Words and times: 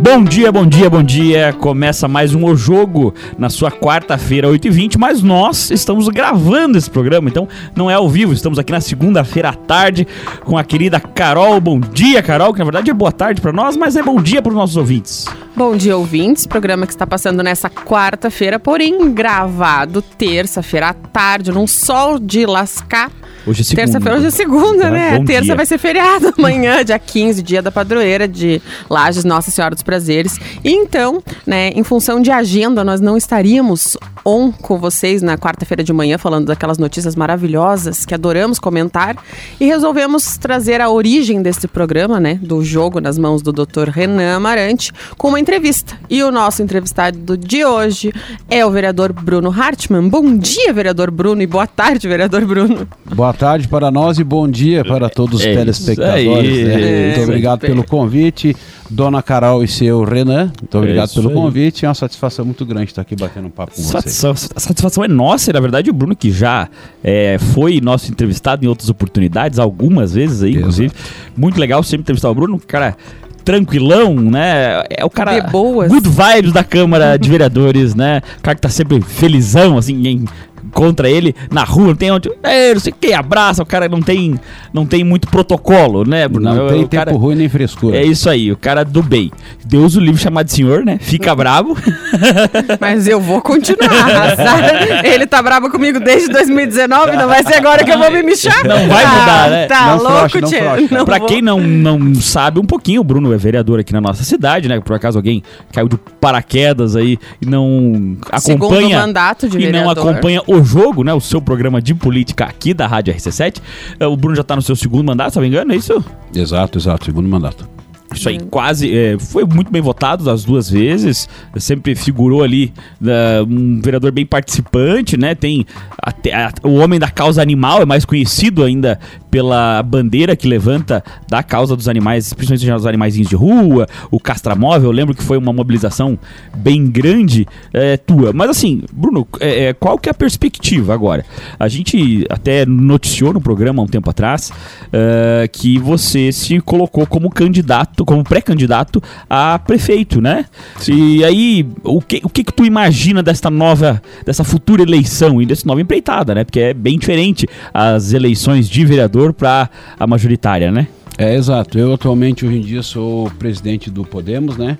Bom 0.00 0.22
dia, 0.22 0.52
bom 0.52 0.64
dia, 0.64 0.88
bom 0.88 1.02
dia. 1.02 1.52
Começa 1.58 2.06
mais 2.06 2.32
um 2.32 2.44
O 2.44 2.54
Jogo 2.54 3.12
na 3.36 3.50
sua 3.50 3.68
quarta-feira, 3.68 4.46
8h20, 4.46 4.96
mas 4.96 5.22
nós 5.22 5.72
estamos 5.72 6.08
gravando 6.08 6.78
esse 6.78 6.88
programa, 6.88 7.28
então 7.28 7.48
não 7.74 7.90
é 7.90 7.94
ao 7.94 8.08
vivo, 8.08 8.32
estamos 8.32 8.60
aqui 8.60 8.70
na 8.70 8.80
segunda-feira 8.80 9.48
à 9.48 9.54
tarde 9.54 10.06
com 10.44 10.56
a 10.56 10.62
querida 10.62 11.00
Carol. 11.00 11.60
Bom 11.60 11.80
dia, 11.80 12.22
Carol, 12.22 12.52
que 12.52 12.60
na 12.60 12.64
verdade 12.64 12.90
é 12.90 12.94
boa 12.94 13.10
tarde 13.10 13.40
para 13.40 13.52
nós, 13.52 13.76
mas 13.76 13.96
é 13.96 14.02
bom 14.02 14.22
dia 14.22 14.40
para 14.40 14.50
os 14.50 14.56
nossos 14.56 14.76
ouvintes. 14.76 15.26
Bom 15.56 15.76
dia, 15.76 15.96
ouvintes. 15.96 16.46
Programa 16.46 16.86
que 16.86 16.92
está 16.92 17.04
passando 17.04 17.42
nessa 17.42 17.68
quarta-feira, 17.68 18.60
porém 18.60 19.12
gravado 19.12 20.00
terça-feira 20.00 20.90
à 20.90 20.94
tarde, 20.94 21.50
num 21.50 21.66
sol 21.66 22.20
de 22.20 22.46
lascar. 22.46 23.10
Hoje 23.48 23.62
é 23.62 23.64
segunda. 23.64 23.82
Terça-feira, 23.86 24.18
hoje 24.18 24.26
é 24.26 24.30
segunda, 24.30 24.82
Tá, 24.84 24.90
né? 24.90 25.18
bom 25.18 25.24
Terça 25.24 25.44
dia. 25.44 25.56
vai 25.56 25.64
ser 25.66 25.78
feriado 25.78 26.32
amanhã, 26.36 26.84
dia 26.84 26.98
15, 26.98 27.42
dia 27.42 27.62
da 27.62 27.72
padroeira 27.72 28.28
de 28.28 28.60
Lages, 28.90 29.24
Nossa 29.24 29.50
Senhora 29.50 29.74
dos 29.74 29.82
Prazeres. 29.82 30.38
E 30.62 30.70
então, 30.70 31.22
né, 31.46 31.70
em 31.70 31.82
função 31.82 32.20
de 32.20 32.30
agenda, 32.30 32.84
nós 32.84 33.00
não 33.00 33.16
estaríamos 33.16 33.96
on 34.24 34.52
com 34.52 34.76
vocês 34.78 35.22
na 35.22 35.38
quarta-feira 35.38 35.82
de 35.82 35.92
manhã 35.92 36.18
falando 36.18 36.46
daquelas 36.46 36.76
notícias 36.76 37.16
maravilhosas 37.16 38.04
que 38.04 38.12
adoramos 38.14 38.58
comentar 38.58 39.16
e 39.58 39.64
resolvemos 39.66 40.36
trazer 40.36 40.80
a 40.82 40.90
origem 40.90 41.40
desse 41.40 41.66
programa, 41.66 42.20
né, 42.20 42.34
do 42.42 42.62
jogo 42.62 43.00
nas 43.00 43.16
mãos 43.16 43.40
do 43.40 43.52
Dr. 43.52 43.88
Renan 43.88 44.36
Amarante, 44.36 44.92
com 45.16 45.28
uma 45.28 45.40
entrevista. 45.40 45.96
E 46.10 46.22
o 46.22 46.30
nosso 46.30 46.62
entrevistado 46.62 47.36
de 47.38 47.64
hoje 47.64 48.12
é 48.50 48.66
o 48.66 48.70
vereador 48.70 49.12
Bruno 49.12 49.50
Hartmann. 49.50 50.08
Bom 50.08 50.36
dia, 50.36 50.72
vereador 50.74 51.10
Bruno, 51.10 51.40
e 51.40 51.46
boa 51.46 51.66
tarde, 51.66 52.06
vereador 52.06 52.44
Bruno. 52.44 52.86
Boa 53.14 53.32
tarde 53.38 53.68
para 53.68 53.90
nós 53.90 54.18
e 54.18 54.24
bom 54.24 54.48
dia 54.48 54.84
para 54.84 55.08
todos 55.08 55.40
os 55.40 55.46
É 55.46 55.54
telespectadores. 55.54 56.28
aí. 56.28 56.64
né? 56.64 56.80
É, 56.82 57.06
Muito 57.16 57.22
obrigado 57.28 57.60
pelo 57.60 57.84
convite, 57.84 58.56
Dona 58.90 59.22
Carol 59.22 59.62
e 59.62 59.68
seu 59.68 60.02
Renan. 60.02 60.50
Muito 60.60 60.76
obrigado 60.76 61.06
isso 61.08 61.14
pelo 61.20 61.28
aí. 61.28 61.34
convite. 61.34 61.84
É 61.84 61.88
uma 61.88 61.94
satisfação 61.94 62.44
muito 62.44 62.66
grande 62.66 62.86
estar 62.90 63.02
aqui 63.02 63.14
batendo 63.14 63.46
um 63.46 63.50
papo 63.50 63.72
com 63.74 63.82
vocês. 63.82 64.12
Satisfa- 64.14 64.52
A 64.56 64.60
satisfação 64.60 65.04
é 65.04 65.08
nossa, 65.08 65.50
e 65.50 65.52
na 65.52 65.60
verdade 65.60 65.88
o 65.88 65.92
Bruno 65.92 66.16
que 66.16 66.30
já 66.32 66.68
é, 67.02 67.38
foi 67.54 67.80
nosso 67.80 68.10
entrevistado 68.10 68.64
em 68.64 68.68
outras 68.68 68.88
oportunidades, 68.90 69.58
algumas 69.58 70.12
vezes 70.14 70.42
aí, 70.42 70.50
Exato. 70.50 70.60
inclusive. 70.60 70.92
Muito 71.36 71.60
legal 71.60 71.82
sempre 71.82 72.02
entrevistar 72.02 72.30
o 72.30 72.34
Bruno, 72.34 72.58
cara 72.66 72.96
tranquilão, 73.44 74.14
né? 74.14 74.82
É 74.90 75.04
o 75.06 75.08
cara 75.08 75.38
De 75.40 75.50
boas. 75.50 75.88
good 75.90 76.06
vibes 76.06 76.52
da 76.52 76.62
Câmara 76.62 77.16
de 77.16 77.30
Vereadores, 77.30 77.94
né? 77.94 78.20
O 78.38 78.42
cara 78.42 78.54
que 78.54 78.60
tá 78.60 78.68
sempre 78.68 79.00
felizão, 79.00 79.78
assim, 79.78 80.06
em- 80.06 80.24
contra 80.72 81.08
ele 81.10 81.34
na 81.50 81.64
rua, 81.64 81.88
não 81.88 81.94
tem 81.96 82.10
onde, 82.10 82.30
é, 82.42 82.72
não 82.74 82.80
sei 82.80 82.92
o 82.92 82.96
que, 82.98 83.12
abraça, 83.12 83.62
o 83.62 83.66
cara 83.66 83.88
não 83.88 84.00
tem 84.02 84.38
não 84.72 84.84
tem 84.86 85.02
muito 85.04 85.28
protocolo, 85.28 86.04
né, 86.08 86.28
Bruno? 86.28 86.54
Não 86.54 86.66
O 86.66 86.68
tem 86.70 86.86
cara- 86.86 87.10
tempo 87.10 87.18
ruim 87.18 87.34
nem 87.36 87.48
frescura. 87.48 87.96
É 87.96 88.04
isso 88.04 88.28
aí, 88.28 88.52
o 88.52 88.56
cara 88.56 88.84
do 88.84 89.02
bem. 89.02 89.30
Deus 89.64 89.96
o 89.96 90.00
livre 90.00 90.20
chamado 90.20 90.46
de 90.46 90.52
senhor, 90.52 90.84
né? 90.84 90.98
Fica 91.00 91.34
bravo. 91.34 91.76
Mas 92.80 93.06
eu 93.06 93.20
vou 93.20 93.40
continuar, 93.40 94.36
sabe? 94.36 95.08
Ele 95.08 95.26
tá 95.26 95.42
bravo 95.42 95.70
comigo 95.70 96.00
desde 96.00 96.28
2019, 96.32 97.16
não 97.16 97.28
vai 97.28 97.42
ser 97.42 97.54
agora 97.54 97.84
que 97.84 97.90
eu 97.90 97.98
vou 97.98 98.10
me 98.10 98.22
mexer. 98.22 98.52
Não 98.64 98.88
vai 98.88 99.06
mudar, 99.06 99.50
né? 99.50 99.66
Tá 99.66 99.96
Não 99.96 100.02
louco, 100.02 100.28
tio? 100.42 100.88
Não 100.90 101.04
pra 101.04 101.18
vou. 101.18 101.28
quem 101.28 101.42
não, 101.42 101.60
não 101.60 102.14
sabe 102.16 102.58
um 102.60 102.64
pouquinho, 102.64 103.00
o 103.00 103.04
Bruno 103.04 103.32
é 103.32 103.36
vereador 103.36 103.80
aqui 103.80 103.92
na 103.92 104.00
nossa 104.00 104.22
cidade, 104.24 104.68
né? 104.68 104.80
Por 104.80 104.94
acaso 104.94 105.18
alguém 105.18 105.42
caiu 105.72 105.88
de 105.88 105.96
paraquedas 106.20 106.96
aí 106.96 107.18
e 107.40 107.46
não 107.46 108.16
Segundo 108.38 108.66
acompanha 108.66 108.98
mandato 109.00 109.48
de 109.48 109.58
e 109.58 109.64
não 109.66 109.72
vereador. 109.80 110.08
acompanha 110.10 110.42
o 110.48 110.64
jogo, 110.64 111.04
né? 111.04 111.12
O 111.12 111.20
seu 111.20 111.40
programa 111.40 111.80
de 111.82 111.94
política 111.94 112.44
aqui 112.44 112.72
da 112.74 112.86
Rádio 112.86 113.14
RC7. 113.14 113.60
Eh, 114.00 114.06
O 114.06 114.16
Bruno 114.16 114.34
já 114.36 114.42
tá 114.42 114.56
no 114.56 114.62
seu 114.62 114.74
segundo 114.74 115.04
mandato, 115.06 115.32
se 115.32 115.36
não 115.36 115.42
me 115.42 115.48
engano, 115.48 115.72
é 115.72 115.76
isso? 115.76 116.02
Exato, 116.34 116.78
exato. 116.78 117.04
Segundo 117.04 117.28
mandato. 117.28 117.68
Isso 118.14 118.26
aí, 118.30 118.38
quase. 118.40 118.90
é, 118.96 119.18
foi 119.18 119.44
muito 119.44 119.70
bem 119.70 119.82
votado 119.82 120.30
as 120.30 120.42
duas 120.42 120.70
vezes. 120.70 121.28
Sempre 121.58 121.94
figurou 121.94 122.42
ali 122.42 122.72
né, 122.98 123.42
um 123.42 123.82
vereador 123.82 124.10
bem 124.12 124.24
participante, 124.24 125.14
né? 125.18 125.34
Tem 125.34 125.66
até 126.02 126.32
a- 126.34 126.52
o 126.62 126.76
homem 126.76 126.98
da 126.98 127.10
causa 127.10 127.42
animal, 127.42 127.82
é 127.82 127.84
mais 127.84 128.06
conhecido 128.06 128.64
ainda 128.64 128.98
pela 129.30 129.82
bandeira 129.82 130.34
que 130.36 130.48
levanta 130.48 131.02
da 131.28 131.42
causa 131.42 131.76
dos 131.76 131.88
animais, 131.88 132.32
principalmente 132.32 132.70
dos 132.70 132.86
animaizinhos 132.86 133.28
de 133.28 133.36
rua, 133.36 133.86
o 134.10 134.18
castramóvel. 134.18 134.88
Eu 134.88 134.92
lembro 134.92 135.14
que 135.14 135.22
foi 135.22 135.36
uma 135.36 135.52
mobilização 135.52 136.18
bem 136.56 136.86
grande 136.86 137.46
é, 137.72 137.96
tua. 137.96 138.32
Mas 138.32 138.50
assim, 138.50 138.82
Bruno, 138.92 139.26
é, 139.40 139.66
é, 139.66 139.72
qual 139.72 139.98
que 139.98 140.08
é 140.08 140.12
a 140.12 140.14
perspectiva 140.14 140.94
agora? 140.94 141.24
A 141.58 141.68
gente 141.68 142.24
até 142.30 142.64
noticiou 142.64 143.32
no 143.32 143.40
programa 143.40 143.82
há 143.82 143.84
um 143.84 143.88
tempo 143.88 144.08
atrás 144.10 144.52
é, 144.92 145.48
que 145.50 145.78
você 145.78 146.32
se 146.32 146.60
colocou 146.60 147.06
como 147.06 147.30
candidato, 147.30 148.04
como 148.04 148.24
pré-candidato 148.24 149.02
a 149.28 149.58
prefeito, 149.58 150.20
né? 150.20 150.44
E 150.88 151.24
aí, 151.24 151.66
o 151.82 152.00
que, 152.00 152.20
o 152.24 152.28
que 152.28 152.44
que 152.44 152.52
tu 152.52 152.64
imagina 152.64 153.22
desta 153.22 153.50
nova, 153.50 154.02
dessa 154.24 154.44
futura 154.44 154.82
eleição 154.82 155.40
e 155.42 155.46
dessa 155.46 155.66
nova 155.66 155.80
empreitada, 155.80 156.34
né? 156.34 156.44
Porque 156.44 156.60
é 156.60 156.74
bem 156.74 156.98
diferente 156.98 157.46
as 157.72 158.12
eleições 158.12 158.68
de 158.68 158.84
vereador 158.84 159.17
para 159.32 159.70
a 159.98 160.06
majoritária, 160.06 160.70
né? 160.70 160.88
É, 161.16 161.34
exato. 161.34 161.78
Eu 161.78 161.92
atualmente, 161.92 162.46
hoje 162.46 162.58
em 162.58 162.60
dia, 162.60 162.82
sou 162.82 163.30
presidente 163.38 163.90
do 163.90 164.04
Podemos, 164.04 164.56
né? 164.56 164.78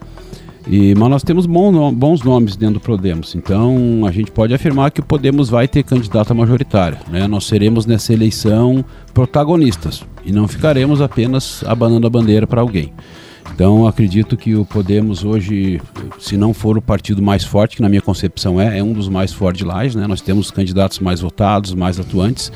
E, 0.71 0.94
mas 0.94 1.09
nós 1.09 1.22
temos 1.22 1.47
bom 1.47 1.93
bons 1.93 2.22
nomes 2.22 2.54
dentro 2.54 2.75
do 2.75 2.81
Podemos. 2.81 3.34
Então, 3.34 4.04
a 4.06 4.12
gente 4.12 4.31
pode 4.31 4.53
afirmar 4.53 4.91
que 4.91 5.00
o 5.00 5.04
Podemos 5.04 5.49
vai 5.49 5.66
ter 5.66 5.82
candidata 5.82 6.34
majoritária. 6.34 6.99
Né? 7.10 7.26
Nós 7.26 7.47
seremos 7.47 7.87
nessa 7.87 8.12
eleição 8.12 8.84
protagonistas. 9.15 10.04
E 10.25 10.31
não 10.31 10.47
ficaremos 10.47 11.00
apenas 11.00 11.65
abanando 11.66 12.06
a 12.06 12.10
bandeira 12.10 12.47
para 12.47 12.60
alguém. 12.60 12.93
Então, 13.58 13.88
acredito 13.88 14.36
que 14.36 14.54
o 14.54 14.64
Podemos 14.64 15.24
hoje, 15.24 15.80
se 16.20 16.36
não 16.36 16.54
for 16.54 16.78
o 16.78 16.80
partido 16.80 17.20
mais 17.20 17.42
forte, 17.42 17.74
que 17.74 17.82
na 17.82 17.88
minha 17.88 18.00
concepção 18.00 18.60
é, 18.60 18.78
é 18.78 18.84
um 18.84 18.92
dos 18.92 19.08
mais 19.08 19.32
fortes 19.32 19.66
Lages, 19.66 19.96
né? 19.96 20.06
Nós 20.06 20.20
temos 20.20 20.48
candidatos 20.52 21.00
mais 21.00 21.20
votados, 21.20 21.74
mais 21.74 21.98
atuantes. 21.98 22.52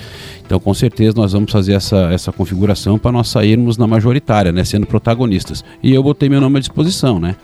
Então, 0.46 0.60
com 0.60 0.72
certeza, 0.72 1.16
nós 1.16 1.32
vamos 1.32 1.50
fazer 1.50 1.72
essa, 1.72 2.08
essa 2.12 2.30
configuração 2.30 3.00
para 3.00 3.10
nós 3.10 3.26
sairmos 3.26 3.76
na 3.76 3.84
majoritária, 3.84 4.52
né? 4.52 4.62
Sendo 4.62 4.86
protagonistas. 4.86 5.64
E 5.82 5.92
eu 5.92 6.04
botei 6.04 6.28
meu 6.28 6.40
nome 6.40 6.58
à 6.58 6.60
disposição, 6.60 7.18
né? 7.18 7.34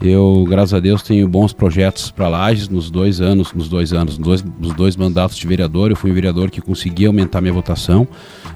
Eu, 0.00 0.46
graças 0.48 0.72
a 0.74 0.78
Deus, 0.80 1.02
tenho 1.02 1.26
bons 1.26 1.52
projetos 1.52 2.10
para 2.12 2.28
Lages 2.28 2.68
nos 2.68 2.88
dois 2.88 3.20
anos, 3.20 3.52
nos 3.52 3.68
dois 3.68 3.92
anos, 3.92 4.16
nos 4.16 4.24
dois, 4.26 4.44
nos 4.60 4.72
dois 4.74 4.96
mandatos 4.96 5.36
de 5.36 5.46
vereador. 5.46 5.90
Eu 5.90 5.96
fui 5.96 6.10
um 6.10 6.14
vereador 6.14 6.50
que 6.50 6.60
consegui 6.60 7.06
aumentar 7.06 7.40
minha 7.40 7.52
votação. 7.52 8.06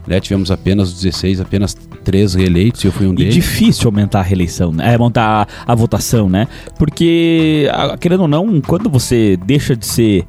Né? 0.07 0.21
Tivemos 0.21 0.51
apenas 0.53 0.93
16, 0.93 1.41
apenas 1.41 1.75
três 2.05 2.35
reeleitos 2.35 2.83
e 2.85 2.87
eu 2.87 2.93
fui 2.93 3.07
um 3.07 3.13
E 3.13 3.17
deles. 3.17 3.35
difícil 3.35 3.87
aumentar 3.89 4.21
a 4.21 4.23
reeleição, 4.23 4.73
né? 4.73 4.91
É, 4.93 4.95
aumentar 4.95 5.49
a, 5.67 5.73
a 5.73 5.75
votação, 5.75 6.29
né? 6.29 6.47
Porque, 6.79 7.69
a- 7.73 7.97
querendo 7.99 8.21
ou 8.23 8.29
não, 8.29 8.61
quando 8.61 8.89
você 8.91 9.37
deixa 9.45 9.77
de 9.77 9.87
ser 9.87 10.25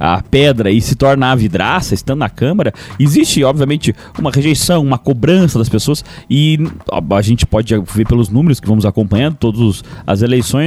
a 0.00 0.22
pedra 0.22 0.70
e 0.70 0.80
se 0.80 0.94
torna 0.94 1.30
a 1.32 1.34
vidraça, 1.34 1.94
estando 1.94 2.18
na 2.20 2.28
Câmara, 2.30 2.72
existe, 3.00 3.42
obviamente, 3.42 3.94
uma 4.18 4.30
rejeição, 4.30 4.82
uma 4.82 4.96
cobrança 4.98 5.58
das 5.58 5.68
pessoas 5.68 6.04
e 6.30 6.58
a 7.10 7.22
gente 7.22 7.44
pode 7.46 7.74
ver 7.94 8.06
pelos 8.06 8.28
números 8.28 8.60
que 8.60 8.68
vamos 8.68 8.86
acompanhando, 8.86 9.36
todas 9.36 9.82
as 10.06 10.22
eleições, 10.22 10.57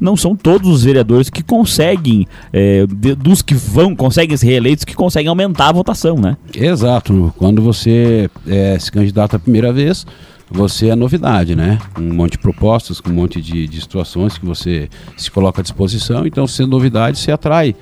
não 0.00 0.16
são 0.16 0.34
todos 0.36 0.68
os 0.68 0.84
vereadores 0.84 1.28
que 1.30 1.42
conseguem, 1.42 2.26
é, 2.52 2.86
de- 2.86 3.14
dos 3.14 3.42
que 3.42 3.54
vão, 3.54 3.94
conseguem 3.96 4.36
ser 4.36 4.46
reeleitos, 4.46 4.84
que 4.84 4.94
conseguem 4.94 5.28
aumentar 5.28 5.68
a 5.68 5.72
votação, 5.72 6.16
né? 6.16 6.36
Exato. 6.54 7.32
Quando 7.36 7.60
você 7.62 8.30
eh, 8.46 8.76
se 8.78 8.90
candidata 8.92 9.36
a 9.36 9.38
primeira 9.38 9.72
vez, 9.72 10.06
você 10.50 10.88
é 10.88 10.96
novidade, 10.96 11.54
né? 11.54 11.78
Um 11.98 12.14
monte 12.14 12.32
de 12.32 12.38
propostas, 12.38 13.00
com 13.00 13.10
um 13.10 13.14
monte 13.14 13.40
de, 13.42 13.66
de 13.68 13.80
situações 13.80 14.38
que 14.38 14.46
você 14.46 14.88
se 15.16 15.30
coloca 15.30 15.60
à 15.60 15.62
disposição. 15.62 16.26
Então, 16.26 16.46
sendo 16.46 16.70
novidade, 16.70 17.18
você 17.18 17.30
atrai. 17.30 17.74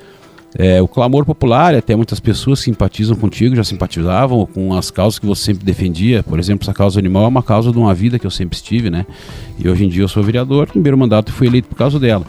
Eh, 0.58 0.80
o 0.80 0.88
clamor 0.88 1.24
popular, 1.24 1.74
até 1.74 1.94
muitas 1.94 2.18
pessoas 2.18 2.60
simpatizam 2.60 3.16
contigo, 3.16 3.54
já 3.54 3.64
simpatizavam 3.64 4.46
com 4.46 4.74
as 4.74 4.90
causas 4.90 5.18
que 5.18 5.26
você 5.26 5.44
sempre 5.44 5.64
defendia. 5.64 6.22
Por 6.22 6.38
exemplo, 6.38 6.64
essa 6.64 6.72
causa 6.72 6.98
animal 6.98 7.24
é 7.24 7.28
uma 7.28 7.42
causa 7.42 7.70
de 7.70 7.78
uma 7.78 7.92
vida 7.92 8.18
que 8.18 8.26
eu 8.26 8.30
sempre 8.30 8.56
estive, 8.56 8.88
né? 8.88 9.04
E 9.58 9.68
hoje 9.68 9.84
em 9.84 9.88
dia 9.88 10.02
eu 10.02 10.08
sou 10.08 10.22
vereador, 10.22 10.66
primeiro 10.66 10.96
mandato 10.96 11.30
fui 11.32 11.46
eleito 11.46 11.68
por 11.68 11.76
causa 11.76 11.98
dela. 11.98 12.24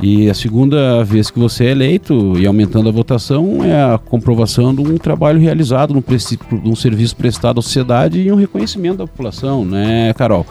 E 0.00 0.30
a 0.30 0.34
segunda 0.34 1.02
vez 1.02 1.28
que 1.28 1.40
você 1.40 1.64
é 1.64 1.70
eleito 1.72 2.38
e 2.38 2.46
aumentando 2.46 2.88
a 2.88 2.92
votação 2.92 3.64
é 3.64 3.82
a 3.82 3.98
comprovação 3.98 4.72
de 4.72 4.80
um 4.80 4.96
trabalho 4.96 5.40
realizado, 5.40 5.92
de 5.92 6.68
um 6.68 6.76
serviço 6.76 7.16
prestado 7.16 7.58
à 7.58 7.62
sociedade 7.62 8.20
e 8.20 8.30
um 8.30 8.36
reconhecimento 8.36 8.98
da 8.98 9.06
população, 9.06 9.64
né, 9.64 10.14
Carol? 10.14 10.46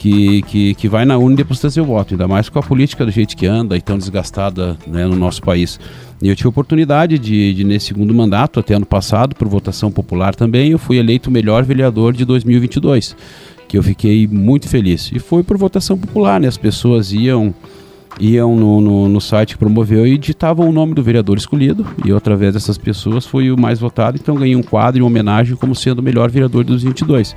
Que, 0.00 0.40
que, 0.40 0.74
que 0.76 0.88
vai 0.88 1.04
na 1.04 1.18
urna 1.18 1.34
e 1.34 1.36
deposita 1.36 1.68
seu 1.68 1.84
voto, 1.84 2.14
ainda 2.14 2.26
mais 2.26 2.48
com 2.48 2.58
a 2.58 2.62
política 2.62 3.04
do 3.04 3.10
jeito 3.10 3.36
que 3.36 3.44
anda 3.44 3.76
e 3.76 3.82
tão 3.82 3.98
desgastada 3.98 4.74
né, 4.86 5.04
no 5.04 5.14
nosso 5.14 5.42
país. 5.42 5.78
E 6.22 6.28
eu 6.30 6.34
tive 6.34 6.46
a 6.46 6.48
oportunidade 6.48 7.18
de, 7.18 7.52
de, 7.52 7.64
nesse 7.64 7.88
segundo 7.88 8.14
mandato, 8.14 8.58
até 8.58 8.72
ano 8.72 8.86
passado, 8.86 9.36
por 9.36 9.46
votação 9.46 9.92
popular 9.92 10.34
também, 10.34 10.70
eu 10.70 10.78
fui 10.78 10.96
eleito 10.96 11.28
o 11.28 11.32
melhor 11.32 11.64
vereador 11.64 12.14
de 12.14 12.24
2022, 12.24 13.14
que 13.68 13.76
eu 13.76 13.82
fiquei 13.82 14.26
muito 14.26 14.70
feliz. 14.70 15.10
E 15.12 15.18
foi 15.18 15.42
por 15.42 15.58
votação 15.58 15.98
popular, 15.98 16.40
né? 16.40 16.48
As 16.48 16.56
pessoas 16.56 17.12
iam 17.12 17.54
iam 18.18 18.56
no, 18.56 18.80
no, 18.80 19.08
no 19.08 19.20
site 19.20 19.52
que 19.52 19.58
promoveu 19.58 20.06
e 20.06 20.16
digitavam 20.16 20.66
o 20.66 20.72
nome 20.72 20.94
do 20.94 21.02
vereador 21.02 21.36
escolhido. 21.36 21.86
E 22.04 22.08
eu, 22.08 22.16
através 22.16 22.54
dessas 22.54 22.78
pessoas, 22.78 23.26
fui 23.26 23.50
o 23.50 23.60
mais 23.60 23.78
votado. 23.78 24.18
Então, 24.20 24.34
ganhei 24.34 24.56
um 24.56 24.62
quadro 24.62 25.02
em 25.02 25.04
homenagem 25.04 25.56
como 25.56 25.74
sendo 25.74 25.98
o 25.98 26.02
melhor 26.02 26.30
vereador 26.30 26.64
dos 26.64 26.82
22. 26.82 27.36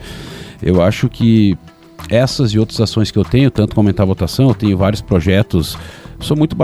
Eu 0.62 0.82
acho 0.82 1.10
que 1.10 1.58
essas 2.10 2.52
e 2.52 2.60
outras 2.60 2.80
ações 2.80 3.12
que 3.12 3.18
eu 3.18 3.24
tenho, 3.24 3.50
tanto 3.50 3.76
comentar 3.76 4.04
a 4.04 4.08
votação, 4.08 4.50
eu 4.50 4.56
tenho 4.56 4.78
vários 4.78 5.02
projetos. 5.02 5.78
Sou 6.20 6.38
muito. 6.38 6.56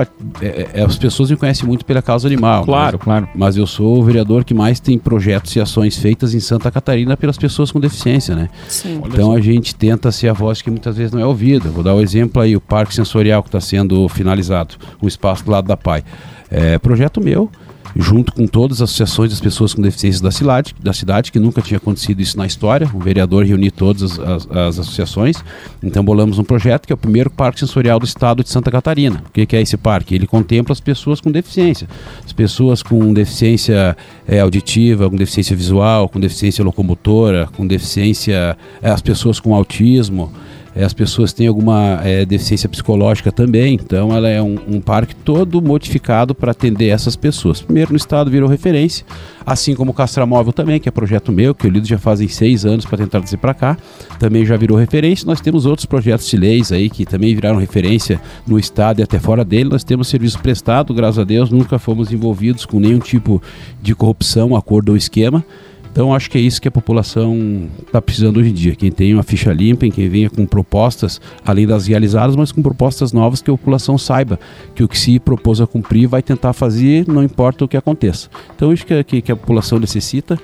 É, 0.42 0.46
é, 0.46 0.70
é, 0.76 0.84
as 0.84 0.98
pessoas 0.98 1.30
me 1.30 1.36
conhecem 1.36 1.68
muito 1.68 1.84
pela 1.84 2.02
causa 2.02 2.28
animal. 2.28 2.64
Claro, 2.64 2.98
mas, 2.98 3.04
claro. 3.04 3.30
Mas 3.36 3.58
eu 3.58 3.68
sou 3.68 4.00
o 4.00 4.04
vereador 4.04 4.46
que 4.46 4.54
mais 4.54 4.80
tem 4.80 4.98
projetos 4.98 5.56
e 5.56 5.60
ações 5.60 5.98
feitas 5.98 6.34
em 6.34 6.40
Santa 6.40 6.72
Catarina 6.72 7.18
pelas 7.18 7.38
pessoas 7.38 7.72
com 7.72 7.80
deficiência, 7.80 8.36
né? 8.36 8.50
Sim. 8.68 9.02
Então 9.06 9.34
a 9.34 9.42
gente 9.42 9.76
tenta 9.76 10.12
ser 10.12 10.30
a 10.30 10.34
voz 10.34 10.62
que 10.62 10.70
muitas 10.70 10.96
vezes 10.96 11.12
não 11.12 11.20
é 11.20 11.26
ouvida. 11.26 11.70
Vou 11.70 11.84
dar 11.84 11.94
um 11.96 12.02
exemplo 12.02 12.42
aí: 12.42 12.56
o 12.56 12.62
Parque 12.62 12.96
Sensorial 12.96 13.44
que 13.44 13.50
está 13.50 13.60
sendo 13.60 14.08
finalizado, 14.08 14.76
o 15.02 15.08
espaço 15.08 15.44
do 15.44 15.52
lado 15.52 15.68
da 15.68 15.76
PAI. 15.76 16.04
É 16.50 16.80
projeto 16.80 17.22
meu 17.22 17.50
junto 17.96 18.34
com 18.34 18.48
todas 18.48 18.82
as 18.82 18.90
associações 18.90 19.32
das 19.32 19.40
pessoas 19.40 19.74
com 19.74 19.82
deficiência 19.82 20.22
da 20.22 20.32
cidade, 20.32 20.76
da 20.82 20.94
cidade 20.94 21.32
que 21.32 21.40
nunca 21.40 21.62
tinha 21.62 21.78
acontecido 21.78 22.22
isso 22.22 22.38
na 22.38 22.46
história. 22.46 22.90
O 22.94 23.00
vereador 23.00 23.46
reuniu 23.46 23.72
todas 23.72 24.20
as, 24.20 24.48
as, 24.50 24.80
associações. 24.80 25.44
Então 25.82 26.04
bolamos 26.04 26.40
um 26.40 26.44
projeto 26.44 26.86
que 26.86 26.94
é 26.94 26.96
o 26.96 26.98
primeiro 26.98 27.30
parque 27.30 27.60
sensorial 27.60 28.00
do 28.00 28.06
estado 28.06 28.44
de 28.44 28.50
Santa 28.50 28.72
Catarina. 28.72 29.24
O 29.28 29.32
que, 29.32 29.46
que 29.46 29.56
é 29.56 29.62
esse 29.62 29.78
parque? 29.78 30.16
Ele 30.16 30.28
contempla 30.28 30.74
as 30.74 30.80
pessoas 30.80 31.20
com 31.20 31.32
deficiência. 31.32 31.88
As 32.26 32.34
pessoas 32.34 32.84
com 32.84 33.14
deficiência 33.14 33.96
é, 34.28 34.40
auditiva, 34.40 35.10
com 35.10 35.16
deficiência 35.16 35.56
visual, 35.56 36.10
com 36.10 36.20
deficiência 36.20 36.64
locomotora, 36.64 37.48
com 37.56 37.66
deficiência. 37.66 38.58
É, 38.82 38.90
as 38.90 39.02
pessoas 39.02 39.40
com 39.40 39.54
autismo 39.54 40.32
as 40.76 40.94
pessoas 40.94 41.34
têm 41.34 41.48
alguma 41.48 42.00
é, 42.04 42.26
deficiência 42.26 42.70
psicológica 42.70 43.32
também, 43.32 43.74
então 43.76 44.16
ela 44.16 44.30
é 44.30 44.42
um, 44.42 44.58
um 44.68 44.82
parque 44.82 45.16
todo 45.16 45.62
modificado 45.62 46.36
para 46.36 46.52
atender 46.52 46.90
essas 46.90 47.16
pessoas. 47.16 47.62
Primeiro 47.62 47.92
no 47.92 47.98
estado 47.98 48.30
virou 48.30 48.48
referência, 48.48 49.06
assim 49.46 49.74
como 49.76 49.92
o 49.92 49.94
Castramóvel 49.94 50.54
também, 50.54 50.80
que 50.80 50.88
é 50.88 50.92
projeto 50.92 51.32
meu, 51.32 51.56
que 51.56 51.66
eu 51.66 51.72
lido 51.72 51.88
já 51.88 51.98
fazem 51.98 52.28
seis 52.28 52.66
anos 52.66 52.86
para 52.86 52.98
tentar 53.00 53.20
trazer 53.20 53.38
para 53.38 53.54
cá, 53.54 53.78
também 54.20 54.46
já 54.46 54.56
virou 54.56 54.78
referência. 54.78 55.26
Nós 55.26 55.42
temos 55.42 55.66
outros 55.66 55.86
projetos 55.86 56.28
de 56.28 56.38
leis 56.38 56.72
aí 56.72 56.90
que 56.90 57.06
também 57.06 57.34
viraram 57.34 57.58
referência 57.58 58.22
no 58.48 58.60
estado 58.60 59.00
e 59.00 59.04
até 59.04 59.20
fora 59.20 59.44
dele. 59.44 59.70
Nós 59.70 59.84
temos 59.84 60.08
serviço 60.08 60.40
prestado, 60.40 60.94
graças 60.94 61.20
a 61.20 61.24
Deus, 61.24 61.50
nunca 61.50 61.80
fomos 61.80 62.12
envolvidos 62.12 62.66
com 62.66 62.80
nenhum 62.80 63.00
tipo 63.00 63.42
de 63.82 63.96
corrupção, 63.96 64.56
acordo 64.56 64.90
ou 64.90 64.98
esquema. 64.98 65.44
Então 65.92 66.14
acho 66.14 66.30
que 66.30 66.38
é 66.38 66.42
isso 66.42 66.62
que 66.62 66.68
a 66.68 66.72
população 66.72 67.68
está 67.86 68.02
precisando 68.02 68.38
hoje 68.38 68.50
em 68.50 68.54
dia. 68.54 68.76
Quem 68.76 68.92
tem 68.92 69.14
uma 69.14 69.24
ficha 69.24 69.52
limpa, 69.52 69.90
quem 69.90 70.08
venha 70.08 70.30
com 70.30 70.46
propostas, 70.46 71.20
além 71.46 71.68
das 71.68 71.88
realizadas, 71.88 72.36
mas 72.36 72.52
com 72.52 72.62
propostas 72.62 73.12
novas 73.12 73.42
que 73.42 73.50
a 73.50 73.54
população 73.54 73.98
saiba 73.98 74.40
que 74.76 74.84
o 74.84 74.88
que 74.88 74.98
se 74.98 75.20
propôs 75.20 75.60
a 75.60 75.68
cumprir 75.68 76.08
vai 76.08 76.22
tentar 76.22 76.54
fazer, 76.54 77.08
não 77.08 77.24
importa 77.24 77.66
o 77.66 77.68
que 77.68 77.78
aconteça. 77.78 78.30
Então 78.56 78.72
isso 78.72 78.86
que, 78.86 79.04
que, 79.04 79.22
que 79.22 79.32
a 79.32 79.36
população 79.36 79.80
necessita. 79.80 80.40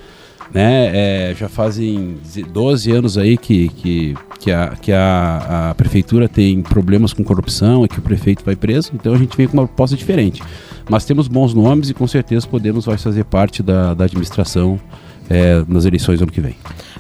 Né? 0.54 1.32
É, 1.32 1.36
já 1.38 1.50
fazem 1.50 2.18
12 2.52 2.92
anos 2.92 3.18
aí 3.18 3.36
que, 3.36 3.68
que, 3.70 4.16
que, 4.40 4.52
a, 4.52 4.76
que 4.80 4.92
a, 4.92 5.70
a 5.72 5.76
prefeitura 5.76 6.30
tem 6.30 6.62
problemas 6.62 7.14
com 7.14 7.24
corrupção 7.24 7.84
e 7.84 7.88
que 7.88 8.00
o 8.00 8.02
prefeito 8.02 8.46
vai 8.46 8.56
preso, 8.56 8.92
então 8.94 9.14
a 9.14 9.18
gente 9.18 9.36
vem 9.36 9.48
com 9.48 9.58
uma 9.58 9.66
proposta 9.66 9.98
diferente. 9.98 10.42
Mas 10.90 11.04
temos 11.04 11.28
bons 11.28 11.54
nomes 11.54 11.90
e 11.90 11.94
com 11.94 12.08
certeza 12.08 12.48
podemos 12.48 12.86
vai 12.86 12.98
fazer 12.98 13.26
parte 13.26 13.64
da, 13.64 13.94
da 13.94 14.06
administração 14.06 14.80
é, 15.30 15.64
nas 15.68 15.86
eleições 15.86 16.20
do 16.20 16.24
ano 16.24 16.32
que 16.32 16.42
vem. 16.42 16.56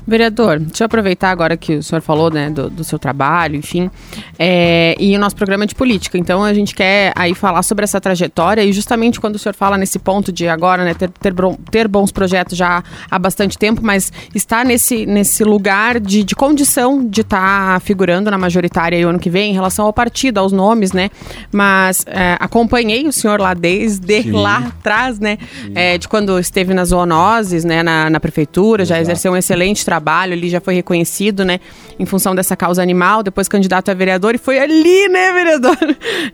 Vereador, 0.07 0.59
deixa 0.59 0.83
eu 0.83 0.85
aproveitar 0.85 1.31
agora 1.31 1.57
que 1.57 1.77
o 1.77 1.83
senhor 1.83 1.99
falou 1.99 2.29
né, 2.29 2.51
do, 2.51 2.69
do 2.69 2.83
seu 2.83 2.99
trabalho, 2.99 3.55
enfim, 3.55 3.89
é, 4.37 4.95
e 4.99 5.15
o 5.15 5.19
nosso 5.19 5.35
programa 5.35 5.63
é 5.63 5.67
de 5.67 5.73
política. 5.73 6.15
Então 6.15 6.43
a 6.43 6.53
gente 6.53 6.75
quer 6.75 7.11
aí 7.15 7.33
falar 7.33 7.63
sobre 7.63 7.85
essa 7.85 7.99
trajetória 7.99 8.63
e 8.63 8.71
justamente 8.71 9.19
quando 9.19 9.35
o 9.35 9.39
senhor 9.39 9.55
fala 9.55 9.79
nesse 9.79 9.97
ponto 9.97 10.31
de 10.31 10.47
agora 10.47 10.85
né, 10.85 10.93
ter, 10.93 11.09
ter, 11.09 11.33
ter 11.71 11.87
bons 11.87 12.11
projetos 12.11 12.55
já 12.55 12.83
há 13.09 13.17
bastante 13.17 13.57
tempo, 13.57 13.81
mas 13.83 14.13
está 14.35 14.63
nesse, 14.63 15.07
nesse 15.07 15.43
lugar 15.43 15.99
de, 15.99 16.23
de 16.23 16.35
condição 16.35 17.03
de 17.03 17.21
estar 17.21 17.73
tá 17.73 17.79
figurando 17.79 18.29
na 18.29 18.37
majoritária 18.37 19.05
o 19.07 19.09
ano 19.09 19.19
que 19.19 19.29
vem 19.29 19.51
em 19.51 19.53
relação 19.53 19.85
ao 19.85 19.93
partido, 19.93 20.37
aos 20.37 20.51
nomes, 20.51 20.91
né? 20.91 21.09
Mas 21.51 22.05
é, 22.07 22.37
acompanhei 22.39 23.07
o 23.07 23.11
senhor 23.11 23.39
lá 23.39 23.55
desde 23.55 24.21
Sim. 24.21 24.31
lá 24.33 24.57
atrás, 24.57 25.19
né? 25.19 25.39
É, 25.73 25.97
de 25.97 26.07
quando 26.07 26.37
esteve 26.37 26.75
nas 26.75 26.89
zoonoses, 26.89 27.65
né? 27.65 27.81
Na, 27.81 28.09
na 28.15 28.19
prefeitura, 28.19 28.83
Exato. 28.83 28.97
já 28.97 29.01
exerceu 29.01 29.33
um 29.33 29.37
excelente 29.37 29.83
trabalho 29.83 30.33
ele 30.33 30.49
já 30.49 30.61
foi 30.61 30.73
reconhecido, 30.73 31.43
né, 31.43 31.59
em 31.99 32.05
função 32.05 32.33
dessa 32.33 32.55
causa 32.55 32.81
animal, 32.81 33.21
depois 33.21 33.47
candidato 33.47 33.91
a 33.91 33.93
vereador, 33.93 34.35
e 34.35 34.37
foi 34.37 34.57
ali, 34.57 35.07
né, 35.09 35.31
vereador? 35.31 35.77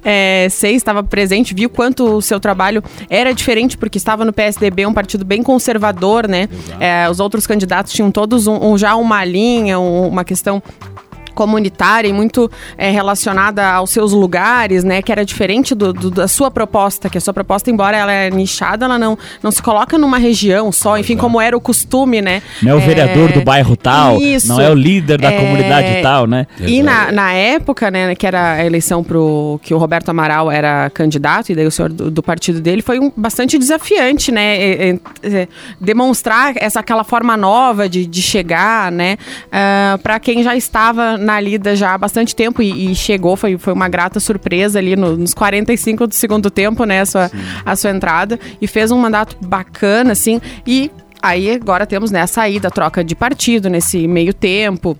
É, 0.03 0.47
Sei 0.49 0.75
estava 0.75 1.03
presente, 1.03 1.53
viu 1.53 1.69
quanto 1.69 2.03
o 2.03 2.21
seu 2.21 2.39
trabalho 2.39 2.83
era 3.09 3.33
diferente, 3.33 3.77
porque 3.77 3.97
estava 3.97 4.25
no 4.25 4.33
PSDB, 4.33 4.85
um 4.85 4.93
partido 4.93 5.23
bem 5.23 5.43
conservador, 5.43 6.27
né? 6.27 6.47
É, 6.79 7.09
os 7.09 7.19
outros 7.19 7.45
candidatos 7.45 7.93
tinham 7.93 8.11
todos 8.11 8.47
um, 8.47 8.71
um 8.71 8.77
já 8.77 8.95
uma 8.95 9.23
linha, 9.23 9.79
um, 9.79 10.07
uma 10.07 10.23
questão 10.23 10.61
comunitária 11.31 12.07
e 12.07 12.13
muito 12.13 12.49
é, 12.77 12.89
relacionada 12.89 13.67
aos 13.67 13.89
seus 13.89 14.11
lugares, 14.13 14.83
né? 14.83 15.01
Que 15.01 15.11
era 15.11 15.25
diferente 15.25 15.73
do, 15.73 15.93
do, 15.93 16.11
da 16.11 16.27
sua 16.27 16.51
proposta, 16.51 17.09
que 17.09 17.17
a 17.17 17.21
sua 17.21 17.33
proposta, 17.33 17.69
embora 17.69 17.97
ela 17.97 18.11
é 18.11 18.29
nichada, 18.29 18.85
ela 18.85 18.97
não, 18.97 19.17
não 19.41 19.51
se 19.51 19.61
coloca 19.61 19.97
numa 19.97 20.17
região 20.17 20.71
só, 20.71 20.97
enfim, 20.97 21.17
como 21.17 21.39
era 21.39 21.55
o 21.55 21.61
costume, 21.61 22.21
né? 22.21 22.41
Não 22.61 22.71
é 22.71 22.75
o 22.75 22.79
é... 22.79 22.85
vereador 22.85 23.31
do 23.31 23.41
bairro 23.41 23.75
tal, 23.75 24.19
isso, 24.21 24.47
não 24.47 24.59
é 24.59 24.69
o 24.69 24.75
líder 24.75 25.19
da 25.19 25.31
é... 25.31 25.39
comunidade 25.39 26.01
tal, 26.01 26.27
né? 26.27 26.47
E 26.59 26.83
na, 26.83 27.11
na 27.11 27.33
época, 27.33 27.89
né, 27.89 28.15
que 28.15 28.27
era 28.27 28.53
a 28.53 28.65
eleição 28.65 29.03
pro 29.03 29.59
que 29.63 29.73
o 29.73 29.77
Roberto 29.77 30.09
Amaral 30.09 30.51
era 30.51 30.89
candidato, 30.89 31.51
e 31.51 31.55
daí 31.55 31.65
o 31.65 31.71
senhor 31.71 31.91
do, 31.91 32.11
do 32.11 32.23
partido 32.23 32.59
dele, 32.59 32.81
foi 32.81 32.99
um, 32.99 33.11
bastante 33.15 33.57
desafiante, 33.57 34.31
né? 34.31 34.57
É, 34.57 34.99
é, 35.23 35.47
demonstrar 35.79 36.53
essa 36.57 36.79
aquela 36.79 37.03
forma 37.03 37.37
nova 37.37 37.87
de, 37.87 38.05
de 38.05 38.21
chegar, 38.21 38.91
né? 38.91 39.17
Uh, 39.45 39.49
ah, 39.51 39.99
para 40.01 40.19
quem 40.19 40.43
já 40.43 40.55
estava 40.55 41.17
na 41.21 41.39
lida 41.39 41.75
já 41.75 41.93
há 41.93 41.97
bastante 41.97 42.35
tempo 42.35 42.61
e, 42.61 42.91
e 42.91 42.95
chegou, 42.95 43.35
foi, 43.35 43.57
foi 43.57 43.73
uma 43.73 43.87
grata 43.87 44.19
surpresa 44.19 44.79
ali 44.79 44.95
no, 44.95 45.15
nos 45.15 45.33
45 45.33 46.07
do 46.07 46.15
segundo 46.15 46.49
tempo, 46.49 46.83
né, 46.83 47.01
a 47.01 47.05
sua, 47.05 47.31
a 47.65 47.75
sua 47.75 47.91
entrada, 47.91 48.39
e 48.59 48.67
fez 48.67 48.91
um 48.91 48.97
mandato 48.97 49.37
bacana, 49.45 50.11
assim, 50.11 50.41
e 50.65 50.91
aí 51.21 51.51
agora 51.51 51.85
temos 51.85 52.11
né, 52.11 52.21
a 52.21 52.27
saída, 52.27 52.67
a 52.67 52.71
troca 52.71 53.03
de 53.03 53.15
partido 53.15 53.69
nesse 53.69 54.07
meio 54.07 54.33
tempo. 54.33 54.97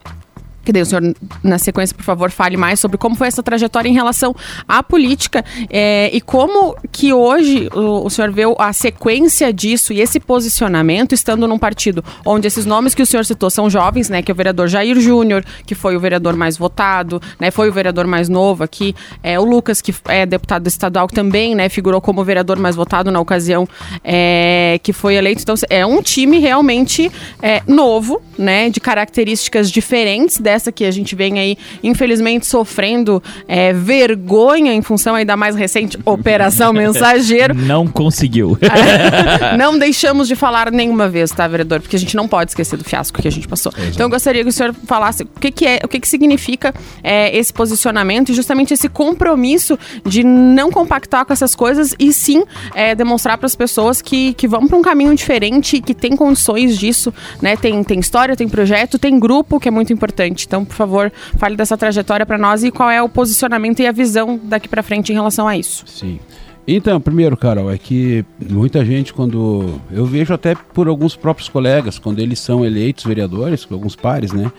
Que 0.64 0.72
daí 0.72 0.82
o 0.82 0.86
senhor, 0.86 1.04
na 1.44 1.58
sequência, 1.58 1.96
por 1.96 2.04
favor, 2.04 2.30
fale 2.30 2.58
mais 2.58 2.80
sobre 2.80 2.98
como 2.98 3.16
foi 3.16 3.28
essa 3.28 3.42
trajetória 3.42 3.90
em 3.90 3.94
relação 3.94 4.36
à 4.68 4.84
política 4.84 5.44
é, 5.70 6.10
e 6.14 6.22
como 6.22 6.76
que 6.92 7.14
hoje 7.14 7.68
o, 7.74 8.06
o, 8.06 8.10
senhor 8.10 8.32
vê 8.32 8.44
a 8.60 8.74
sequência 8.74 9.52
disso 9.52 9.92
e 9.92 10.02
esse 10.02 10.20
posicionamento 10.20 11.14
estando 11.14 11.48
num 11.48 11.58
partido 11.58 12.04
onde 12.26 12.48
esses 12.48 12.66
nomes 12.66 12.94
que 12.94 13.02
o 13.02 13.06
senhor 13.06 13.26
citou 13.26 13.50
são 13.50 13.70
jovens, 13.70 14.10
né? 14.10 14.22
Que 14.22 14.32
é 14.32 14.34
o 14.34 14.36
vereador 14.36 14.68
Jair 14.68 15.00
Júnior, 15.00 15.44
que 15.66 15.74
foi 15.74 15.96
o 15.96 16.00
vereador 16.00 16.36
mais 16.36 16.58
votado, 16.58 17.22
né? 17.40 17.50
Foi 17.50 17.70
o 17.70 17.74
vereador 17.74 18.06
mais 18.06 18.30
novo 18.30 18.64
aqui. 18.64 18.96
É, 19.24 19.40
o 19.40 19.44
Lucas, 19.44 19.82
que 19.82 19.94
é 20.06 20.26
deputado 20.26 20.68
estadual, 20.68 21.08
também, 21.08 21.56
né? 21.56 21.70
Figurou 21.70 22.02
como 22.02 22.24
vereador 22.24 22.60
mais 22.60 22.76
votado 22.76 23.10
na 23.12 23.20
ocasião 23.20 23.68
é, 24.04 24.80
que 24.84 24.94
foi 24.94 25.16
eleito. 25.16 25.42
Então, 25.42 25.56
é 25.70 25.86
um 25.86 26.02
time 26.02 26.40
realmente 26.40 27.12
é, 27.42 27.62
novo, 27.66 28.22
né? 28.38 28.70
De 28.70 28.80
características 28.80 29.72
diferentes 29.72 30.38
dessa 30.38 30.61
que 30.70 30.84
a 30.84 30.92
gente 30.92 31.16
vem 31.16 31.40
aí, 31.40 31.58
infelizmente, 31.82 32.46
sofrendo 32.46 33.24
é, 33.48 33.72
vergonha 33.72 34.74
em 34.74 34.82
função 34.82 35.16
aí 35.16 35.24
da 35.24 35.38
mais 35.38 35.56
recente 35.56 35.98
Operação 36.04 36.74
Mensageiro. 36.74 37.56
Não 37.56 37.88
conseguiu. 37.88 38.58
não 39.58 39.80
deixamos 39.80 40.28
de 40.28 40.36
falar 40.36 40.70
nenhuma 40.72 41.08
vez, 41.08 41.32
tá, 41.32 41.48
vereador? 41.48 41.80
Porque 41.80 41.96
a 41.96 42.00
gente 42.00 42.18
não 42.18 42.28
pode 42.28 42.52
esquecer 42.52 42.76
do 42.76 42.84
fiasco 42.84 43.22
que 43.22 43.28
a 43.28 43.32
gente 43.32 43.48
passou. 43.48 43.72
Exato. 43.76 43.92
Então 43.94 44.08
eu 44.08 44.10
gostaria 44.10 44.44
que 44.44 44.50
o 44.50 44.52
senhor 44.52 44.76
falasse 44.86 45.24
o 45.24 45.40
que, 45.40 45.52
que 45.52 45.66
é, 45.66 45.80
o 45.84 45.88
que, 45.88 46.00
que 46.00 46.08
significa 46.08 46.74
é, 47.02 47.36
esse 47.38 47.54
posicionamento 47.54 48.30
e 48.30 48.34
justamente 48.34 48.74
esse 48.74 48.90
compromisso 48.90 49.80
de 50.06 50.24
não 50.24 50.72
compactar 50.72 51.26
com 51.26 51.32
essas 51.32 51.56
coisas 51.56 51.96
e 51.98 52.12
sim 52.12 52.44
é, 52.74 52.96
demonstrar 52.96 53.38
para 53.38 53.46
as 53.46 53.56
pessoas 53.56 54.02
que, 54.02 54.34
que 54.34 54.48
vão 54.48 54.68
para 54.68 54.78
um 54.78 54.82
caminho 54.82 55.16
diferente, 55.16 55.80
que 55.80 55.94
tem 55.94 56.16
condições 56.16 56.78
disso, 56.78 57.14
né? 57.42 57.56
Tem, 57.56 57.84
tem 57.84 58.00
história, 58.00 58.36
tem 58.36 58.50
projeto, 58.50 58.98
tem 58.98 59.20
grupo, 59.20 59.60
que 59.60 59.68
é 59.68 59.72
muito 59.72 59.94
importante. 59.94 60.41
Então, 60.48 60.66
por 60.66 60.76
favor, 60.76 61.12
fale 61.38 61.56
dessa 61.56 61.78
trajetória 61.78 62.26
para 62.26 62.38
nós 62.38 62.64
e 62.64 62.72
qual 62.72 62.90
é 62.90 63.02
o 63.02 63.10
posicionamento 63.10 63.80
e 63.82 63.88
a 63.88 63.92
visão 63.92 64.40
daqui 64.44 64.68
para 64.68 64.84
frente 64.84 65.12
em 65.12 65.16
relação 65.16 65.48
a 65.48 65.58
isso. 65.58 65.84
Sim. 65.88 66.20
Então, 66.68 67.02
primeiro, 67.02 67.36
Carol, 67.36 67.72
é 67.72 67.78
que 67.78 68.24
muita 68.50 68.86
gente, 68.86 69.14
quando. 69.14 69.82
Eu 69.92 70.06
vejo 70.06 70.34
até 70.34 70.56
por 70.56 70.88
alguns 70.88 71.16
próprios 71.16 71.50
colegas, 71.50 71.98
quando 71.98 72.20
eles 72.20 72.40
são 72.40 72.64
eleitos 72.64 73.04
vereadores, 73.04 73.66
com 73.66 73.74
alguns 73.74 73.96
pares, 73.96 74.32
né? 74.32 74.52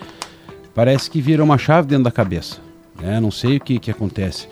Parece 0.75 1.11
que 1.11 1.21
vira 1.21 1.45
uma 1.45 1.59
chave 1.59 1.87
dentro 1.89 2.05
da 2.05 2.11
cabeça. 2.11 2.59
Né? 3.01 3.21
Não 3.21 3.31
sei 3.31 3.57
o 3.57 3.61
que, 3.61 3.79
que 3.79 3.91
acontece. 3.91 4.49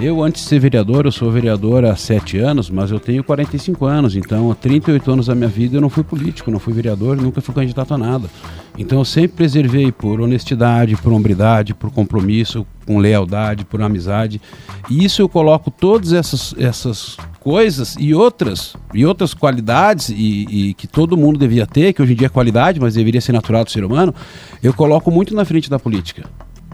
Eu, 0.00 0.22
antes 0.22 0.42
de 0.42 0.48
ser 0.48 0.58
vereador, 0.58 1.04
eu 1.04 1.12
sou 1.12 1.30
vereador 1.30 1.84
há 1.84 1.94
sete 1.94 2.38
anos, 2.38 2.70
mas 2.70 2.90
eu 2.90 2.98
tenho 2.98 3.22
45 3.22 3.84
anos, 3.84 4.16
então 4.16 4.50
há 4.50 4.54
38 4.54 5.12
anos 5.12 5.26
da 5.26 5.34
minha 5.34 5.48
vida 5.48 5.76
eu 5.76 5.80
não 5.82 5.90
fui 5.90 6.02
político, 6.02 6.50
não 6.50 6.58
fui 6.58 6.72
vereador, 6.72 7.18
nunca 7.18 7.42
fui 7.42 7.54
candidato 7.54 7.92
a 7.92 7.98
nada. 7.98 8.30
Então 8.78 8.98
eu 8.98 9.04
sempre 9.04 9.36
preservei 9.36 9.92
por 9.92 10.18
honestidade, 10.22 10.96
por 10.96 11.12
hombridade, 11.12 11.74
por 11.74 11.90
compromisso, 11.90 12.66
com 12.86 12.96
lealdade, 12.96 13.66
por 13.66 13.82
amizade. 13.82 14.40
E 14.88 15.04
isso 15.04 15.20
eu 15.20 15.28
coloco 15.28 15.70
todas 15.70 16.14
essas, 16.14 16.54
essas 16.56 17.18
coisas 17.38 17.94
e 18.00 18.14
outras 18.14 18.74
e 18.94 19.04
outras 19.04 19.34
qualidades 19.34 20.08
e, 20.08 20.46
e, 20.48 20.74
que 20.74 20.86
todo 20.86 21.14
mundo 21.14 21.38
devia 21.38 21.66
ter, 21.66 21.92
que 21.92 22.00
hoje 22.00 22.14
em 22.14 22.16
dia 22.16 22.26
é 22.26 22.30
qualidade, 22.30 22.80
mas 22.80 22.94
deveria 22.94 23.20
ser 23.20 23.32
natural 23.32 23.64
do 23.64 23.70
ser 23.70 23.84
humano, 23.84 24.14
eu 24.62 24.72
coloco 24.72 25.10
muito 25.10 25.34
na 25.34 25.44
frente 25.44 25.68
da 25.68 25.78
política. 25.78 26.24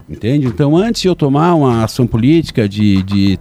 Entende? 0.09 0.47
Então, 0.47 0.75
antes 0.75 1.01
de 1.01 1.07
eu 1.07 1.15
tomar 1.15 1.53
uma 1.53 1.83
ação 1.83 2.07
política, 2.07 2.67
de, 2.67 3.03
de 3.03 3.39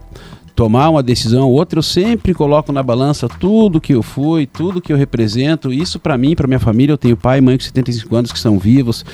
tomar 0.57 0.89
uma 0.89 1.03
decisão 1.03 1.47
ou 1.49 1.53
outra, 1.53 1.79
eu 1.79 1.83
sempre 1.83 2.35
coloco 2.35 2.73
na 2.73 2.83
balança 2.83 3.29
tudo 3.29 3.81
que 3.81 3.95
eu 3.95 4.03
fui, 4.03 4.47
tudo 4.47 4.81
que 4.81 4.93
eu 4.93 4.97
represento. 4.97 5.73
Isso 5.73 6.01
para 6.01 6.17
mim, 6.17 6.35
para 6.35 6.49
minha 6.49 6.59
família, 6.59 6.95
eu 6.95 6.99
tenho 6.99 7.17
pai 7.17 7.39
e 7.39 7.41
mãe 7.41 7.57
com 7.57 7.63
75 7.63 8.17
anos 8.17 8.33
que 8.33 8.39
são 8.39 8.59
vivos. 8.59 9.05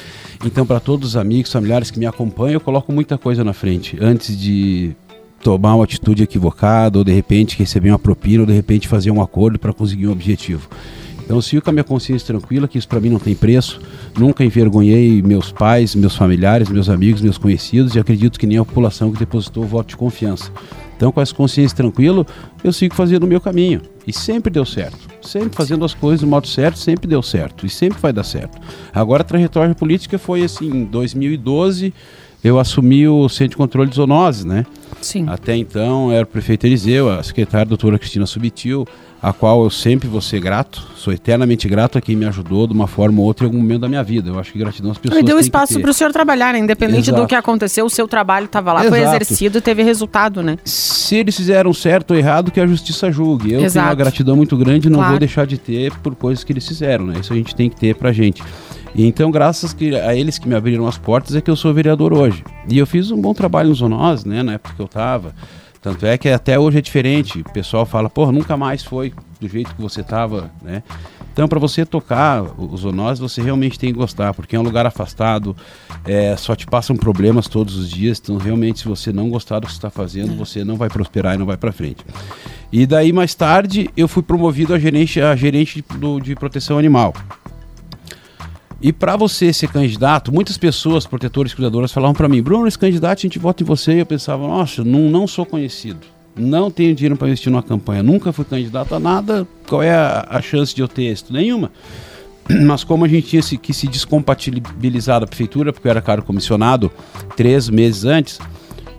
Então, 0.46 0.64
para 0.64 0.80
todos 0.80 1.10
os 1.10 1.16
amigos, 1.16 1.52
familiares 1.52 1.90
que 1.90 1.98
me 1.98 2.06
acompanham, 2.06 2.54
eu 2.54 2.60
coloco 2.60 2.92
muita 2.92 3.18
coisa 3.18 3.42
na 3.44 3.52
frente 3.52 3.98
antes 4.00 4.38
de 4.38 4.94
tomar 5.42 5.74
uma 5.74 5.84
atitude 5.84 6.22
equivocada 6.22 6.98
ou 6.98 7.04
de 7.04 7.12
repente 7.12 7.58
receber 7.58 7.90
uma 7.90 7.98
propina 7.98 8.42
ou 8.42 8.46
de 8.46 8.52
repente 8.52 8.86
fazer 8.86 9.10
um 9.10 9.20
acordo 9.20 9.58
para 9.58 9.72
conseguir 9.72 10.06
um 10.06 10.12
objetivo. 10.12 10.68
Então 11.32 11.38
eu 11.38 11.42
sigo 11.42 11.62
com 11.62 11.70
a 11.70 11.72
minha 11.72 11.82
consciência 11.82 12.26
tranquila, 12.26 12.68
que 12.68 12.76
isso 12.76 12.86
para 12.86 13.00
mim 13.00 13.08
não 13.08 13.18
tem 13.18 13.34
preço. 13.34 13.80
Nunca 14.18 14.44
envergonhei 14.44 15.22
meus 15.22 15.50
pais, 15.50 15.94
meus 15.94 16.14
familiares, 16.14 16.68
meus 16.68 16.90
amigos, 16.90 17.22
meus 17.22 17.38
conhecidos 17.38 17.94
e 17.94 17.98
acredito 17.98 18.38
que 18.38 18.46
nem 18.46 18.58
a 18.58 18.64
população 18.66 19.10
que 19.10 19.18
depositou 19.18 19.64
o 19.64 19.66
voto 19.66 19.88
de 19.88 19.96
confiança. 19.96 20.52
Então, 20.94 21.10
com 21.10 21.22
essa 21.22 21.34
consciência 21.34 21.74
tranquila, 21.74 22.26
eu 22.62 22.70
sigo 22.70 22.94
fazendo 22.94 23.22
o 23.22 23.26
meu 23.26 23.40
caminho. 23.40 23.80
E 24.06 24.12
sempre 24.12 24.52
deu 24.52 24.66
certo. 24.66 24.98
Sempre 25.22 25.56
fazendo 25.56 25.86
as 25.86 25.94
coisas 25.94 26.20
do 26.20 26.26
modo 26.26 26.46
certo, 26.46 26.78
sempre 26.78 27.08
deu 27.08 27.22
certo. 27.22 27.64
E 27.64 27.70
sempre 27.70 27.98
vai 27.98 28.12
dar 28.12 28.24
certo. 28.24 28.60
Agora, 28.92 29.22
a 29.22 29.24
trajetória 29.24 29.74
política 29.74 30.18
foi 30.18 30.42
assim: 30.42 30.66
em 30.66 30.84
2012, 30.84 31.94
eu 32.44 32.58
assumi 32.58 33.08
o 33.08 33.26
Centro 33.30 33.52
de 33.52 33.56
Controle 33.56 33.88
de 33.88 33.96
Zoonoses, 33.96 34.44
né? 34.44 34.66
Sim. 35.00 35.24
Até 35.28 35.56
então 35.56 36.12
era 36.12 36.24
o 36.24 36.26
prefeito 36.26 36.66
Eliseu, 36.66 37.08
a 37.10 37.22
secretária 37.22 37.62
a 37.62 37.68
doutora 37.68 37.98
Cristina 37.98 38.26
Subitil, 38.26 38.86
a 39.22 39.32
qual 39.32 39.62
eu 39.62 39.70
sempre 39.70 40.08
vou 40.08 40.20
ser 40.20 40.40
grato, 40.40 40.82
sou 40.96 41.12
eternamente 41.12 41.68
grato 41.68 41.96
a 41.96 42.00
quem 42.00 42.16
me 42.16 42.24
ajudou 42.26 42.66
de 42.66 42.72
uma 42.72 42.88
forma 42.88 43.20
ou 43.20 43.26
outra 43.26 43.46
em 43.46 43.48
algum 43.48 43.58
momento 43.58 43.82
da 43.82 43.88
minha 43.88 44.02
vida. 44.02 44.30
Eu 44.30 44.38
acho 44.38 44.52
que 44.52 44.58
gratidão 44.58 44.90
às 44.90 44.98
pessoas. 44.98 45.20
E 45.20 45.24
deu 45.24 45.38
espaço 45.38 45.78
para 45.78 45.90
o 45.90 45.94
senhor 45.94 46.12
trabalhar, 46.12 46.52
né? 46.52 46.58
independente 46.58 47.08
Exato. 47.10 47.22
do 47.22 47.28
que 47.28 47.34
aconteceu, 47.36 47.86
o 47.86 47.90
seu 47.90 48.08
trabalho 48.08 48.46
estava 48.46 48.72
lá, 48.72 48.82
foi 48.82 48.98
Exato. 49.00 49.22
exercido 49.22 49.58
e 49.58 49.60
teve 49.60 49.84
resultado, 49.84 50.42
né? 50.42 50.58
Se 50.64 51.14
eles 51.14 51.36
fizeram 51.36 51.72
certo 51.72 52.10
ou 52.10 52.16
errado, 52.16 52.50
que 52.50 52.58
a 52.58 52.66
justiça 52.66 53.12
julgue. 53.12 53.52
Eu 53.52 53.60
Exato. 53.60 53.72
tenho 53.74 53.84
uma 53.86 53.94
gratidão 53.94 54.34
muito 54.36 54.56
grande 54.56 54.88
e 54.88 54.90
não 54.90 54.98
Claro. 54.98 55.12
vou 55.12 55.18
deixar 55.20 55.46
de 55.46 55.56
ter 55.56 55.92
por 55.98 56.16
coisas 56.16 56.42
que 56.42 56.52
eles 56.52 56.66
fizeram, 56.66 57.06
né? 57.06 57.20
Isso 57.20 57.32
a 57.32 57.36
gente 57.36 57.54
tem 57.54 57.70
que 57.70 57.76
ter 57.76 57.94
pra 57.94 58.12
gente. 58.12 58.42
E 58.94 59.06
então, 59.06 59.30
graças 59.30 59.74
a 60.04 60.14
eles 60.16 60.36
que 60.38 60.48
me 60.48 60.54
abriram 60.56 60.86
as 60.86 60.98
portas, 60.98 61.36
é 61.36 61.40
que 61.40 61.50
eu 61.50 61.56
sou 61.56 61.72
vereador 61.72 62.12
hoje. 62.12 62.42
E 62.68 62.76
eu 62.76 62.86
fiz 62.86 63.10
um 63.12 63.20
bom 63.20 63.32
trabalho 63.32 63.68
nos 63.68 63.78
Zonós, 63.78 64.24
né? 64.24 64.42
Na 64.42 64.54
época 64.54 64.74
que 64.74 64.82
eu 64.82 64.88
tava. 64.88 65.32
Tanto 65.82 66.06
é 66.06 66.16
que 66.16 66.28
até 66.28 66.56
hoje 66.58 66.78
é 66.78 66.80
diferente. 66.80 67.40
O 67.40 67.52
pessoal 67.52 67.84
fala, 67.84 68.08
pô, 68.08 68.30
nunca 68.30 68.56
mais 68.56 68.84
foi 68.84 69.12
do 69.40 69.48
jeito 69.48 69.74
que 69.74 69.82
você 69.82 70.00
tava, 70.02 70.48
né? 70.62 70.82
Então, 71.32 71.48
para 71.48 71.58
você 71.58 71.84
tocar 71.84 72.42
os 72.56 72.82
zonós, 72.82 73.18
você 73.18 73.42
realmente 73.42 73.78
tem 73.78 73.90
que 73.92 73.98
gostar, 73.98 74.32
porque 74.34 74.54
é 74.54 74.58
um 74.60 74.62
lugar 74.62 74.84
afastado, 74.86 75.56
é, 76.04 76.36
só 76.36 76.54
te 76.54 76.66
passam 76.66 76.94
problemas 76.94 77.48
todos 77.48 77.74
os 77.74 77.90
dias. 77.90 78.20
Então, 78.22 78.36
realmente, 78.36 78.80
se 78.80 78.84
você 78.86 79.12
não 79.12 79.28
gostar 79.30 79.58
do 79.58 79.66
que 79.66 79.72
você 79.72 79.78
está 79.78 79.90
fazendo, 79.90 80.36
você 80.36 80.62
não 80.62 80.76
vai 80.76 80.88
prosperar 80.90 81.34
e 81.34 81.38
não 81.38 81.46
vai 81.46 81.56
para 81.56 81.72
frente. 81.72 82.04
E 82.70 82.86
daí, 82.86 83.12
mais 83.12 83.34
tarde, 83.34 83.90
eu 83.96 84.06
fui 84.06 84.22
promovido 84.22 84.74
a 84.74 84.78
gerente, 84.78 85.20
a 85.20 85.34
gerente 85.34 85.82
do- 85.96 86.20
de 86.20 86.34
proteção 86.36 86.78
animal. 86.78 87.12
E 88.82 88.92
para 88.92 89.16
você 89.16 89.52
ser 89.52 89.68
candidato, 89.68 90.32
muitas 90.32 90.58
pessoas, 90.58 91.06
protetores 91.06 91.54
cuidadoras, 91.54 91.92
falavam 91.92 92.14
para 92.14 92.28
mim: 92.28 92.42
Bruno, 92.42 92.66
esse 92.66 92.78
candidato, 92.78 93.20
a 93.20 93.22
gente 93.22 93.38
vota 93.38 93.62
em 93.62 93.66
você. 93.66 93.94
E 93.94 93.98
eu 94.00 94.06
pensava: 94.06 94.46
nossa, 94.46 94.82
não, 94.82 95.08
não 95.08 95.26
sou 95.26 95.46
conhecido. 95.46 96.00
Não 96.34 96.70
tenho 96.70 96.94
dinheiro 96.94 97.16
para 97.16 97.28
investir 97.28 97.52
numa 97.52 97.62
campanha. 97.62 98.02
Nunca 98.02 98.32
fui 98.32 98.44
candidato 98.44 98.94
a 98.94 98.98
nada. 98.98 99.46
Qual 99.68 99.82
é 99.82 99.94
a, 99.94 100.26
a 100.28 100.42
chance 100.42 100.74
de 100.74 100.80
eu 100.80 100.88
ter 100.88 101.04
êxito? 101.04 101.32
Nenhuma. 101.32 101.70
Mas 102.66 102.82
como 102.82 103.04
a 103.04 103.08
gente 103.08 103.28
tinha 103.28 103.42
se- 103.42 103.56
que 103.58 103.72
se 103.72 103.86
descompatibilizar 103.86 105.20
da 105.20 105.26
prefeitura, 105.26 105.72
porque 105.72 105.86
eu 105.86 105.90
era 105.90 106.00
caro 106.02 106.22
comissionado 106.22 106.90
três 107.36 107.68
meses 107.68 108.04
antes, 108.04 108.40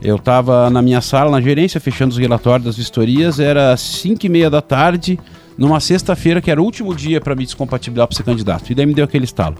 eu 0.01 0.15
estava 0.15 0.69
na 0.69 0.81
minha 0.81 1.01
sala, 1.01 1.31
na 1.31 1.41
gerência, 1.41 1.81
fechando 1.81 2.11
os 2.11 2.17
relatórios 2.17 2.65
das 2.65 2.77
vistorias, 2.77 3.39
era 3.39 3.75
5 3.75 4.25
e 4.25 4.29
meia 4.29 4.49
da 4.49 4.61
tarde, 4.61 5.19
numa 5.57 5.79
sexta-feira, 5.79 6.41
que 6.41 6.49
era 6.49 6.61
o 6.61 6.65
último 6.65 6.95
dia 6.95 7.21
para 7.21 7.35
me 7.35 7.43
descompatibilizar 7.43 8.07
para 8.07 8.17
ser 8.17 8.23
candidato. 8.23 8.71
E 8.71 8.75
daí 8.75 8.85
me 8.85 8.93
deu 8.93 9.05
aquele 9.05 9.25
estalo. 9.25 9.55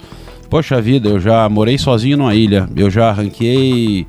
Poxa 0.49 0.79
vida, 0.81 1.09
eu 1.09 1.19
já 1.19 1.47
morei 1.49 1.77
sozinho 1.77 2.17
numa 2.17 2.35
ilha, 2.35 2.69
eu 2.75 2.89
já 2.89 3.09
arranquei 3.09 4.05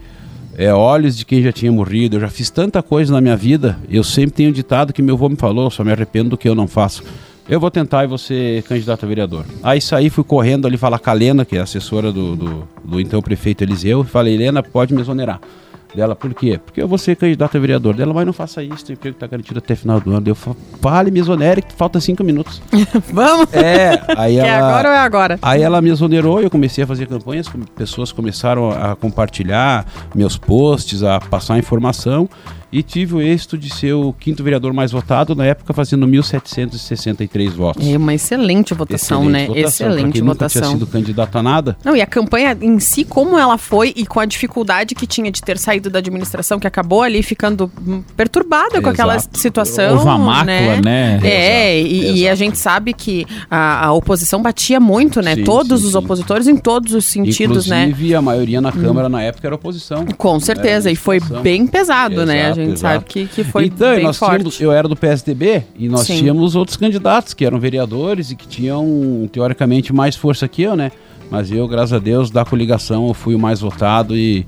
é, 0.57 0.73
olhos 0.73 1.17
de 1.17 1.25
quem 1.25 1.43
já 1.43 1.53
tinha 1.53 1.73
morrido, 1.73 2.17
eu 2.17 2.21
já 2.21 2.29
fiz 2.29 2.51
tanta 2.51 2.83
coisa 2.83 3.13
na 3.13 3.21
minha 3.21 3.37
vida, 3.37 3.79
eu 3.89 4.05
sempre 4.05 4.33
tenho 4.33 4.53
ditado 4.53 4.93
que 4.93 5.03
meu 5.03 5.15
avô 5.15 5.29
me 5.29 5.37
falou, 5.37 5.71
só 5.71 5.83
me 5.83 5.93
arrependo 5.93 6.31
do 6.31 6.39
que 6.39 6.49
eu 6.49 6.55
não 6.55 6.67
faço. 6.67 7.03
Eu 7.49 7.61
vou 7.61 7.71
tentar 7.71 8.05
e 8.05 8.07
vou 8.07 8.17
ser 8.17 8.63
candidato 8.63 9.05
a 9.05 9.09
vereador. 9.09 9.45
Aí 9.63 9.81
saí, 9.81 10.09
fui 10.09 10.25
correndo 10.25 10.67
ali 10.67 10.79
falar 10.79 10.99
com 10.99 11.11
a 11.11 11.13
Lena, 11.13 11.45
que 11.45 11.57
é 11.57 11.61
assessora 11.61 12.11
do, 12.11 12.35
do, 12.35 12.69
do 12.83 13.01
então 13.01 13.21
prefeito 13.21 13.63
Eliseu, 13.63 14.03
e 14.03 14.05
falei, 14.05 14.37
Lena, 14.37 14.63
pode 14.63 14.95
me 14.95 15.01
exonerar. 15.01 15.41
Dela, 15.95 16.17
por 16.17 16.35
quê? 16.35 16.59
Porque 16.65 16.83
eu 16.83 16.89
vou 16.89 16.99
ser 16.99 17.17
candidato 17.17 17.57
a 17.57 17.61
vereador. 17.61 17.95
Dela, 17.95 18.13
mas 18.13 18.27
não 18.27 18.33
faça 18.33 18.63
isso, 18.63 18.87
o 18.89 18.93
emprego 18.93 19.17
está 19.17 19.27
garantido 19.27 19.59
até 19.59 19.75
final 19.75 20.01
do 20.01 20.13
ano. 20.13 20.27
Eu 20.27 20.35
falo, 20.35 20.57
fale, 20.81 21.11
me 21.11 21.21
exonere, 21.21 21.63
que 21.63 21.73
falta 21.73 22.01
cinco 22.01 22.25
minutos. 22.25 22.61
Vamos! 23.13 23.53
É, 23.53 24.03
aí 24.17 24.35
Que 24.35 24.41
ela... 24.41 24.49
é 24.49 24.55
agora 24.57 24.89
ou 24.89 24.95
é 24.95 24.99
agora? 24.99 25.39
Aí 25.41 25.63
ela 25.63 25.81
me 25.81 25.91
exonerou 25.91 26.41
e 26.41 26.45
eu 26.45 26.51
comecei 26.51 26.85
a 26.85 26.87
fazer 26.87 27.07
campanhas, 27.07 27.49
pessoas 27.77 28.11
começaram 28.11 28.71
a 28.71 28.97
compartilhar 28.97 29.87
meus 30.15 30.37
posts, 30.37 31.03
a 31.03 31.21
passar 31.21 31.59
informação 31.59 32.29
e 32.75 32.83
tive 32.83 33.15
o 33.15 33.23
êxito 33.23 33.57
de 33.57 33.71
ser 33.71 33.93
o 33.93 34.13
quinto 34.13 34.43
vereador 34.43 34.73
mais 34.73 34.91
votado, 34.91 35.33
na 35.37 35.47
época 35.47 35.73
fazendo 35.73 36.09
1.763 36.09 37.51
votos. 37.51 37.87
É 37.87 37.97
uma 37.97 38.13
excelente 38.13 38.75
votação, 38.75 39.27
né? 39.27 39.47
votação. 39.47 39.69
Excelente 39.69 40.13
quem 40.15 40.23
nunca 40.23 40.49
tinha 40.49 40.61
votação. 40.61 40.73
sido 40.73 40.87
candidato 40.89 41.39
a 41.39 41.43
nada, 41.43 41.77
Não, 41.85 41.95
e 41.95 42.03
a 42.03 42.07
campanha 42.07 42.59
em 42.61 42.81
si, 42.81 43.05
como 43.05 43.39
ela 43.39 43.57
foi 43.57 43.93
e 43.95 44.05
com 44.05 44.19
a 44.19 44.27
dificuldade 44.27 44.97
que 44.97 45.07
tinha 45.07 45.31
de 45.31 45.41
ter 45.41 45.57
saído 45.57 45.89
da 45.89 46.01
administração, 46.01 46.59
que 46.59 46.67
acabou 46.67 47.03
ali 47.03 47.23
ficando 47.23 47.71
hum, 47.87 48.03
perturbada 48.17 48.83
com 48.83 48.89
aquela 48.89 49.15
Exato. 49.15 49.39
situação. 49.39 49.93
Houve 49.93 50.05
uma 50.07 50.19
mácula, 50.19 50.45
né? 50.45 50.81
né? 50.85 51.21
É, 51.23 51.79
Exato, 51.79 51.95
e, 51.95 52.01
e 52.01 52.09
a 52.09 52.33
exato. 52.33 52.37
gente 52.37 52.59
sabe 52.59 52.93
que 52.93 53.25
a, 53.49 53.87
a 53.87 53.93
oposição 53.93 54.43
batia 54.43 54.81
muito, 54.81 55.23
né? 55.23 55.37
Sim, 55.37 55.45
Todos 55.45 55.81
sim, 55.81 55.87
os 55.87 55.93
sim. 55.93 55.99
opositores 55.99 56.49
em 56.49 56.57
todos 56.57 56.93
os 56.93 57.05
sentidos, 57.05 57.69
né? 57.69 57.85
Hum. 57.85 57.89
inclusive 57.91 58.15
a 58.17 58.23
maioria 58.23 58.61
na 58.61 58.73
Câmara 58.73 59.09
na 59.09 59.23
época 59.23 59.47
era 59.47 59.55
oposição. 59.55 60.05
Com 60.19 60.41
certeza, 60.41 60.91
e 60.91 60.97
foi 60.97 61.21
bem 61.21 61.69
pesado, 61.69 62.27
né? 62.27 62.64
Gente 62.65 62.79
exato. 62.79 62.95
sabe 62.95 63.05
que, 63.07 63.27
que 63.27 63.45
foi 63.45 63.67
então, 63.67 63.95
bem 63.95 64.05
nós 64.05 64.17
forte. 64.17 64.33
tínhamos, 64.33 64.61
eu 64.61 64.73
era 64.73 64.89
do 64.89 64.97
PSDB 64.97 65.63
e 65.77 65.89
nós 65.89 66.03
Sim. 66.03 66.19
tínhamos 66.19 66.55
outros 66.57 66.77
candidatos 66.77 67.35
que 67.35 67.45
eram 67.45 67.59
vereadores 67.59 68.31
e 68.31 68.37
que 68.37 68.47
tinham, 68.47 69.29
teoricamente, 69.33 69.93
mais 69.93 70.17
força 70.17 70.49
que 70.49 70.63
eu, 70.63 70.77
né? 70.77 70.91
Mas 71.31 71.51
eu, 71.51 71.67
graças 71.67 71.93
a 71.93 71.99
Deus, 71.99 72.31
da 72.31 72.45
coligação, 72.45 73.09
eu 73.09 73.15
fui 73.15 73.35
o 73.35 73.39
mais 73.39 73.61
votado 73.61 74.17
e 74.17 74.47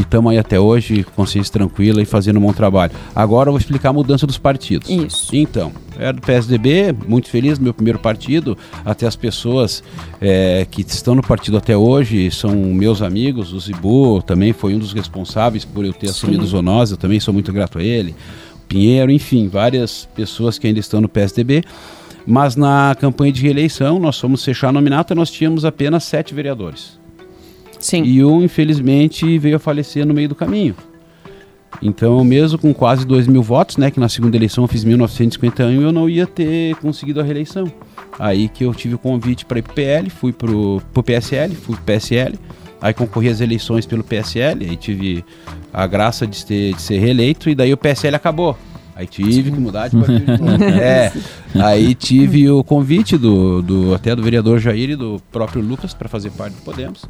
estamos 0.00 0.32
aí 0.32 0.38
até 0.38 0.58
hoje, 0.58 1.04
consciência 1.14 1.52
tranquila 1.52 2.02
e 2.02 2.04
fazendo 2.04 2.38
um 2.38 2.42
bom 2.42 2.52
trabalho. 2.52 2.92
Agora 3.14 3.48
eu 3.48 3.52
vou 3.52 3.58
explicar 3.58 3.90
a 3.90 3.92
mudança 3.92 4.26
dos 4.26 4.38
partidos. 4.38 4.88
Isso. 4.88 5.34
Então, 5.34 5.72
eu 5.96 6.02
era 6.02 6.12
do 6.12 6.20
PSDB, 6.20 6.94
muito 7.06 7.28
feliz 7.28 7.58
no 7.58 7.64
meu 7.64 7.74
primeiro 7.74 7.98
partido, 7.98 8.56
até 8.84 9.06
as 9.06 9.16
pessoas 9.16 9.82
é, 10.20 10.66
que 10.70 10.82
estão 10.82 11.14
no 11.14 11.22
partido 11.22 11.56
até 11.56 11.76
hoje 11.76 12.30
são 12.30 12.54
meus 12.54 13.02
amigos, 13.02 13.52
o 13.52 13.60
Zibu 13.60 14.22
também 14.22 14.52
foi 14.52 14.74
um 14.74 14.78
dos 14.78 14.92
responsáveis 14.92 15.64
por 15.64 15.84
eu 15.84 15.92
ter 15.92 16.08
Sim. 16.08 16.12
assumido 16.12 16.44
o 16.44 16.46
Zoonose, 16.46 16.92
eu 16.92 16.98
também 16.98 17.20
sou 17.20 17.32
muito 17.32 17.52
grato 17.52 17.78
a 17.78 17.82
ele, 17.82 18.14
Pinheiro, 18.68 19.12
enfim, 19.12 19.48
várias 19.48 20.08
pessoas 20.14 20.58
que 20.58 20.66
ainda 20.66 20.80
estão 20.80 21.00
no 21.00 21.08
PSDB, 21.08 21.62
mas 22.26 22.56
na 22.56 22.96
campanha 22.98 23.32
de 23.32 23.40
reeleição, 23.40 23.98
nós 23.98 24.18
fomos 24.18 24.44
fechar 24.44 24.68
a 24.68 24.72
nominata, 24.72 25.14
nós 25.14 25.30
tínhamos 25.30 25.64
apenas 25.64 26.04
sete 26.04 26.34
vereadores. 26.34 26.98
Sim. 27.86 28.02
E 28.02 28.24
um, 28.24 28.42
infelizmente, 28.42 29.38
veio 29.38 29.54
a 29.54 29.58
falecer 29.60 30.04
no 30.04 30.12
meio 30.12 30.28
do 30.28 30.34
caminho. 30.34 30.74
Então, 31.80 32.24
mesmo 32.24 32.58
com 32.58 32.74
quase 32.74 33.06
2 33.06 33.28
mil 33.28 33.44
votos, 33.44 33.76
né, 33.76 33.92
que 33.92 34.00
na 34.00 34.08
segunda 34.08 34.36
eleição 34.36 34.64
eu 34.64 34.68
fiz 34.68 34.82
1951, 34.82 35.82
eu 35.82 35.92
não 35.92 36.08
ia 36.08 36.26
ter 36.26 36.74
conseguido 36.76 37.20
a 37.20 37.22
reeleição. 37.22 37.70
Aí 38.18 38.48
que 38.48 38.64
eu 38.64 38.74
tive 38.74 38.96
o 38.96 38.98
convite 38.98 39.44
para 39.44 39.60
ir 39.60 39.62
pro 39.62 39.74
PL, 39.74 40.10
fui 40.10 40.32
pro, 40.32 40.82
pro 40.92 41.00
PSL, 41.00 41.54
fui 41.54 41.76
pro 41.76 41.84
PSL, 41.84 42.34
aí 42.80 42.92
concorri 42.92 43.28
às 43.28 43.40
eleições 43.40 43.86
pelo 43.86 44.02
PSL, 44.02 44.68
aí 44.68 44.76
tive 44.76 45.24
a 45.72 45.86
graça 45.86 46.26
de, 46.26 46.44
ter, 46.44 46.74
de 46.74 46.82
ser 46.82 46.98
reeleito, 46.98 47.48
e 47.48 47.54
daí 47.54 47.72
o 47.72 47.76
PSL 47.76 48.16
acabou. 48.16 48.58
Aí 48.96 49.06
tive 49.06 49.52
que 49.52 49.60
mudar 49.60 49.86
de 49.86 49.96
partido. 49.96 50.32
é, 50.82 51.12
aí 51.54 51.94
tive 51.94 52.50
o 52.50 52.64
convite 52.64 53.16
do, 53.16 53.62
do 53.62 53.94
até 53.94 54.16
do 54.16 54.22
vereador 54.22 54.58
Jair 54.58 54.90
e 54.90 54.96
do 54.96 55.22
próprio 55.30 55.62
Lucas 55.62 55.94
para 55.94 56.08
fazer 56.08 56.30
parte 56.30 56.54
do 56.54 56.62
Podemos. 56.62 57.04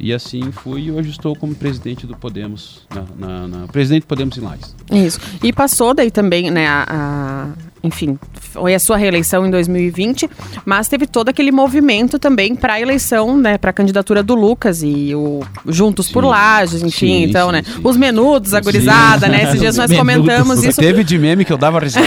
E 0.00 0.12
assim 0.14 0.50
fui 0.50 0.84
e 0.84 0.90
hoje 0.90 1.10
estou 1.10 1.36
como 1.36 1.54
presidente 1.54 2.06
do 2.06 2.16
Podemos, 2.16 2.86
na, 2.94 3.04
na- 3.28 3.48
na- 3.48 3.68
presidente 3.68 4.02
do 4.04 4.06
Podemos 4.06 4.36
em 4.38 4.40
Lages. 4.40 4.74
Isso. 4.90 5.20
E 5.42 5.52
passou 5.52 5.92
daí 5.92 6.10
também, 6.10 6.50
né, 6.50 6.66
a, 6.66 6.86
a- 6.88 7.69
enfim, 7.82 8.18
foi 8.52 8.74
a 8.74 8.78
sua 8.78 8.96
reeleição 8.96 9.46
em 9.46 9.50
2020, 9.50 10.28
mas 10.64 10.88
teve 10.88 11.06
todo 11.06 11.28
aquele 11.30 11.50
movimento 11.50 12.18
também 12.18 12.54
para 12.54 12.74
a 12.74 12.80
eleição, 12.80 13.36
né, 13.36 13.56
para 13.58 13.70
a 13.70 13.72
candidatura 13.72 14.22
do 14.22 14.34
Lucas 14.34 14.82
e 14.82 15.14
o 15.14 15.40
Juntos 15.66 16.06
Sim. 16.06 16.12
por 16.12 16.24
Lages, 16.24 16.82
enfim, 16.82 16.90
Sim, 17.06 17.22
então, 17.24 17.46
sim, 17.48 17.52
né, 17.52 17.62
sim. 17.64 17.80
os 17.82 17.96
menudos, 17.96 18.52
a 18.54 18.60
gurizada, 18.60 19.28
né, 19.28 19.44
esses 19.44 19.60
dias 19.60 19.76
nós 19.78 19.90
Menudos. 19.90 20.16
comentamos 20.16 20.62
isso 20.64 20.80
Teve 20.80 21.02
de 21.04 21.18
meme 21.18 21.44
que 21.44 21.52
eu 21.52 21.58
dava 21.58 21.78
risada, 21.78 22.06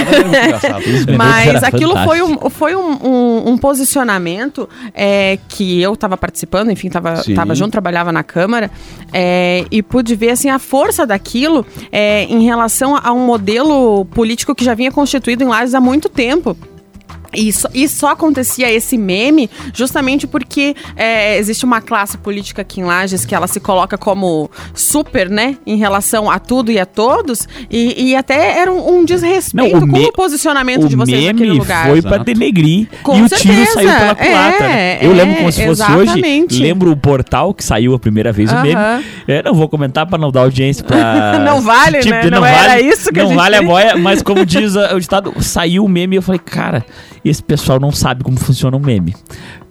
mas 1.18 1.63
aquilo 1.63 1.96
foi, 2.03 2.22
um, 2.22 2.50
foi 2.50 2.75
um, 2.75 2.92
um- 3.03 3.50
um 3.51 3.58
posicionamento 3.58 4.68
é, 4.94 5.38
que 5.48 5.82
eu 5.82 5.94
estava 5.94 6.18
participando, 6.18 6.72
enfim, 6.72 6.88
estava 6.88 7.22
tava 7.36 7.56
junto, 7.56 7.72
trabalhava 7.72 8.12
na 8.12 8.24
Câmara, 8.24 8.70
é, 9.12 9.65
e 9.72 9.82
pude 9.82 10.15
ver 10.15 10.32
assim, 10.32 10.50
a 10.50 10.60
força 10.60 11.06
daquilo 11.06 11.65
é, 11.92 12.24
em 12.25 12.44
relação 12.44 12.96
a 13.01 13.12
um 13.12 13.25
modelo 13.25 14.06
político 14.06 14.53
que 14.56 14.63
já 14.63 14.74
vinha 14.74 14.92
constituído 14.92 15.44
em 15.44 15.48
Lages 15.48 15.62
há 15.74 15.79
muito 15.79 16.10
tempo. 16.10 16.58
E 17.34 17.52
só, 17.52 17.68
e 17.74 17.88
só 17.88 18.10
acontecia 18.12 18.72
esse 18.72 18.98
meme 18.98 19.50
justamente 19.74 20.28
porque 20.28 20.75
é, 20.96 21.38
existe 21.38 21.66
uma 21.66 21.82
classe 21.82 22.18
política 22.18 22.62
aqui 22.62 22.80
em 22.82 22.84
Lages 22.84 23.25
que 23.25 23.34
ela 23.34 23.48
se 23.48 23.60
coloca 23.60 23.98
como 23.98 24.50
super, 24.74 25.30
né? 25.30 25.58
Em 25.66 25.78
relação 25.78 26.30
a 26.30 26.40
tudo 26.40 26.72
e 26.72 26.80
a 26.80 26.86
todos. 26.86 27.48
E, 27.70 28.10
e 28.12 28.16
até 28.16 28.60
era 28.60 28.72
um, 28.72 29.00
um 29.00 29.06
desrespeito 29.06 29.72
Não, 29.72 29.78
o 29.84 29.88
com 29.90 29.98
me- 29.98 30.06
o 30.06 30.12
posicionamento 30.12 30.88
de 30.88 30.96
o 30.96 30.98
vocês 31.00 31.25
naquele 31.25 31.46
meme 31.48 31.60
lugar. 31.60 31.88
foi 31.88 32.02
pra 32.02 32.18
denegrir 32.18 32.88
Com 33.02 33.18
e 33.18 33.22
o 33.24 33.30
certeza, 33.30 33.54
tiro 33.54 33.74
saiu 33.74 33.90
pela 34.00 34.16
culatra. 34.16 34.66
é, 34.66 34.70
né? 34.70 35.00
Eu 35.02 35.13
lembro 35.13 35.36
como 35.38 35.52
se 35.52 35.66
fosse 35.66 35.82
exatamente. 35.82 36.54
hoje. 36.56 36.63
Lembro 36.63 36.92
o 36.92 36.98
portal 36.98 37.54
que 37.54 37.63
saiu 37.63 37.94
a 37.94 38.00
primeira 38.00 38.32
vez 38.32 38.52
o 38.52 38.56
meme. 38.62 38.75
É, 39.28 39.42
não 39.44 39.54
vou 39.54 39.68
comentar 39.70 40.06
pra 40.06 40.18
não 40.18 40.32
dar 40.32 40.42
audiência 40.42 40.84
pra. 40.84 41.40
Não 41.44 41.62
vale, 41.62 42.04
né? 42.10 42.22
de- 42.22 42.30
Não 42.32 42.46
era 42.46 42.80
isso 42.80 43.12
que 43.12 43.20
a 43.20 43.24
Não 43.24 43.30
gente 43.30 43.38
vale 43.40 43.56
a 43.56 43.62
boia, 43.62 43.96
mas 43.98 44.22
como 44.22 44.46
diz 44.46 44.75
o 44.75 45.00
ditado, 45.00 45.34
saiu 45.42 45.84
o 45.86 45.90
meme 45.90 46.16
e 46.16 46.18
eu 46.18 46.22
falei, 46.22 46.40
cara, 46.44 46.86
esse 47.30 47.42
pessoal 47.42 47.80
não 47.80 47.92
sabe 47.92 48.24
como 48.24 48.38
funciona 48.39 48.75
um 48.75 48.80
meme. 48.80 49.15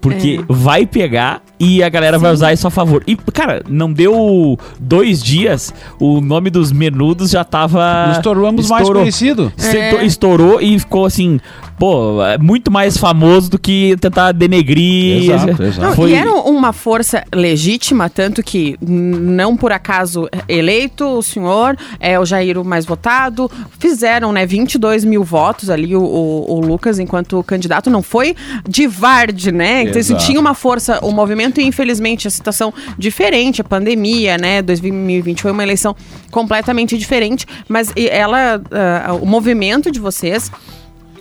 Porque 0.02 0.40
É. 0.40 0.44
vai 0.52 0.85
pegar 0.85 1.40
e 1.59 1.80
a 1.82 1.88
galera 1.88 2.18
vai 2.18 2.32
usar 2.32 2.52
isso 2.52 2.66
a 2.66 2.71
favor. 2.71 3.02
E, 3.06 3.14
cara, 3.16 3.62
não 3.68 3.90
deu 3.92 4.59
dois 4.78 5.23
dias, 5.23 5.73
o 5.99 6.21
nome 6.21 6.50
dos 6.50 6.73
menudos 6.73 7.30
já 7.30 7.44
tava. 7.44 8.09
Nos 8.09 8.18
tornamos 8.18 8.68
mais 8.68 8.87
conhecido. 8.88 9.52
Estourou- 9.56 10.00
É. 10.00 10.04
Estourou 10.04 10.61
e 10.61 10.78
ficou 10.80 11.06
assim, 11.06 11.38
pô, 11.78 12.21
é 12.25 12.37
muito 12.37 12.68
mais 12.71 12.97
famoso 12.99 13.49
do 13.52 13.59
que 13.61 13.97
tentar 14.00 14.32
denegrir. 14.32 15.30
Exato, 15.30 15.62
exato. 15.62 15.80
Não, 15.87 15.94
Foi- 15.94 16.11
E 16.11 16.14
era 16.14 16.32
uma 16.32 16.73
força 16.73 17.23
legítima, 17.32 18.11
tanto 18.11 18.42
que 18.42 18.76
não 18.82 19.56
por 19.56 19.71
acaso 19.71 20.28
eleito 20.49 21.06
o 21.06 21.23
senhor, 21.23 21.76
é 22.00 22.18
o 22.18 22.25
Jair 22.26 22.59
o 22.59 22.64
mais 22.64 22.85
votado, 22.85 23.49
fizeram 23.78 24.32
né, 24.32 24.44
22 24.44 25.04
mil 25.04 25.23
votos 25.23 25.71
ali, 25.71 25.94
o, 25.94 26.02
o- 26.02 26.54
o 26.56 26.61
Lucas, 26.61 26.99
enquanto 26.99 27.40
candidato, 27.44 27.88
não 27.88 28.02
foi 28.02 28.35
de 28.68 28.88
Vard, 28.88 29.47
né? 29.52 29.91
Então, 29.92 30.00
Exato. 30.16 30.25
tinha 30.26 30.40
uma 30.40 30.54
força, 30.54 30.99
o 31.02 31.11
movimento, 31.12 31.61
e 31.61 31.64
infelizmente 31.64 32.26
a 32.26 32.30
situação 32.30 32.72
diferente, 32.99 33.61
a 33.61 33.64
pandemia, 33.64 34.37
né? 34.38 34.62
2020 34.62 35.42
foi 35.42 35.52
uma 35.52 35.62
eleição 35.62 35.94
completamente 36.30 36.96
diferente, 36.99 37.46
mas 37.68 37.92
e- 37.96 38.08
ela, 38.08 38.61
ah, 38.70 39.14
o 39.14 39.26
movimento 39.26 39.90
de 39.90 40.00
vocês 40.00 40.50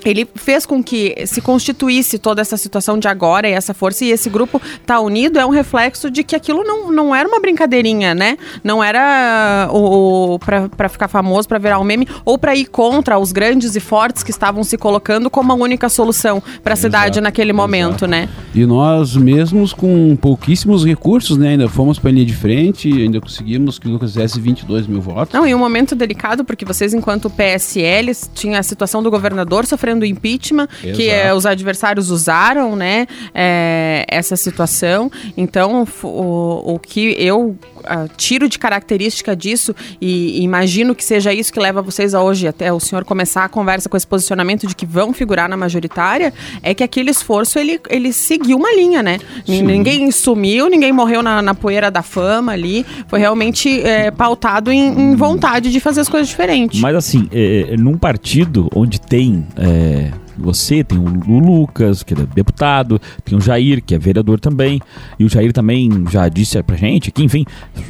ele 0.04 0.28
fez 0.34 0.66
com 0.66 0.84
que 0.84 1.16
se 1.28 1.40
constituísse 1.42 2.18
toda 2.18 2.42
essa 2.42 2.58
situação 2.58 2.98
de 2.98 3.08
agora 3.08 3.48
e 3.48 3.52
essa 3.52 3.72
força 3.72 4.04
e 4.04 4.10
esse 4.10 4.32
grupo 4.32 4.60
tá 4.84 5.00
unido 5.00 5.38
é 5.38 5.46
um 5.46 5.52
reflexo 5.52 6.10
de 6.10 6.24
que 6.24 6.36
aquilo 6.36 6.64
não, 6.64 6.92
não 6.92 7.14
era 7.16 7.30
uma 7.30 7.40
brincadeirinha, 7.40 8.16
né? 8.16 8.36
Não 8.64 8.84
era 8.84 9.70
o, 9.72 10.34
o 10.34 10.40
pra, 10.40 10.68
pra 10.70 10.90
ficar 10.90 11.08
famoso, 11.08 11.48
pra 11.48 11.60
virar 11.60 11.78
um 11.78 11.84
meme 11.84 12.08
ou 12.26 12.36
pra 12.36 12.56
ir 12.56 12.66
contra 12.66 13.20
os 13.20 13.32
grandes 13.32 13.76
e 13.76 13.80
fortes 13.80 14.24
que 14.24 14.32
estavam 14.32 14.64
se 14.64 14.76
colocando 14.76 15.30
como 15.30 15.52
a 15.52 15.56
única 15.56 15.88
solução 15.88 16.42
pra 16.64 16.76
cidade 16.76 17.18
Exato, 17.20 17.22
naquele 17.22 17.54
momento, 17.54 18.06
exato. 18.06 18.08
né? 18.08 18.28
E 18.54 18.66
nós 18.66 19.16
mesmos 19.16 19.72
com 19.74 20.16
pouquíssimos 20.16 20.86
recursos, 20.86 21.38
né? 21.38 21.50
Ainda 21.50 21.70
fomos 21.70 21.98
para 21.98 22.12
linha 22.12 22.26
de 22.26 22.34
frente, 22.34 22.92
ainda 22.92 23.22
conseguimos 23.22 23.80
que 23.80 23.88
o 23.88 23.92
Lucas 23.92 24.12
fizesse 24.14 24.40
22 24.40 24.88
mil 24.88 25.00
votos. 25.00 25.34
Não, 25.34 25.48
e 25.48 25.56
um 25.56 25.60
momento 25.60 25.96
delicado, 25.96 26.44
porque 26.44 26.66
vocês, 26.66 26.94
enquanto 26.94 27.30
PSL, 27.30 28.12
tinha 28.36 28.60
a 28.60 28.64
situação 28.64 29.02
do 29.02 29.10
governador 29.10 29.66
sofrendo 29.66 30.06
impeachment, 30.06 30.68
que 30.82 30.90
Exato. 30.90 31.02
eh, 31.02 31.34
os 31.34 31.46
adversários 31.46 32.10
usaram, 32.10 32.76
né, 32.76 33.08
eh, 33.34 34.06
essa 34.08 34.36
situação. 34.36 35.10
Então, 35.38 35.88
o, 36.04 36.74
o 36.74 36.80
que 36.80 37.16
eu 37.18 37.56
ah, 37.86 38.08
tiro 38.16 38.48
de 38.48 38.58
característica 38.58 39.36
disso, 39.36 39.76
e, 40.00 40.40
e 40.40 40.44
imagino 40.44 40.96
que 40.96 41.04
seja 41.04 41.34
isso 41.34 41.52
que 41.52 41.60
leva 41.60 41.82
vocês 41.82 42.14
a 42.14 42.22
hoje, 42.22 42.48
até 42.48 42.72
o 42.72 42.80
senhor 42.80 43.06
começar 43.06 43.46
a 43.46 43.50
conversa 43.50 43.90
com 43.90 43.98
esse 43.98 44.08
posicionamento 44.08 44.68
de 44.68 44.76
que 44.76 44.86
vão 44.86 45.14
figurar 45.14 45.50
na 45.50 45.58
majoritária, 45.58 46.34
é 46.62 46.74
que 46.74 46.84
aquele 46.84 47.12
esforço, 47.12 47.60
ele, 47.60 47.80
ele 47.90 48.14
seguiu 48.14 48.58
uma 48.58 48.74
linha, 48.74 49.02
né? 49.04 49.20
Sim. 49.46 49.64
Ninguém 49.64 50.12
sumiu, 50.12 50.70
ninguém 50.70 50.92
morreu 50.92 51.22
na, 51.22 51.42
na 51.42 51.54
poeira 51.54 51.92
da 51.92 52.02
fama 52.02 52.54
ali. 52.54 52.86
Foi 53.08 53.20
realmente 53.20 53.82
eh, 53.82 54.12
pautado 54.12 54.72
em, 54.72 55.12
em 55.12 55.16
vontade 55.16 55.72
de 55.72 55.80
fazer 55.80 56.02
as 56.02 56.10
coisas 56.10 56.28
diferentes. 56.28 56.80
Mas 56.80 56.96
assim, 56.96 57.28
é, 57.32 57.76
num 57.78 57.98
partido 57.98 58.70
onde 58.74 59.00
tem 59.00 59.46
é, 59.58 60.12
você, 60.42 60.84
tem 60.84 60.98
o, 60.98 61.04
o 61.32 61.40
Lucas, 61.40 62.04
que 62.04 62.14
é 62.14 62.18
deputado, 62.36 63.00
tem 63.24 63.38
o 63.38 63.42
Jair, 63.42 63.82
que 63.84 63.96
é 63.96 64.00
vereador 64.00 64.40
também, 64.40 64.80
e 65.20 65.24
o 65.26 65.30
Jair 65.30 65.54
também 65.54 65.90
já 66.10 66.28
disse 66.28 66.62
pra 66.64 66.76
gente, 66.76 67.12
que 67.12 67.24
enfim, 67.24 67.46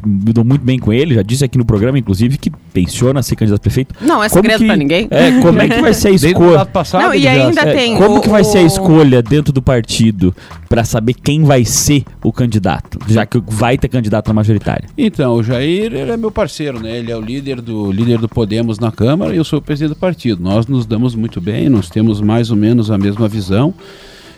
me 0.06 0.32
dou 0.34 0.44
muito 0.44 0.64
bem 0.64 0.78
com 0.78 0.92
ele, 0.94 1.16
já 1.16 1.22
disse 1.22 1.44
aqui 1.46 1.58
no 1.58 1.66
programa, 1.66 1.98
inclusive, 1.98 2.38
que 2.38 2.52
pensiona 2.74 3.22
ser 3.24 3.36
candidato 3.36 3.60
a 3.60 3.64
prefeito. 3.64 3.96
Não 4.02 4.24
é 4.24 4.30
Como 4.30 4.42
segredo 4.44 4.60
que- 4.60 4.66
pra 4.68 4.76
ninguém. 4.76 5.08
É, 5.10 5.40
como 5.42 5.62
é 5.62 5.68
que 5.70 5.82
vai 5.82 5.94
ser 5.94 6.10
a 6.10 6.12
o 6.12 6.16
escolha? 6.16 6.66
passado, 6.66 7.02
Não, 7.04 7.14
e 7.16 7.28
ainda 7.28 7.62
É, 7.62 7.74
tem 7.74 7.98
como 7.98 8.18
o- 8.18 8.22
que 8.22 8.30
vai 8.30 8.44
ser 8.44 8.60
a 8.60 8.64
o- 8.64 8.68
escolha 8.68 9.22
dentro 9.22 9.52
do 9.54 9.62
partido 9.62 10.36
pra 10.70 10.84
saber 10.84 11.14
quem 11.14 11.44
vai 11.44 11.66
ser 11.66 12.04
o 12.24 12.32
candidato, 12.32 13.00
já 13.08 13.26
que 13.26 13.42
vai 13.48 13.78
ter 13.78 13.88
candidato 13.88 14.28
na 14.28 14.34
majoritária? 14.34 14.88
Então, 14.98 15.36
o 15.36 15.44
Jair 15.44 15.94
ele 15.94 16.12
é 16.12 16.18
meu 16.18 16.32
parceiro, 16.32 16.80
né? 16.80 16.98
Ele 16.98 17.12
é 17.12 17.18
o 17.18 17.22
líder 17.22 17.62
do 17.62 17.92
líder 17.92 18.18
do 18.20 18.30
Podemos 18.30 18.80
na 18.80 18.92
Câmara 18.92 19.34
e 19.34 19.38
eu 19.38 19.44
sou 19.44 19.60
o 19.60 19.62
presidente 19.62 19.90
do 19.90 19.96
partido. 20.00 20.42
Nós 20.42 20.66
nos 20.68 20.86
damos 20.86 21.14
muito 21.16 21.40
bem, 21.42 21.70
nós 21.70 21.90
temos 21.90 22.22
mais 22.22 22.41
ou 22.50 22.58
menos 22.58 22.90
a 22.90 22.98
mesma 22.98 23.28
visão 23.28 23.74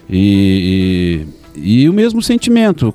e, 0.10 1.26
e, 1.56 1.84
e 1.84 1.90
o 1.90 1.94
mesmo 1.94 2.22
sentimento 2.22 2.94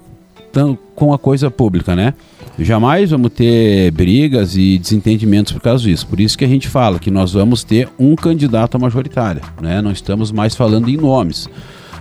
com 0.94 1.12
a 1.12 1.18
coisa 1.18 1.50
pública, 1.50 1.94
né? 1.94 2.14
Jamais 2.58 3.10
vamos 3.10 3.32
ter 3.32 3.92
brigas 3.92 4.56
e 4.56 4.78
desentendimentos 4.78 5.52
por 5.52 5.62
causa 5.62 5.84
disso. 5.84 6.06
Por 6.08 6.18
isso 6.18 6.36
que 6.36 6.44
a 6.44 6.48
gente 6.48 6.66
fala 6.66 6.98
que 6.98 7.10
nós 7.10 7.32
vamos 7.32 7.62
ter 7.62 7.88
um 7.96 8.16
candidato 8.16 8.74
à 8.76 8.80
majoritária, 8.80 9.42
né? 9.62 9.80
Não 9.80 9.92
estamos 9.92 10.32
mais 10.32 10.56
falando 10.56 10.88
em 10.88 10.96
nomes. 10.96 11.48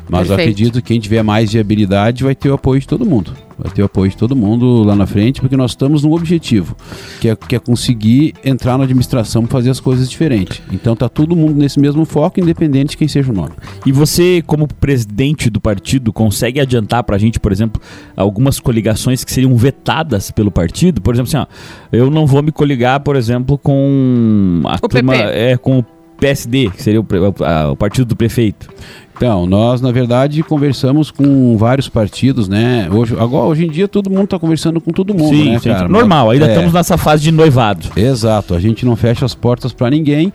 Mas 0.10 0.32
acredito 0.32 0.76
que 0.76 0.82
quem 0.90 1.00
tiver 1.00 1.24
mais 1.24 1.52
viabilidade 1.54 2.24
vai 2.24 2.34
ter 2.36 2.50
o 2.50 2.54
apoio 2.54 2.80
de 2.80 2.88
todo 2.88 3.06
mundo. 3.06 3.34
Vai 3.60 3.72
ter 3.72 3.82
o 3.82 3.86
apoio 3.86 4.12
de 4.12 4.16
todo 4.16 4.36
mundo 4.36 4.84
lá 4.84 4.96
na 4.96 5.08
frente, 5.08 5.42
porque 5.42 5.58
nós 5.58 5.72
estamos 5.72 6.04
num 6.04 6.14
objetivo, 6.14 6.76
que 7.20 7.28
é, 7.28 7.36
que 7.36 7.56
é 7.56 7.60
conseguir 7.60 8.36
entrar 8.46 8.78
na 8.78 8.84
administração 8.84 9.44
e 9.44 9.48
fazer 9.48 9.72
as 9.72 9.80
coisas 9.80 10.08
diferentes. 10.08 10.62
Então 10.72 10.96
tá 10.96 11.10
todo 11.10 11.36
mundo 11.36 11.56
nesse 11.56 11.80
mesmo 11.80 12.06
foco, 12.06 12.40
independente 12.40 12.92
de 12.92 12.98
quem 12.98 13.08
seja 13.08 13.32
o 13.32 13.36
nome. 13.36 13.54
E 13.84 13.92
você, 13.92 14.44
como 14.46 14.68
presidente 14.68 15.50
do 15.50 15.60
partido, 15.60 16.14
consegue 16.14 16.60
adiantar 16.60 17.04
pra 17.04 17.18
gente, 17.18 17.40
por 17.40 17.52
exemplo, 17.52 17.82
algumas 18.16 18.60
coligações 18.60 19.24
que 19.24 19.32
seriam 19.32 19.56
vetadas 19.58 20.30
pelo 20.30 20.52
partido? 20.52 21.02
Por 21.02 21.16
exemplo, 21.16 21.30
assim, 21.36 21.38
ó, 21.38 21.48
eu 21.92 22.12
não 22.12 22.28
vou 22.28 22.44
me 22.44 22.52
coligar, 22.52 23.00
por 23.00 23.16
exemplo, 23.16 23.58
com 23.58 24.62
a 24.66 24.76
O 24.76 24.88
turma, 24.88 25.14
PP. 25.14 25.32
é, 25.34 25.58
com 25.58 25.80
o 25.80 25.86
PSD, 26.20 26.70
que 26.72 26.82
seria 26.84 27.02
o, 27.02 27.06
a- 27.44 27.72
o 27.72 27.76
partido 27.76 28.06
do 28.08 28.16
prefeito. 28.16 28.68
Então, 29.16 29.48
nós, 29.48 29.82
na 29.82 29.92
verdade, 29.92 30.44
conversamos 30.44 31.10
com 31.10 31.58
vários 31.58 31.90
partidos, 31.90 32.48
né? 32.48 32.88
Hoje, 32.92 33.16
agora, 33.20 33.46
hoje 33.46 33.66
em 33.66 33.70
dia, 33.70 33.88
todo 33.88 34.10
mundo 34.12 34.26
está 34.26 34.38
conversando 34.38 34.80
com 34.80 34.92
todo 34.92 35.12
mundo, 35.14 35.36
né, 35.44 35.60
cara? 35.60 35.88
normal, 35.88 36.30
ainda 36.30 36.46
É, 36.46 36.50
estamos 36.50 36.72
nessa 36.72 36.98
fase 37.00 37.24
de 37.24 37.32
noivado. 37.32 37.88
Exato, 37.96 38.54
a 38.54 38.60
gente 38.60 38.86
não 38.86 38.96
fecha 38.96 39.26
as 39.26 39.34
portas 39.34 39.74
para 39.74 39.90
ninguém, 39.90 40.32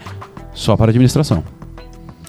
só 0.52 0.76
para 0.76 0.86
a 0.86 0.90
administração. 0.90 1.44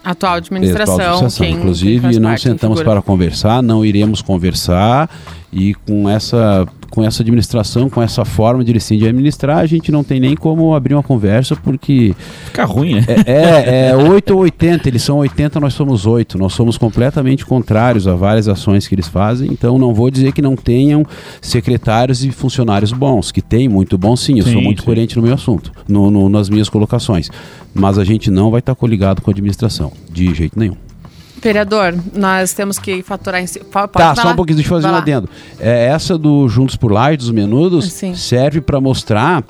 Atual 0.04 0.34
administração, 0.36 0.94
Atual 0.96 1.10
administração. 1.16 1.46
quem, 1.48 1.56
Inclusive, 1.56 1.92
quem 1.94 2.02
faz 2.02 2.18
não 2.18 2.30
parte, 2.30 2.44
sentamos 2.44 2.84
para 2.84 3.02
conversar, 3.02 3.64
não 3.64 3.84
iremos 3.86 4.22
conversar 4.22 5.10
e 5.52 5.74
com 5.74 6.08
essa, 6.10 6.68
com 6.94 7.04
essa 7.04 7.24
administração, 7.24 7.90
com 7.90 8.04
essa 8.04 8.24
forma 8.24 8.64
de 8.64 8.80
sim 8.80 9.00
de 9.00 9.08
administrar, 9.08 9.58
a 9.58 9.66
gente 9.66 9.92
não 9.92 10.04
tem 10.04 10.20
nem 10.20 10.36
como 10.36 10.76
abrir 10.76 10.94
uma 10.94 11.02
conversa, 11.02 11.56
porque 11.56 12.16
Fica 12.46 12.66
ruim, 12.66 12.94
né? 12.96 13.06
é, 13.26 13.32
é, 13.32 13.90
é 13.90 13.96
8 13.96 14.32
ou 14.32 14.42
80, 14.42 14.88
eles 14.90 15.02
são 15.02 15.18
80, 15.18 15.60
nós 15.60 15.74
somos 15.74 16.06
8. 16.06 16.38
Nós 16.38 16.54
somos 16.54 16.78
completamente 16.78 17.48
contrários 17.48 18.08
a 18.08 18.14
várias 18.14 18.48
ações 18.48 18.88
que 18.88 18.94
eles 18.94 19.08
fazem, 19.08 19.52
então 19.52 19.80
não 19.80 19.92
vou 19.92 20.12
dizer 20.12 20.34
que 20.34 20.42
não 20.42 20.56
tenham 20.56 21.04
secretários 21.42 22.24
e 22.24 22.30
funcionários 22.32 22.92
bons, 22.94 23.32
que 23.32 23.42
tem 23.42 23.68
muito 23.68 23.98
bom 23.98 24.16
sim, 24.16 24.38
eu 24.38 24.46
Sim, 24.46 24.54
sou 24.54 24.62
muito 24.62 24.82
sim. 24.82 24.86
coerente 24.86 25.16
no 25.18 25.24
meu 25.24 25.34
assunto, 25.34 25.72
no, 25.88 26.12
no- 26.12 26.30
nas 26.30 26.48
minhas 26.48 26.70
colocações. 26.70 27.28
Mas 27.74 27.98
a 27.98 28.04
gente 28.04 28.30
não 28.30 28.52
vai 28.52 28.60
estar 28.60 28.76
coligado 28.76 29.20
com 29.24 29.32
a 29.32 29.34
administração, 29.34 29.92
de 30.12 30.32
jeito 30.36 30.60
nenhum. 30.60 30.76
Vereador, 31.44 31.94
nós 32.16 32.54
temos 32.54 32.80
que 32.80 33.02
faturar 33.04 33.42
em. 33.42 33.46
Pode 33.48 33.70
Tá, 33.92 34.16
falar? 34.16 34.16
só 34.16 34.32
um 34.32 34.36
pouquinho, 34.36 34.56
deixa 34.58 34.70
eu 34.74 34.76
fazer 34.78 34.84
Vai 34.84 34.92
um 34.92 34.96
lá. 34.96 35.02
adendo. 35.02 35.30
É, 35.60 35.86
essa 35.88 36.18
do 36.18 36.48
Juntos 36.48 36.76
por 36.76 36.92
Laje, 36.92 37.18
dos 37.18 37.32
Menudos, 37.32 37.92
Sim. 37.92 38.16
serve 38.16 38.62
para 38.62 38.80
mostrar 38.80 39.44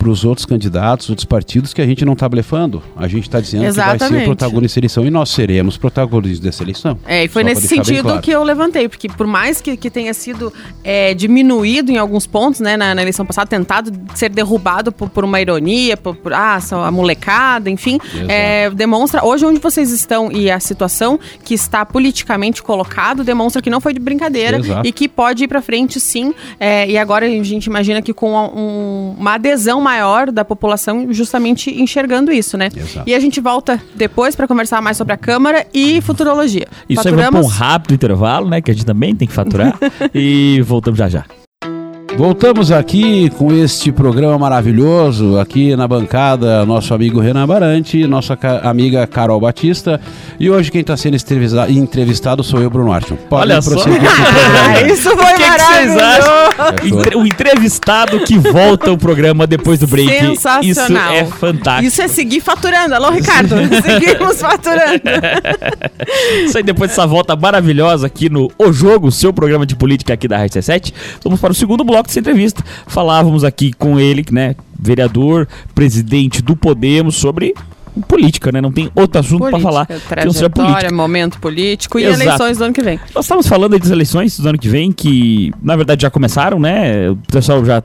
para 0.00 0.08
os 0.08 0.24
outros 0.24 0.46
candidatos, 0.46 1.10
outros 1.10 1.26
partidos, 1.26 1.74
que 1.74 1.82
a 1.82 1.84
gente 1.86 2.06
não 2.06 2.14
está 2.14 2.26
blefando. 2.26 2.82
A 2.96 3.06
gente 3.06 3.24
está 3.24 3.38
dizendo 3.38 3.66
que 3.66 3.72
vai 3.72 3.86
ser 3.90 3.94
Exatamente. 3.96 4.22
o 4.22 4.24
protagonista 4.24 4.80
da 4.80 4.84
eleição 4.86 5.04
e 5.04 5.10
nós 5.10 5.28
seremos 5.28 5.76
protagonistas 5.76 6.40
dessa 6.40 6.62
eleição. 6.62 6.98
É, 7.06 7.24
e 7.24 7.28
foi 7.28 7.42
Só 7.42 7.48
nesse 7.50 7.68
sentido 7.68 8.04
claro. 8.04 8.22
que 8.22 8.30
eu 8.30 8.42
levantei, 8.42 8.88
porque 8.88 9.10
por 9.10 9.26
mais 9.26 9.60
que, 9.60 9.76
que 9.76 9.90
tenha 9.90 10.14
sido 10.14 10.50
é, 10.82 11.12
diminuído 11.12 11.92
em 11.92 11.98
alguns 11.98 12.26
pontos, 12.26 12.60
né, 12.60 12.78
na, 12.78 12.94
na 12.94 13.02
eleição 13.02 13.26
passada, 13.26 13.46
tentado 13.48 13.92
ser 14.14 14.30
derrubado 14.30 14.90
por, 14.90 15.10
por 15.10 15.22
uma 15.22 15.38
ironia, 15.38 15.98
por, 15.98 16.16
por 16.16 16.32
ah, 16.32 16.58
a 16.86 16.90
molecada, 16.90 17.68
enfim, 17.68 17.98
é, 18.26 18.70
demonstra, 18.70 19.22
hoje 19.22 19.44
onde 19.44 19.60
vocês 19.60 19.90
estão 19.90 20.32
e 20.32 20.50
a 20.50 20.58
situação 20.58 21.20
que 21.44 21.52
está 21.52 21.84
politicamente 21.84 22.62
colocado, 22.62 23.22
demonstra 23.22 23.60
que 23.60 23.68
não 23.68 23.82
foi 23.82 23.92
de 23.92 24.00
brincadeira 24.00 24.60
Exato. 24.60 24.88
e 24.88 24.92
que 24.92 25.06
pode 25.06 25.44
ir 25.44 25.48
pra 25.48 25.60
frente 25.60 26.00
sim, 26.00 26.32
é, 26.58 26.88
e 26.90 26.96
agora 26.96 27.26
a 27.26 27.44
gente 27.44 27.66
imagina 27.66 28.00
que 28.00 28.14
com 28.14 28.32
um- 28.34 29.14
uma 29.18 29.34
adesão 29.34 29.78
maior 29.90 30.30
da 30.30 30.44
população 30.44 31.12
justamente 31.12 31.70
enxergando 31.70 32.30
isso, 32.32 32.56
né? 32.56 32.68
Exato. 32.74 33.08
E 33.08 33.14
a 33.14 33.20
gente 33.20 33.40
volta 33.40 33.80
depois 33.94 34.36
para 34.36 34.46
conversar 34.46 34.80
mais 34.80 34.96
sobre 34.96 35.12
a 35.12 35.16
Câmara 35.16 35.66
e 35.74 36.00
futurologia. 36.00 36.66
Isso 36.88 37.06
aí 37.06 37.14
vamos 37.14 37.30
pra 37.30 37.40
um 37.40 37.46
rápido 37.46 37.94
intervalo, 37.94 38.48
né? 38.48 38.60
Que 38.60 38.70
a 38.70 38.74
gente 38.74 38.86
também 38.86 39.14
tem 39.14 39.26
que 39.26 39.34
faturar. 39.34 39.78
e 40.14 40.60
voltamos 40.62 40.98
já 40.98 41.08
já. 41.08 41.24
Voltamos 42.16 42.70
aqui 42.70 43.30
com 43.30 43.50
este 43.52 43.90
programa 43.90 44.36
maravilhoso, 44.38 45.38
aqui 45.38 45.74
na 45.74 45.88
bancada, 45.88 46.66
nosso 46.66 46.92
amigo 46.92 47.18
Renan 47.20 47.46
Barante, 47.46 48.06
nossa 48.06 48.36
ca- 48.36 48.60
amiga 48.64 49.06
Carol 49.06 49.40
Batista, 49.40 49.98
e 50.38 50.50
hoje 50.50 50.70
quem 50.70 50.82
está 50.82 50.96
sendo 50.98 51.16
entrevista- 51.16 51.70
entrevistado 51.70 52.42
sou 52.44 52.60
eu, 52.60 52.68
Bruno. 52.68 52.90
Podem 52.90 53.54
Olha 53.56 53.62
só. 53.62 53.70
Ah, 54.62 54.82
isso 54.82 55.10
foi 55.10 55.12
O 55.14 55.36
que, 55.36 55.42
que 55.42 55.50
vocês 55.50 55.94
maravilhoso! 55.94 56.00
acham? 56.00 57.20
O 57.22 57.26
entrevistado 57.26 58.20
que 58.20 58.36
volta 58.38 58.90
o 58.92 58.98
programa 58.98 59.46
depois 59.46 59.78
do 59.78 59.86
break. 59.86 60.10
Sensacional. 60.10 61.12
Isso 61.14 61.22
é 61.22 61.24
fantástico. 61.26 61.86
Isso 61.88 62.02
é 62.02 62.08
seguir 62.08 62.40
faturando. 62.40 62.94
Alô, 62.94 63.10
Ricardo. 63.10 63.54
Seguimos 63.82 64.40
faturando. 64.40 65.00
Isso 66.44 66.56
aí 66.58 66.62
depois 66.64 66.90
dessa 66.90 67.06
volta 67.06 67.34
maravilhosa 67.36 68.06
aqui 68.06 68.28
no 68.28 68.50
O 68.58 68.72
Jogo, 68.72 69.10
seu 69.12 69.32
programa 69.32 69.64
de 69.64 69.76
política 69.76 70.14
aqui 70.14 70.26
da 70.28 70.36
Rádio 70.38 70.60
7 70.62 70.92
vamos 71.22 71.40
para 71.40 71.52
o 71.52 71.54
segundo 71.54 71.84
bloco 71.84 72.09
dessa 72.10 72.20
entrevista. 72.20 72.62
Falávamos 72.86 73.44
aqui 73.44 73.72
com 73.72 73.98
ele, 73.98 74.24
né, 74.30 74.54
vereador, 74.78 75.48
presidente 75.74 76.42
do 76.42 76.56
Podemos, 76.56 77.16
sobre 77.16 77.54
política, 78.08 78.52
né? 78.52 78.60
Não 78.60 78.70
tem 78.70 78.90
outro 78.94 79.18
assunto 79.20 79.48
para 79.50 79.58
falar 79.58 79.86
que 79.86 79.92
não 79.92 80.32
seja 80.32 80.48
trajetória, 80.48 80.50
política. 80.50 80.94
momento 80.94 81.40
político 81.40 81.98
e 81.98 82.04
Exato. 82.04 82.22
eleições 82.22 82.58
do 82.58 82.64
ano 82.64 82.72
que 82.72 82.82
vem. 82.82 83.00
Nós 83.14 83.24
estamos 83.24 83.46
falando 83.46 83.78
das 83.78 83.90
eleições 83.90 84.38
do 84.38 84.48
ano 84.48 84.58
que 84.58 84.68
vem, 84.68 84.92
que 84.92 85.52
na 85.60 85.76
verdade 85.76 86.02
já 86.02 86.10
começaram, 86.10 86.60
né? 86.60 87.10
O 87.10 87.16
pessoal 87.16 87.64
já 87.64 87.82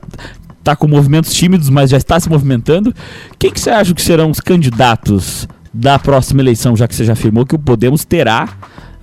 tá 0.62 0.76
com 0.76 0.86
movimentos 0.86 1.32
tímidos, 1.32 1.68
mas 1.68 1.90
já 1.90 1.96
está 1.96 2.18
se 2.20 2.28
movimentando. 2.28 2.94
Quem 3.38 3.50
que 3.50 3.60
você 3.60 3.70
acha 3.70 3.94
que 3.94 4.02
serão 4.02 4.30
os 4.30 4.40
candidatos 4.40 5.48
da 5.72 5.98
próxima 5.98 6.40
eleição, 6.40 6.76
já 6.76 6.88
que 6.88 6.94
você 6.94 7.04
já 7.04 7.12
afirmou 7.12 7.44
que 7.44 7.54
o 7.54 7.58
Podemos 7.58 8.04
terá, 8.04 8.48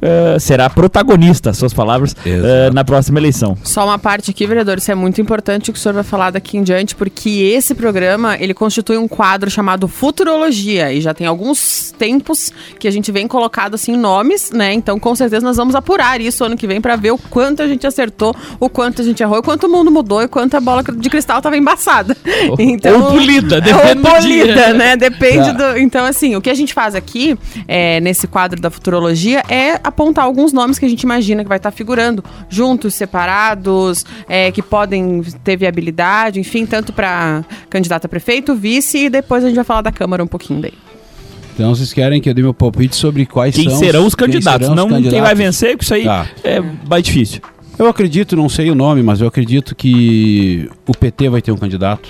eh, 0.04 0.38
será 0.40 0.70
protagonista, 0.70 1.54
suas 1.54 1.74
palavras, 1.74 2.16
Exato. 2.26 2.74
na 2.74 2.84
próxima 2.84 3.20
eleição? 3.20 3.58
Só 3.64 3.86
uma 3.86 3.98
parte 3.98 4.32
aqui, 4.32 4.46
vereador, 4.46 4.78
isso 4.78 4.92
é 4.92 4.96
muito 4.96 5.22
importante 5.22 5.70
o 5.70 5.74
que 5.74 5.80
o 5.80 5.82
senhor 5.82 5.94
vai 5.96 6.04
falar 6.04 6.32
daqui 6.32 6.58
em 6.58 6.64
diante, 6.64 6.96
porque 6.96 7.30
esse 7.30 7.74
programa, 7.74 8.36
ele 8.40 8.54
constitui 8.54 8.98
um 8.98 9.08
quadro 9.08 9.50
chamado 9.50 9.88
Futurologia, 9.88 10.92
e 10.92 11.02
já 11.02 11.14
tem 11.14 11.28
alguns 11.28 11.94
tempos 11.98 12.52
que 12.80 12.88
a 12.88 12.92
gente 12.92 13.12
vem 13.12 13.28
colocado 13.28 13.76
assim 13.76 13.96
nomes, 13.96 14.52
né? 14.52 14.74
Então, 14.74 15.00
com 15.00 15.16
certeza 15.16 15.46
nós 15.46 15.58
vamos 15.58 15.76
apurar 15.76 16.20
isso 16.22 16.44
ano 16.44 16.58
que 16.58 16.68
vem 16.68 16.82
pra 16.82 16.96
ver 16.96 17.12
o 17.12 17.18
quanto 17.18 17.62
a 17.62 17.68
gente 17.68 17.86
acertou, 17.88 18.36
o 18.60 18.70
quanto 18.70 19.02
a 19.02 19.06
gente 19.06 19.22
errou, 19.24 19.40
o 19.40 19.44
quanto 19.44 19.68
o 19.68 19.70
mundo 19.70 19.90
mudou 19.92 20.22
e 20.22 20.28
quanto 20.28 20.56
a 20.56 20.60
bola 20.60 20.84
de 20.84 21.10
cristal 21.10 21.42
tava 21.42 21.58
embaçada. 21.58 22.16
ou 22.50 23.12
polida, 23.12 23.62
depende 23.62 23.90
ou 23.90 23.96
do 23.96 24.02
polida, 24.02 24.54
dia. 24.54 24.74
né? 24.74 24.96
Depende 24.98 25.44
Tá. 25.58 25.74
do. 25.74 25.80
Então, 25.80 26.06
assim, 26.06 26.36
o 26.36 26.42
que 26.42 26.50
a 26.50 26.54
gente 26.54 26.74
faz 26.74 26.96
aqui, 26.96 27.38
é, 27.68 28.00
nesse 28.00 28.28
quadro 28.28 28.62
da 28.62 28.70
futurologia, 28.70 29.44
é 29.50 29.80
apontar 29.94 30.26
alguns 30.26 30.52
nomes 30.52 30.78
que 30.80 30.86
a 30.86 30.90
gente 30.90 31.04
imagina 31.04 31.44
que 31.44 31.48
vai 31.50 31.58
estar 31.58 31.72
figurando 31.72 32.24
juntos, 32.50 32.94
separados, 32.96 34.06
é, 34.28 34.52
que 34.52 34.62
podem 34.62 35.22
ter 35.44 35.56
viabilidade, 35.56 36.40
enfim, 36.40 36.66
tanto 36.66 36.92
para 36.92 37.46
candidato 37.70 38.06
a 38.06 38.10
prefeito, 38.10 38.56
vice, 38.56 39.06
e 39.06 39.10
depois 39.10 39.44
a 39.44 39.48
gente 39.48 39.56
vai 39.56 39.66
falar 39.66 39.82
da 39.82 39.92
Câmara 39.92 40.24
um 40.24 40.28
pouquinho 40.28 40.62
daí. 40.62 40.74
Então 41.54 41.74
vocês 41.76 41.94
querem 41.94 42.20
que 42.20 42.28
eu 42.30 42.34
dê 42.34 42.42
meu 42.42 42.54
palpite 42.54 42.96
sobre 42.96 43.28
quais 43.28 43.56
Quem 43.56 43.70
são 43.70 43.78
serão 43.78 44.06
os 44.08 44.16
quem 44.16 44.26
candidatos? 44.26 44.68
serão 44.68 44.86
os 44.86 44.92
não 44.92 45.02
quem 45.02 45.04
vai 45.04 45.12
candidatos? 45.12 45.38
vencer, 45.38 45.70
porque 45.78 45.84
isso 45.84 45.94
aí 45.94 46.04
Tá. 46.04 46.26
é 46.44 46.60
mais 46.90 47.04
difícil. 47.04 47.42
Eu 47.78 47.88
acredito, 47.88 48.36
não 48.36 48.50
sei 48.50 48.70
o 48.72 48.76
nome, 48.76 49.04
mas 49.04 49.22
eu 49.22 49.28
acredito 49.28 49.76
que 49.76 50.70
o 50.88 50.92
PT 50.98 51.30
vai 51.30 51.42
ter 51.42 51.52
um 51.52 51.58
candidato. 51.58 52.10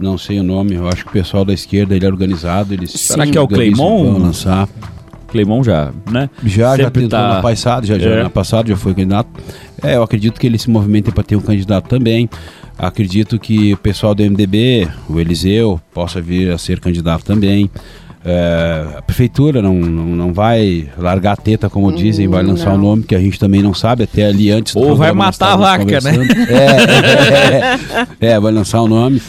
Não 0.00 0.16
sei 0.18 0.40
o 0.40 0.42
nome, 0.42 0.74
eu 0.74 0.88
acho 0.88 1.04
que 1.04 1.10
o 1.10 1.12
pessoal 1.12 1.44
da 1.44 1.52
esquerda 1.52 1.94
ele 1.94 2.04
é 2.04 2.08
organizado, 2.08 2.72
eles 2.74 2.90
Será 2.92 3.24
se 3.26 3.30
que 3.32 3.36
é 3.38 3.40
o 3.40 3.46
Cleimon? 3.48 4.18
lançar. 4.18 4.68
Cleimon 5.32 5.64
já, 5.64 5.90
né? 6.10 6.30
Já, 6.44 6.76
já 6.76 6.84
Sempre 6.84 7.02
tentou 7.02 7.18
tá- 7.18 7.36
no 7.36 7.42
passado, 7.42 7.86
já, 7.86 7.98
já 7.98 8.10
É. 8.10 8.22
no 8.22 8.30
passado 8.30 8.68
já 8.68 8.76
foi 8.76 8.94
candidato. 8.94 9.28
É, 9.82 9.96
eu 9.96 10.02
acredito 10.02 10.38
que 10.40 10.46
ele 10.46 10.58
se 10.58 10.70
movimenta 10.70 11.10
para 11.10 11.24
ter 11.24 11.34
um 11.34 11.40
candidato 11.40 11.88
também. 11.88 12.28
Acredito 12.78 13.38
que 13.38 13.72
o 13.72 13.76
pessoal 13.76 14.14
do 14.14 14.22
MDB, 14.22 14.86
o 15.08 15.18
Eliseu, 15.18 15.80
possa 15.92 16.20
vir 16.20 16.52
a 16.52 16.58
ser 16.58 16.78
candidato 16.80 17.24
também. 17.24 17.68
É, 18.24 18.84
a 18.98 19.02
prefeitura 19.02 19.60
não, 19.60 19.74
não, 19.74 20.04
não 20.06 20.32
vai 20.32 20.88
largar 20.96 21.32
a 21.32 21.36
teta, 21.36 21.68
como 21.68 21.90
dizem, 21.92 22.28
vai 22.28 22.40
lançar 22.42 22.70
o 22.70 22.76
não. 22.76 22.84
nome 22.90 23.02
que 23.02 23.16
a 23.16 23.18
gente 23.18 23.36
também 23.38 23.60
não 23.62 23.74
sabe, 23.74 24.04
até 24.04 24.26
ali 24.26 24.48
antes 24.50 24.74
do 24.74 24.80
Ou 24.80 24.94
vai 24.94 25.10
matar 25.12 25.54
a 25.54 25.56
vaca, 25.56 25.84
né? 25.84 26.00
conversando. 26.00 26.32
É, 28.20 28.26
é, 28.26 28.32
é, 28.32 28.40
vai 28.40 28.52
lançar 28.52 28.80
o 28.80 28.86
nome. 28.88 29.20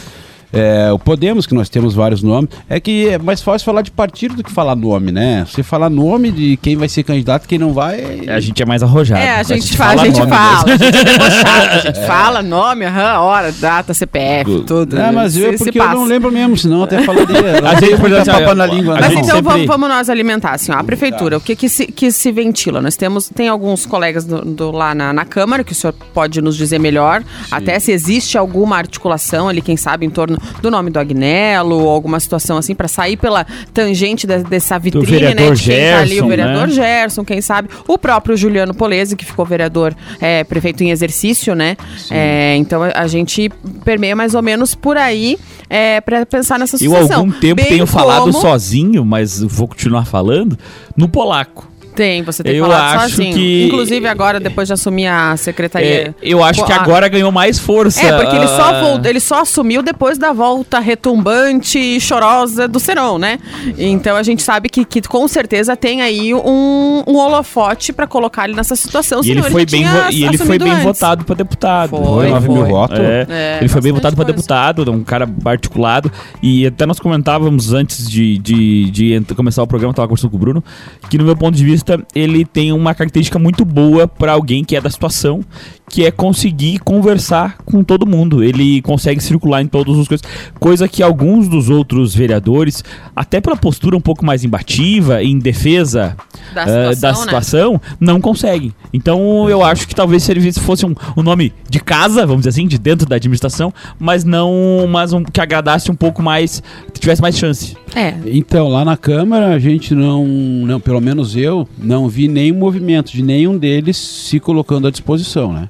É, 0.54 0.92
o 0.92 0.98
Podemos, 0.98 1.46
que 1.46 1.54
nós 1.54 1.68
temos 1.68 1.94
vários 1.94 2.22
nomes, 2.22 2.48
é 2.68 2.78
que 2.80 3.08
é 3.08 3.18
mais 3.18 3.42
fácil 3.42 3.64
falar 3.64 3.82
de 3.82 3.90
partido 3.90 4.36
do 4.36 4.42
que 4.44 4.50
falar 4.50 4.74
nome, 4.76 5.12
né? 5.12 5.44
Você 5.50 5.62
falar 5.62 5.90
nome 5.90 6.30
de 6.30 6.56
quem 6.58 6.76
vai 6.76 6.88
ser 6.88 7.02
candidato, 7.02 7.46
quem 7.46 7.58
não 7.58 7.72
vai. 7.72 8.26
A 8.28 8.40
gente 8.40 8.62
é 8.62 8.66
mais 8.66 8.82
arrojado. 8.82 9.20
É, 9.20 9.36
a 9.36 9.42
gente 9.42 9.76
fala, 9.76 10.02
a 10.02 10.04
gente 10.06 10.18
fala, 10.20 10.64
a 10.64 10.76
gente 10.76 10.84
é 10.98 11.02
debochado, 11.04 11.70
a 11.70 11.78
gente 11.78 12.06
fala 12.06 12.42
nome, 12.42 12.84
aham, 12.86 13.20
hora, 13.20 13.52
data, 13.52 13.92
CPF, 13.94 14.62
tudo. 14.66 14.98
É, 14.98 15.10
mas 15.10 15.36
eu, 15.36 15.52
Se- 15.52 15.58
se 15.58 15.64
porque 15.64 15.78
eu 15.80 15.88
não 15.88 16.04
lembro 16.04 16.30
mesmo, 16.32 16.56
senão 16.56 16.82
até 16.84 17.02
falaria. 17.02 17.24
A 17.64 17.74
gente, 17.80 17.96
por 18.00 18.10
exemplo, 18.10 18.32
papa 18.40 18.54
na 18.54 18.66
língua, 18.66 18.94
a 18.94 19.00
né? 19.00 19.00
Mas 19.02 19.10
gente 19.14 19.24
então 19.24 19.36
sempre- 19.36 19.50
vamos, 19.52 19.66
vamos 19.66 19.88
nós 19.88 20.08
alimentar, 20.08 20.52
assim, 20.52 20.70
ó, 20.72 20.76
a 20.76 20.84
prefeitura, 20.84 21.36
o 21.36 21.40
que 21.40 21.56
que 21.56 21.68
se, 21.68 21.86
que 21.86 22.10
se 22.12 22.30
ventila? 22.30 22.80
Nós 22.80 22.96
temos, 22.96 23.28
tem 23.28 23.48
alguns 23.48 23.86
colegas 23.86 24.24
do, 24.24 24.40
do- 24.44 24.70
lá 24.70 24.94
na, 24.94 25.12
na 25.12 25.24
Câmara, 25.24 25.64
que 25.64 25.72
o 25.72 25.74
senhor 25.74 25.94
pode 26.12 26.40
nos 26.40 26.56
dizer 26.56 26.78
melhor, 26.78 27.22
até 27.50 27.78
se 27.78 27.90
existe 27.92 28.36
alguma 28.38 28.76
articulação 28.76 29.48
ali, 29.48 29.60
quem 29.62 29.76
sabe, 29.76 30.04
em 30.06 30.10
torno 30.10 30.38
do 30.60 30.70
nome 30.70 30.90
do 30.90 30.98
Agnello, 30.98 31.80
ou 31.82 31.90
alguma 31.90 32.18
situação 32.20 32.56
assim, 32.56 32.74
para 32.74 32.88
sair 32.88 33.16
pela 33.16 33.46
tangente 33.72 34.26
de- 34.26 34.42
dessa 34.44 34.78
vitrine, 34.78 35.06
né, 35.06 35.18
vereador 35.34 35.54
de 35.54 35.62
quem 35.64 35.76
tá 35.90 35.98
ali, 35.98 36.08
Gerson, 36.10 36.24
o 36.24 36.28
vereador 36.28 36.68
né? 36.68 36.74
Gerson, 36.74 37.24
quem 37.24 37.40
sabe, 37.40 37.68
o 37.88 37.98
próprio 37.98 38.36
Juliano 38.36 38.74
Polese, 38.74 39.16
que 39.16 39.24
ficou 39.24 39.44
vereador, 39.44 39.94
é, 40.20 40.44
prefeito 40.44 40.82
em 40.82 40.90
exercício, 40.90 41.54
né, 41.54 41.76
É, 42.10 42.56
então 42.56 42.82
a, 42.82 43.06
gente 43.06 43.50
permeia 43.84 44.14
mais 44.16 44.34
ou 44.34 44.42
menos 44.42 44.74
por 44.74 44.96
aí, 44.96 45.38
é, 45.68 46.00
para 46.00 46.24
pensar 46.26 46.58
nessa 46.58 46.76
Eu 46.76 46.90
sucessão. 46.90 47.12
há 47.12 47.18
algum 47.20 47.30
tempo 47.32 47.56
Bem 47.56 47.66
tenho 47.66 47.86
falado 47.86 48.20
como- 48.22 48.32
sozinho, 48.40 49.04
mas 49.04 49.40
vou 49.42 49.68
continuar 49.68 50.04
falando, 50.06 50.58
no 50.96 51.08
polaco. 51.08 51.68
Tem, 51.94 52.22
você 52.22 52.42
tem 52.42 52.56
Eu 52.56 52.66
falado 52.66 52.96
acho 53.00 53.10
sozinho. 53.16 53.34
que- 53.34 53.66
Inclusive 53.66 54.06
agora, 54.06 54.40
depois 54.40 54.66
de 54.66 54.74
assumir 54.74 55.06
a 55.06 55.36
secretaria. 55.36 55.88
É, 56.08 56.14
eu 56.22 56.42
acho 56.42 56.64
que 56.64 56.72
a- 56.72 56.76
agora 56.80 57.08
ganhou 57.08 57.30
mais 57.30 57.58
força. 57.58 58.00
É, 58.04 58.12
porque 58.20 58.34
ele 58.36 58.46
só, 58.48 58.62
ah, 58.74 58.80
vol- 58.80 59.00
ele 59.04 59.20
só 59.20 59.40
assumiu 59.42 59.82
depois 59.82 60.18
da 60.18 60.32
volta 60.32 60.80
retumbante 60.80 61.78
e 61.78 62.00
chorosa 62.00 62.66
do 62.66 62.80
Serão, 62.80 63.18
né? 63.18 63.38
Então 63.78 64.16
a 64.16 64.22
gente 64.22 64.42
sabe 64.42 64.68
que, 64.68 64.84
que 64.84 65.02
com 65.02 65.26
certeza 65.28 65.76
tem 65.76 66.02
aí 66.02 66.34
um, 66.34 67.02
um 67.06 67.16
holofote 67.16 67.92
pra 67.92 68.06
colocar 68.06 68.44
ele 68.46 68.54
nessa 68.54 68.74
situação. 68.76 69.20
E 69.24 69.30
ele 69.30 69.42
foi 69.42 69.66
bem, 69.66 69.84
e 70.10 70.24
ele 70.24 70.38
foi 70.38 70.58
bem 70.58 70.70
antes. 70.72 70.84
votado 70.84 71.24
para 71.24 71.34
deputado. 71.36 71.90
Foi, 71.90 72.28
9 72.28 72.48
mil 72.48 72.64
votos. 72.66 72.98
É, 72.98 73.26
É, 73.28 73.58
ele 73.60 73.68
foi 73.68 73.80
bem 73.80 73.92
votado 73.92 74.16
para 74.16 74.24
deputado, 74.24 74.90
um 74.90 75.04
cara 75.04 75.28
articulado. 75.44 76.10
E 76.42 76.66
até 76.66 76.86
nós 76.86 76.98
comentávamos 76.98 77.72
antes 77.72 78.08
de, 78.08 78.38
de, 78.38 78.90
de 78.90 79.34
começar 79.36 79.62
o 79.62 79.66
programa, 79.66 79.92
tava 79.94 80.08
conversando 80.08 80.30
com 80.30 80.36
o 80.36 80.40
Bruno, 80.40 80.64
que 81.10 81.18
no 81.18 81.24
meu 81.24 81.36
ponto 81.36 81.54
de 81.56 81.64
vista, 81.64 81.83
ele 82.14 82.44
tem 82.44 82.72
uma 82.72 82.94
característica 82.94 83.38
muito 83.38 83.64
boa 83.64 84.06
para 84.06 84.32
alguém 84.32 84.64
que 84.64 84.76
é 84.76 84.80
da 84.80 84.90
situação, 84.90 85.44
que 85.88 86.04
é 86.04 86.10
conseguir 86.10 86.78
conversar 86.80 87.58
com 87.64 87.84
todo 87.84 88.06
mundo. 88.06 88.42
Ele 88.42 88.80
consegue 88.82 89.22
circular 89.22 89.62
em 89.62 89.66
todas 89.66 89.98
as 89.98 90.08
coisas, 90.08 90.26
coisa 90.58 90.88
que 90.88 91.02
alguns 91.02 91.46
dos 91.48 91.68
outros 91.70 92.14
vereadores, 92.14 92.82
até 93.14 93.40
pela 93.40 93.56
postura 93.56 93.96
um 93.96 94.00
pouco 94.00 94.24
mais 94.24 94.44
imbativa, 94.44 95.22
em 95.22 95.38
defesa 95.38 96.16
Da 96.54 96.62
eh, 96.62 96.64
situação, 96.64 97.00
da 97.00 97.08
né? 97.08 97.14
situação, 97.14 97.80
não 98.00 98.20
conseguem. 98.20 98.72
Então 98.92 99.48
eu 99.48 99.62
acho 99.62 99.86
que 99.86 99.94
talvez 99.94 100.22
se 100.22 100.32
ele 100.32 100.52
fosse 100.52 100.86
um, 100.86 100.94
um 101.16 101.22
nome 101.22 101.52
de 101.68 101.80
casa, 101.80 102.26
vamos 102.26 102.42
dizer 102.42 102.50
assim, 102.50 102.66
de 102.66 102.78
dentro 102.78 103.06
da 103.06 103.16
administração, 103.16 103.72
mas 103.98 104.24
não, 104.24 104.86
mas 104.88 105.12
um, 105.12 105.22
que 105.22 105.40
agradasse 105.40 105.90
um 105.90 105.94
pouco 105.96 106.22
mais, 106.22 106.62
tivesse 106.98 107.20
mais 107.20 107.36
chance. 107.36 107.76
É. 107.94 108.14
Então, 108.26 108.68
lá 108.68 108.84
na 108.84 108.96
Câmara, 108.96 109.54
a 109.54 109.58
gente 109.58 109.94
não, 109.94 110.24
não, 110.26 110.80
pelo 110.80 111.00
menos 111.00 111.36
eu, 111.36 111.68
não 111.78 112.08
vi 112.08 112.26
nenhum 112.26 112.56
movimento 112.56 113.12
de 113.12 113.22
nenhum 113.22 113.56
deles 113.56 113.96
se 113.96 114.40
colocando 114.40 114.88
à 114.88 114.90
disposição, 114.90 115.52
né? 115.52 115.68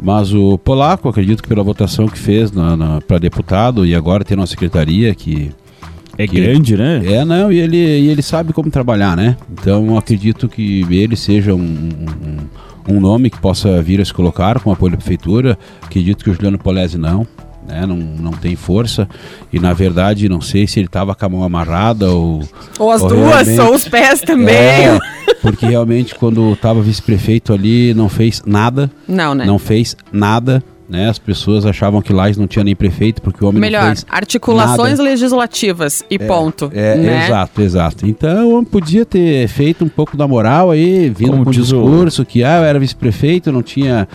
Mas 0.00 0.32
o 0.32 0.56
Polaco, 0.58 1.08
acredito 1.08 1.42
que 1.42 1.48
pela 1.48 1.62
votação 1.62 2.06
que 2.06 2.18
fez 2.18 2.52
para 3.06 3.18
deputado 3.18 3.84
e 3.84 3.94
agora 3.94 4.24
tem 4.24 4.36
uma 4.36 4.46
secretaria 4.46 5.14
que. 5.14 5.50
É 6.16 6.26
que, 6.26 6.40
grande, 6.40 6.76
né? 6.76 7.00
É, 7.04 7.24
não, 7.24 7.52
e 7.52 7.58
ele, 7.58 7.76
e 7.76 8.08
ele 8.08 8.22
sabe 8.22 8.52
como 8.52 8.70
trabalhar, 8.70 9.16
né? 9.16 9.36
Então 9.52 9.96
acredito 9.96 10.48
que 10.48 10.84
ele 10.90 11.14
seja 11.14 11.54
um, 11.54 11.60
um, 11.60 12.96
um 12.96 13.00
nome 13.00 13.30
que 13.30 13.38
possa 13.38 13.80
vir 13.80 14.00
a 14.00 14.04
se 14.04 14.12
colocar 14.12 14.58
com 14.60 14.72
apoio 14.72 14.92
da 14.92 14.98
prefeitura. 14.98 15.56
Acredito 15.82 16.24
que 16.24 16.30
o 16.30 16.34
Juliano 16.34 16.58
Polese 16.58 16.98
não. 16.98 17.26
Né, 17.66 17.84
não, 17.84 17.96
não 17.96 18.30
tem 18.30 18.56
força 18.56 19.06
e 19.52 19.58
na 19.60 19.74
verdade 19.74 20.26
não 20.26 20.40
sei 20.40 20.66
se 20.66 20.80
ele 20.80 20.86
estava 20.86 21.14
com 21.14 21.26
a 21.26 21.28
mão 21.28 21.44
amarrada 21.44 22.10
ou 22.10 22.42
ou 22.78 22.90
as 22.90 23.02
ou 23.02 23.10
duas 23.10 23.58
ou 23.58 23.74
os 23.74 23.86
pés 23.86 24.22
também 24.22 24.56
é, 24.56 24.98
porque 25.42 25.66
realmente 25.66 26.14
quando 26.14 26.52
estava 26.52 26.80
vice-prefeito 26.80 27.52
ali 27.52 27.94
não 27.94 28.08
fez 28.08 28.42
nada 28.46 28.90
não 29.06 29.34
né 29.34 29.44
não 29.44 29.58
fez 29.58 29.96
nada 30.12 30.62
né? 30.88 31.08
As 31.08 31.18
pessoas 31.18 31.66
achavam 31.66 32.00
que 32.00 32.12
Lages 32.12 32.38
não 32.38 32.46
tinha 32.46 32.64
nem 32.64 32.74
prefeito 32.74 33.20
porque 33.20 33.44
o 33.44 33.48
homem 33.48 33.60
Melhor, 33.60 33.80
não 33.82 33.88
fez 33.88 34.06
articulações 34.08 34.98
nada. 34.98 35.02
legislativas 35.02 36.02
e 36.10 36.14
é, 36.14 36.18
ponto. 36.18 36.70
É, 36.72 36.96
né? 36.96 37.26
Exato, 37.26 37.60
exato. 37.60 38.06
Então 38.06 38.48
o 38.48 38.52
homem 38.54 38.64
podia 38.64 39.04
ter 39.04 39.46
feito 39.48 39.84
um 39.84 39.88
pouco 39.88 40.16
da 40.16 40.26
moral 40.26 40.70
aí, 40.70 41.10
vindo 41.10 41.32
Como 41.32 41.44
com 41.44 41.50
o 41.50 41.52
discurso 41.52 42.22
o... 42.22 42.24
que 42.24 42.42
ah, 42.42 42.60
eu 42.60 42.64
era 42.64 42.78
vice-prefeito, 42.78 43.52
não 43.52 43.62
tinha 43.62 44.08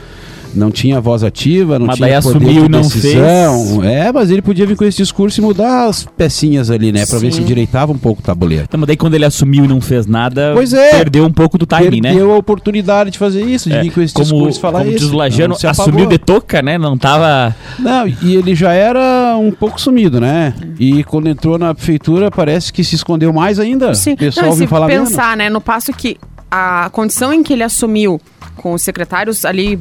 não 0.54 0.72
tinha 0.72 1.00
voz 1.00 1.24
ativa, 1.24 1.80
não 1.80 1.88
mas 1.88 1.98
tinha 1.98 2.10
daí 2.10 2.22
poder 2.22 2.38
assumiu 2.38 2.64
de 2.64 2.70
não 2.70 2.82
decisão. 2.82 3.82
Fez. 3.82 3.92
É, 3.92 4.12
mas 4.12 4.32
ele 4.32 4.42
podia 4.42 4.66
vir 4.66 4.76
com 4.76 4.84
esse 4.84 4.98
discurso 4.98 5.40
e 5.40 5.44
mudar 5.44 5.88
as 5.88 6.06
pecinhas 6.18 6.70
ali, 6.70 6.92
né? 6.92 7.06
Pra 7.06 7.20
Sim. 7.20 7.26
ver 7.26 7.34
se 7.34 7.42
direitava 7.42 7.92
um 7.92 7.98
pouco 7.98 8.22
o 8.22 8.24
tabuleiro. 8.24 8.66
Então, 8.68 8.80
mas 8.80 8.88
daí 8.88 8.98
quando 8.98 9.14
ele 9.16 9.26
assumiu 9.26 9.66
e 9.66 9.68
não 9.68 9.82
fez 9.82 10.06
nada, 10.06 10.52
pois 10.54 10.74
é, 10.74 10.92
perdeu 10.92 11.26
um 11.26 11.32
pouco 11.32 11.58
do 11.58 11.66
timing, 11.66 11.84
perdeu 11.84 12.02
né? 12.02 12.10
Perdeu 12.10 12.32
a 12.34 12.38
oportunidade 12.38 13.12
de 13.12 13.18
fazer 13.18 13.44
isso, 13.44 13.70
de 13.70 13.76
é, 13.76 13.82
vir 13.82 13.92
com 13.92 14.02
esse 14.02 14.14
como, 14.14 14.26
discurso 14.26 14.60
e 14.60 14.62
falar 14.62 14.80
como 14.80 14.92
isso. 14.92 15.00
Diz 15.06 15.14
o 15.14 15.16
Lajano, 15.16 15.56
assumiu 15.64 16.06
de 16.06 16.18
toca, 16.18 16.62
né? 16.62 16.78
Não 16.78 16.98
tava... 16.98 17.56
Não, 17.80 18.08
e 18.08 18.36
ele 18.36 18.56
já 18.56 18.74
era 18.74 19.36
um 19.38 19.52
pouco 19.52 19.80
sumido, 19.80 20.20
né? 20.20 20.54
E 20.80 21.04
quando 21.04 21.28
entrou 21.28 21.58
na 21.58 21.74
prefeitura, 21.74 22.30
parece 22.30 22.72
que 22.72 22.84
se 22.84 22.96
escondeu 22.96 23.32
mais 23.34 23.60
ainda. 23.60 23.94
Sim. 23.94 24.14
O 24.14 24.18
pessoal 24.18 24.48
não, 24.48 24.54
se 24.54 24.68
falar 24.68 24.88
pensar, 24.88 25.30
mesmo. 25.30 25.38
né? 25.38 25.50
No 25.50 25.62
passo 25.62 25.92
que 25.94 26.18
a 26.50 26.90
condição 26.92 27.34
em 27.34 27.42
que 27.42 27.54
ele 27.54 27.64
assumiu 27.64 28.22
com 28.56 28.74
os 28.74 28.82
secretários 28.82 29.44
ali 29.44 29.80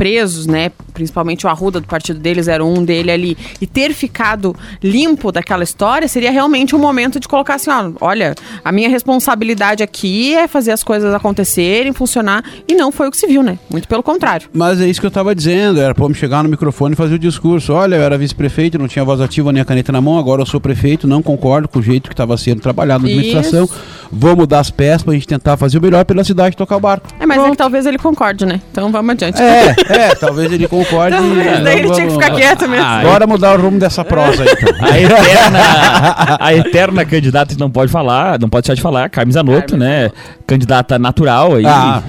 presos, 0.00 0.46
né? 0.46 0.72
Principalmente 1.00 1.46
o 1.46 1.48
Arruda 1.48 1.80
do 1.80 1.86
partido 1.86 2.20
deles 2.20 2.46
era 2.46 2.62
um 2.62 2.84
dele 2.84 3.10
ali, 3.10 3.38
e 3.58 3.66
ter 3.66 3.94
ficado 3.94 4.54
limpo 4.82 5.32
daquela 5.32 5.64
história 5.64 6.06
seria 6.06 6.30
realmente 6.30 6.76
um 6.76 6.78
momento 6.78 7.18
de 7.18 7.26
colocar 7.26 7.54
assim, 7.54 7.70
ó, 7.70 7.90
olha, 8.02 8.34
a 8.62 8.70
minha 8.70 8.88
responsabilidade 8.88 9.82
aqui 9.82 10.34
é 10.34 10.46
fazer 10.46 10.72
as 10.72 10.84
coisas 10.84 11.14
acontecerem, 11.14 11.92
funcionar, 11.92 12.44
e 12.68 12.74
não 12.74 12.92
foi 12.92 13.08
o 13.08 13.10
que 13.10 13.16
se 13.16 13.26
viu, 13.26 13.42
né? 13.42 13.58
Muito 13.70 13.88
pelo 13.88 14.02
contrário. 14.02 14.48
Mas 14.52 14.80
é 14.80 14.86
isso 14.86 15.00
que 15.00 15.06
eu 15.06 15.10
tava 15.10 15.34
dizendo, 15.34 15.80
era 15.80 15.94
pra 15.94 16.06
me 16.06 16.14
chegar 16.14 16.42
no 16.42 16.50
microfone 16.50 16.92
e 16.92 16.96
fazer 16.96 17.14
o 17.14 17.18
discurso. 17.18 17.72
Olha, 17.72 17.96
eu 17.96 18.02
era 18.02 18.18
vice-prefeito, 18.18 18.78
não 18.78 18.86
tinha 18.86 19.04
voz 19.04 19.22
ativa 19.22 19.50
nem 19.52 19.62
a 19.62 19.64
caneta 19.64 19.90
na 19.90 20.02
mão, 20.02 20.18
agora 20.18 20.42
eu 20.42 20.46
sou 20.46 20.60
prefeito, 20.60 21.06
não 21.06 21.22
concordo 21.22 21.66
com 21.66 21.78
o 21.78 21.82
jeito 21.82 22.08
que 22.08 22.14
estava 22.14 22.36
sendo 22.36 22.60
trabalhado 22.60 23.04
na 23.04 23.08
administração. 23.08 23.64
Isso. 23.64 23.80
Vou 24.12 24.36
mudar 24.36 24.60
as 24.60 24.70
peças 24.70 25.02
pra 25.02 25.14
gente 25.14 25.26
tentar 25.26 25.56
fazer 25.56 25.78
o 25.78 25.80
melhor 25.80 26.04
pela 26.04 26.24
cidade 26.24 26.56
tocar 26.56 26.76
o 26.76 26.80
barco. 26.80 27.08
É, 27.18 27.24
mas 27.24 27.36
Pronto. 27.36 27.48
é 27.48 27.50
que 27.52 27.56
talvez 27.56 27.86
ele 27.86 27.98
concorde, 27.98 28.44
né? 28.44 28.60
Então 28.70 28.90
vamos 28.90 29.10
adiante. 29.10 29.40
É, 29.40 29.74
é, 29.88 30.14
talvez 30.14 30.52
ele 30.52 30.66
concorde. 30.66 30.89
Talvez, 30.90 31.64
daí 31.64 31.78
ele 31.80 31.90
tinha 31.90 32.06
que 32.06 32.12
ficar 32.12 32.30
quieto 32.30 32.68
mesmo. 32.68 32.84
Ah, 32.84 33.00
Bora 33.02 33.26
mudar 33.26 33.58
o 33.58 33.62
rumo 33.62 33.78
dessa 33.78 34.04
prosa 34.04 34.42
aí, 34.42 34.48
então. 34.50 34.86
A 34.86 35.00
eterna, 35.00 35.58
a 36.40 36.54
eterna 36.54 37.04
candidata 37.04 37.54
que 37.54 37.60
não 37.60 37.70
pode 37.70 37.90
falar, 37.90 38.38
não 38.38 38.48
pode 38.48 38.64
deixar 38.64 38.74
de 38.74 38.82
falar, 38.82 39.08
Carmen 39.08 39.32
Zanotto, 39.32 39.76
né? 39.76 40.10
Candidata 40.46 40.98
natural 40.98 41.56
aí. 41.56 41.66
Ah. 41.66 42.02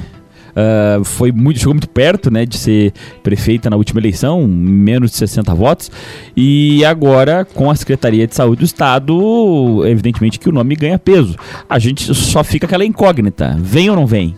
Uh, 0.52 1.04
foi 1.06 1.32
muito, 1.32 1.60
chegou 1.60 1.74
muito 1.74 1.90
perto 1.90 2.30
né, 2.30 2.46
de 2.46 2.58
ser 2.58 2.94
prefeita 3.24 3.70
na 3.70 3.78
última 3.78 4.00
eleição, 4.00 4.46
menos 4.48 5.12
de 5.12 5.18
60 5.18 5.54
votos. 5.56 5.92
E 6.36 6.84
agora, 6.84 7.46
com 7.46 7.72
a 7.72 7.76
Secretaria 7.76 8.28
de 8.28 8.36
Saúde 8.36 8.60
do 8.60 8.66
Estado, 8.66 9.84
evidentemente 9.86 10.40
que 10.40 10.50
o 10.50 10.52
nome 10.52 10.76
ganha 10.76 11.00
peso. 11.00 11.36
A 11.70 11.80
gente 11.80 12.14
só 12.14 12.44
fica 12.44 12.66
aquela 12.66 12.86
incógnita: 12.86 13.56
vem 13.60 13.90
ou 13.90 13.96
não 13.96 14.06
vem? 14.06 14.36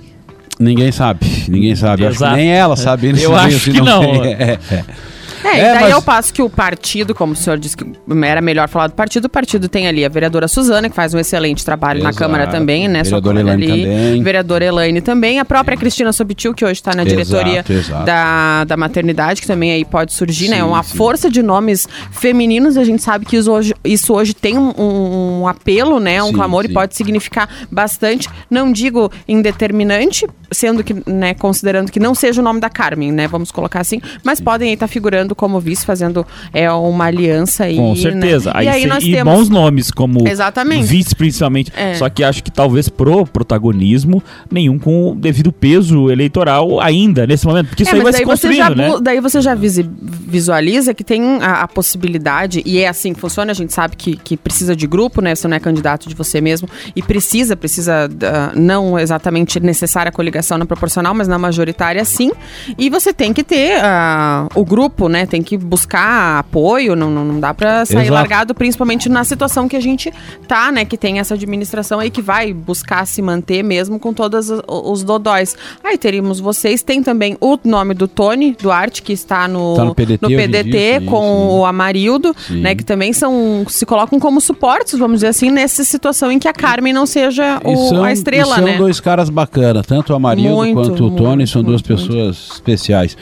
Ninguém 0.64 0.92
sabe, 0.92 1.26
ninguém 1.50 1.76
sabe. 1.76 2.04
nem 2.36 2.52
ela 2.52 2.76
sabe. 2.76 3.14
Eu 3.22 3.36
acho 3.36 3.72
que 3.72 3.82
não. 3.82 4.02
não. 4.02 4.24
É, 4.34 4.58
é. 4.72 4.84
É, 5.44 5.48
é, 5.48 5.60
e 5.60 5.74
daí 5.74 5.84
mas... 5.84 5.92
eu 5.92 6.02
passo 6.02 6.34
que 6.34 6.42
o 6.42 6.50
partido, 6.50 7.14
como 7.14 7.34
o 7.34 7.36
senhor 7.36 7.58
disse 7.58 7.76
que 7.76 7.86
era 8.26 8.42
melhor 8.42 8.68
falar 8.68 8.88
do 8.88 8.94
partido, 8.94 9.26
o 9.26 9.30
partido 9.30 9.68
tem 9.68 9.88
ali 9.88 10.06
a 10.06 10.10
vereadora 10.10 10.48
Suzana, 10.48 10.90
que 10.90 10.96
faz 10.96 11.14
um 11.14 11.20
excelente 11.20 11.64
trabalho 11.66 12.00
Exato. 12.00 12.14
na 12.14 12.18
Câmara 12.18 12.48
também, 12.48 12.88
né? 12.88 13.04
Vereadora 13.04 13.40
Elaine 13.40 13.64
ali. 13.64 13.84
também. 13.84 14.24
Vereadora 14.24 14.66
Elaine 14.66 15.02
também. 15.02 15.40
A 15.40 15.46
própria 15.46 15.78
Cristina 15.78 16.14
Sobitil, 16.14 16.54
que 16.54 16.64
hoje 16.64 16.74
está 16.74 16.96
na 16.96 17.04
diretoria 17.04 17.60
exato, 17.60 17.74
exato. 17.74 18.06
Da, 18.06 18.64
da 18.64 18.78
maternidade, 18.78 19.42
que 19.42 19.48
também 19.48 19.72
aí 19.72 19.86
pode 19.86 20.14
surgir, 20.14 20.48
né? 20.48 20.58
sim, 20.58 20.62
né? 20.62 20.68
Uma 20.68 20.84
sim. 20.84 20.98
força 20.98 21.30
de 21.30 21.44
nomes 21.44 21.88
femininos, 22.12 22.78
a 22.78 22.84
gente 22.84 23.02
sabe 23.02 23.26
que 23.26 23.38
isso 23.38 23.52
hoje, 23.52 23.74
isso 23.84 24.14
hoje 24.14 24.34
tem 24.34 24.58
um, 24.58 24.74
um 25.42 25.48
apelo, 25.48 26.00
né? 26.00 26.22
Um 26.24 26.28
sim, 26.28 26.34
clamor 26.34 26.66
e 26.66 26.70
pode 26.70 26.96
significar 26.96 27.50
bastante. 27.72 28.30
Não 28.50 28.72
digo 28.72 29.12
indeterminante, 29.28 30.26
sendo 30.52 30.84
que, 30.84 30.96
né, 31.10 31.34
considerando 31.34 31.92
que 31.92 32.00
não 32.00 32.16
seja 32.16 32.42
o 32.42 32.44
nome 32.44 32.60
da 32.60 32.70
Carmen, 32.70 33.12
né? 33.12 33.28
Vamos 33.28 33.52
colocar 33.52 33.82
assim, 33.82 34.02
mas 34.24 34.40
podem 34.40 34.70
aí 34.70 34.74
estar 34.74 34.88
tá 34.88 34.92
figurando 34.92 35.33
como 35.36 35.60
vice, 35.60 35.86
fazendo 35.86 36.26
é, 36.54 36.72
uma 36.72 37.06
aliança 37.06 37.66
aí. 37.66 37.76
Com 37.76 37.90
né? 37.90 37.96
certeza. 37.96 38.50
Né? 38.52 38.60
Aí, 38.60 38.66
e 38.66 38.70
aí 38.70 38.86
nós 38.86 39.04
e 39.04 39.12
temos... 39.12 39.34
bons 39.34 39.50
nomes 39.50 39.92
como 39.92 40.28
Exatamente. 40.28 40.86
vice, 40.86 41.16
principalmente. 41.16 41.72
É. 41.76 41.96
Só 41.96 42.10
que 42.10 42.24
acho 42.24 42.44
que 42.44 42.52
talvez 42.52 42.90
pro 42.90 43.26
protagonismo, 43.26 44.22
nenhum 44.52 44.78
com 44.78 45.12
o 45.12 45.16
devido 45.16 45.52
peso 45.52 46.10
eleitoral 46.10 46.80
ainda, 46.80 47.26
nesse 47.26 47.46
momento. 47.46 47.68
Porque 47.68 47.84
é, 47.84 47.86
isso 47.86 47.96
aí 47.96 48.02
vai 48.02 48.14
se 48.14 48.24
construindo, 48.24 48.58
já, 48.58 48.70
né? 48.70 48.92
Daí 49.02 49.20
você 49.20 49.42
já 49.42 49.56
visualiza 49.56 50.94
que 50.94 51.04
tem 51.04 51.22
a, 51.42 51.64
a, 51.64 51.68
possibilidade, 51.68 52.62
e 52.66 52.80
é 52.80 52.88
assim 52.88 53.14
que 53.14 53.20
funciona, 53.20 53.52
a 53.52 53.56
gente 53.56 53.74
sabe 53.74 53.96
que, 53.96 54.16
que 54.18 54.38
precisa 54.38 54.76
de 54.76 54.88
grupo, 54.88 55.22
né? 55.22 55.36
Você 55.36 55.48
não 55.48 55.58
é 55.58 55.60
candidato 55.60 56.08
de 56.08 56.16
você 56.16 56.42
mesmo, 56.42 56.68
e 56.96 57.02
precisa, 57.02 57.56
precisa 57.56 58.08
uh, 58.08 58.60
não 58.60 58.98
exatamente 59.00 59.60
necessária 59.60 60.10
a 60.10 60.12
coligação 60.12 60.58
na 60.58 60.66
proporcional, 60.66 61.14
mas 61.14 61.28
na 61.28 61.38
majoritária 61.38 62.04
sim. 62.06 62.32
E 62.78 62.90
você 62.90 63.14
tem 63.14 63.34
que 63.34 63.44
ter 63.44 63.78
uh, 63.80 64.50
o 64.56 64.66
grupo, 64.66 65.08
né? 65.08 65.23
Tem 65.26 65.42
que 65.42 65.58
buscar 65.58 66.40
apoio, 66.40 66.96
não, 66.96 67.10
não, 67.10 67.26
não 67.26 67.40
dá 67.40 67.54
para 67.54 67.86
sair 67.86 68.04
Exato. 68.04 68.14
largado, 68.14 68.56
principalmente 68.56 69.10
na 69.10 69.24
situação 69.24 69.68
que 69.68 69.76
a 69.76 69.82
gente 69.82 70.12
tá, 70.48 70.72
né? 70.72 70.86
Que 70.86 70.98
tem 70.98 71.20
essa 71.20 71.34
administração 71.34 72.00
aí 72.00 72.10
que 72.10 72.22
vai 72.22 72.54
buscar 72.54 73.06
se 73.06 73.22
manter 73.22 73.64
mesmo 73.64 74.00
com 74.00 74.14
todos 74.14 74.52
os 74.68 75.04
dodóis. 75.04 75.56
Aí 75.84 75.98
teríamos 75.98 76.40
vocês, 76.40 76.82
tem 76.82 77.02
também 77.02 77.38
o 77.40 77.58
nome 77.64 77.94
do 77.94 78.08
Tony 78.08 78.56
Duarte, 78.60 79.02
que 79.02 79.14
está 79.14 79.48
no, 79.48 79.76
tá 79.76 79.86
no 79.86 79.96
PDT, 79.96 80.20
no 80.22 80.30
PDT 80.30 81.02
com 81.10 81.22
sim. 81.22 81.60
o 81.60 81.66
Amarildo, 81.66 82.36
sim. 82.48 82.62
né? 82.62 82.76
Que 82.76 82.84
também 82.84 83.14
são 83.14 83.66
se 83.68 83.86
colocam 83.86 84.20
como 84.20 84.40
suportes, 84.42 84.98
vamos 84.98 85.18
dizer 85.18 85.28
assim, 85.28 85.52
nessa 85.52 85.84
situação 85.84 86.32
em 86.32 86.40
que 86.40 86.48
a 86.48 86.54
Carmen 86.54 86.94
não 86.94 87.06
seja 87.06 87.60
o, 87.64 87.90
são, 87.90 88.04
a 88.04 88.12
estrela, 88.12 88.56
são 88.56 88.64
né? 88.64 88.72
São 88.72 88.80
dois 88.80 89.00
caras 89.00 89.30
bacanas, 89.30 89.86
tanto 89.86 90.14
o 90.14 90.16
Amarildo 90.16 90.56
muito, 90.56 90.74
quanto 90.74 91.06
o 91.06 91.12
Tony, 91.12 91.38
muito, 91.38 91.50
são 91.50 91.64
duas 91.64 91.82
muito, 91.82 91.88
pessoas 91.88 92.50
especiais. 92.54 93.18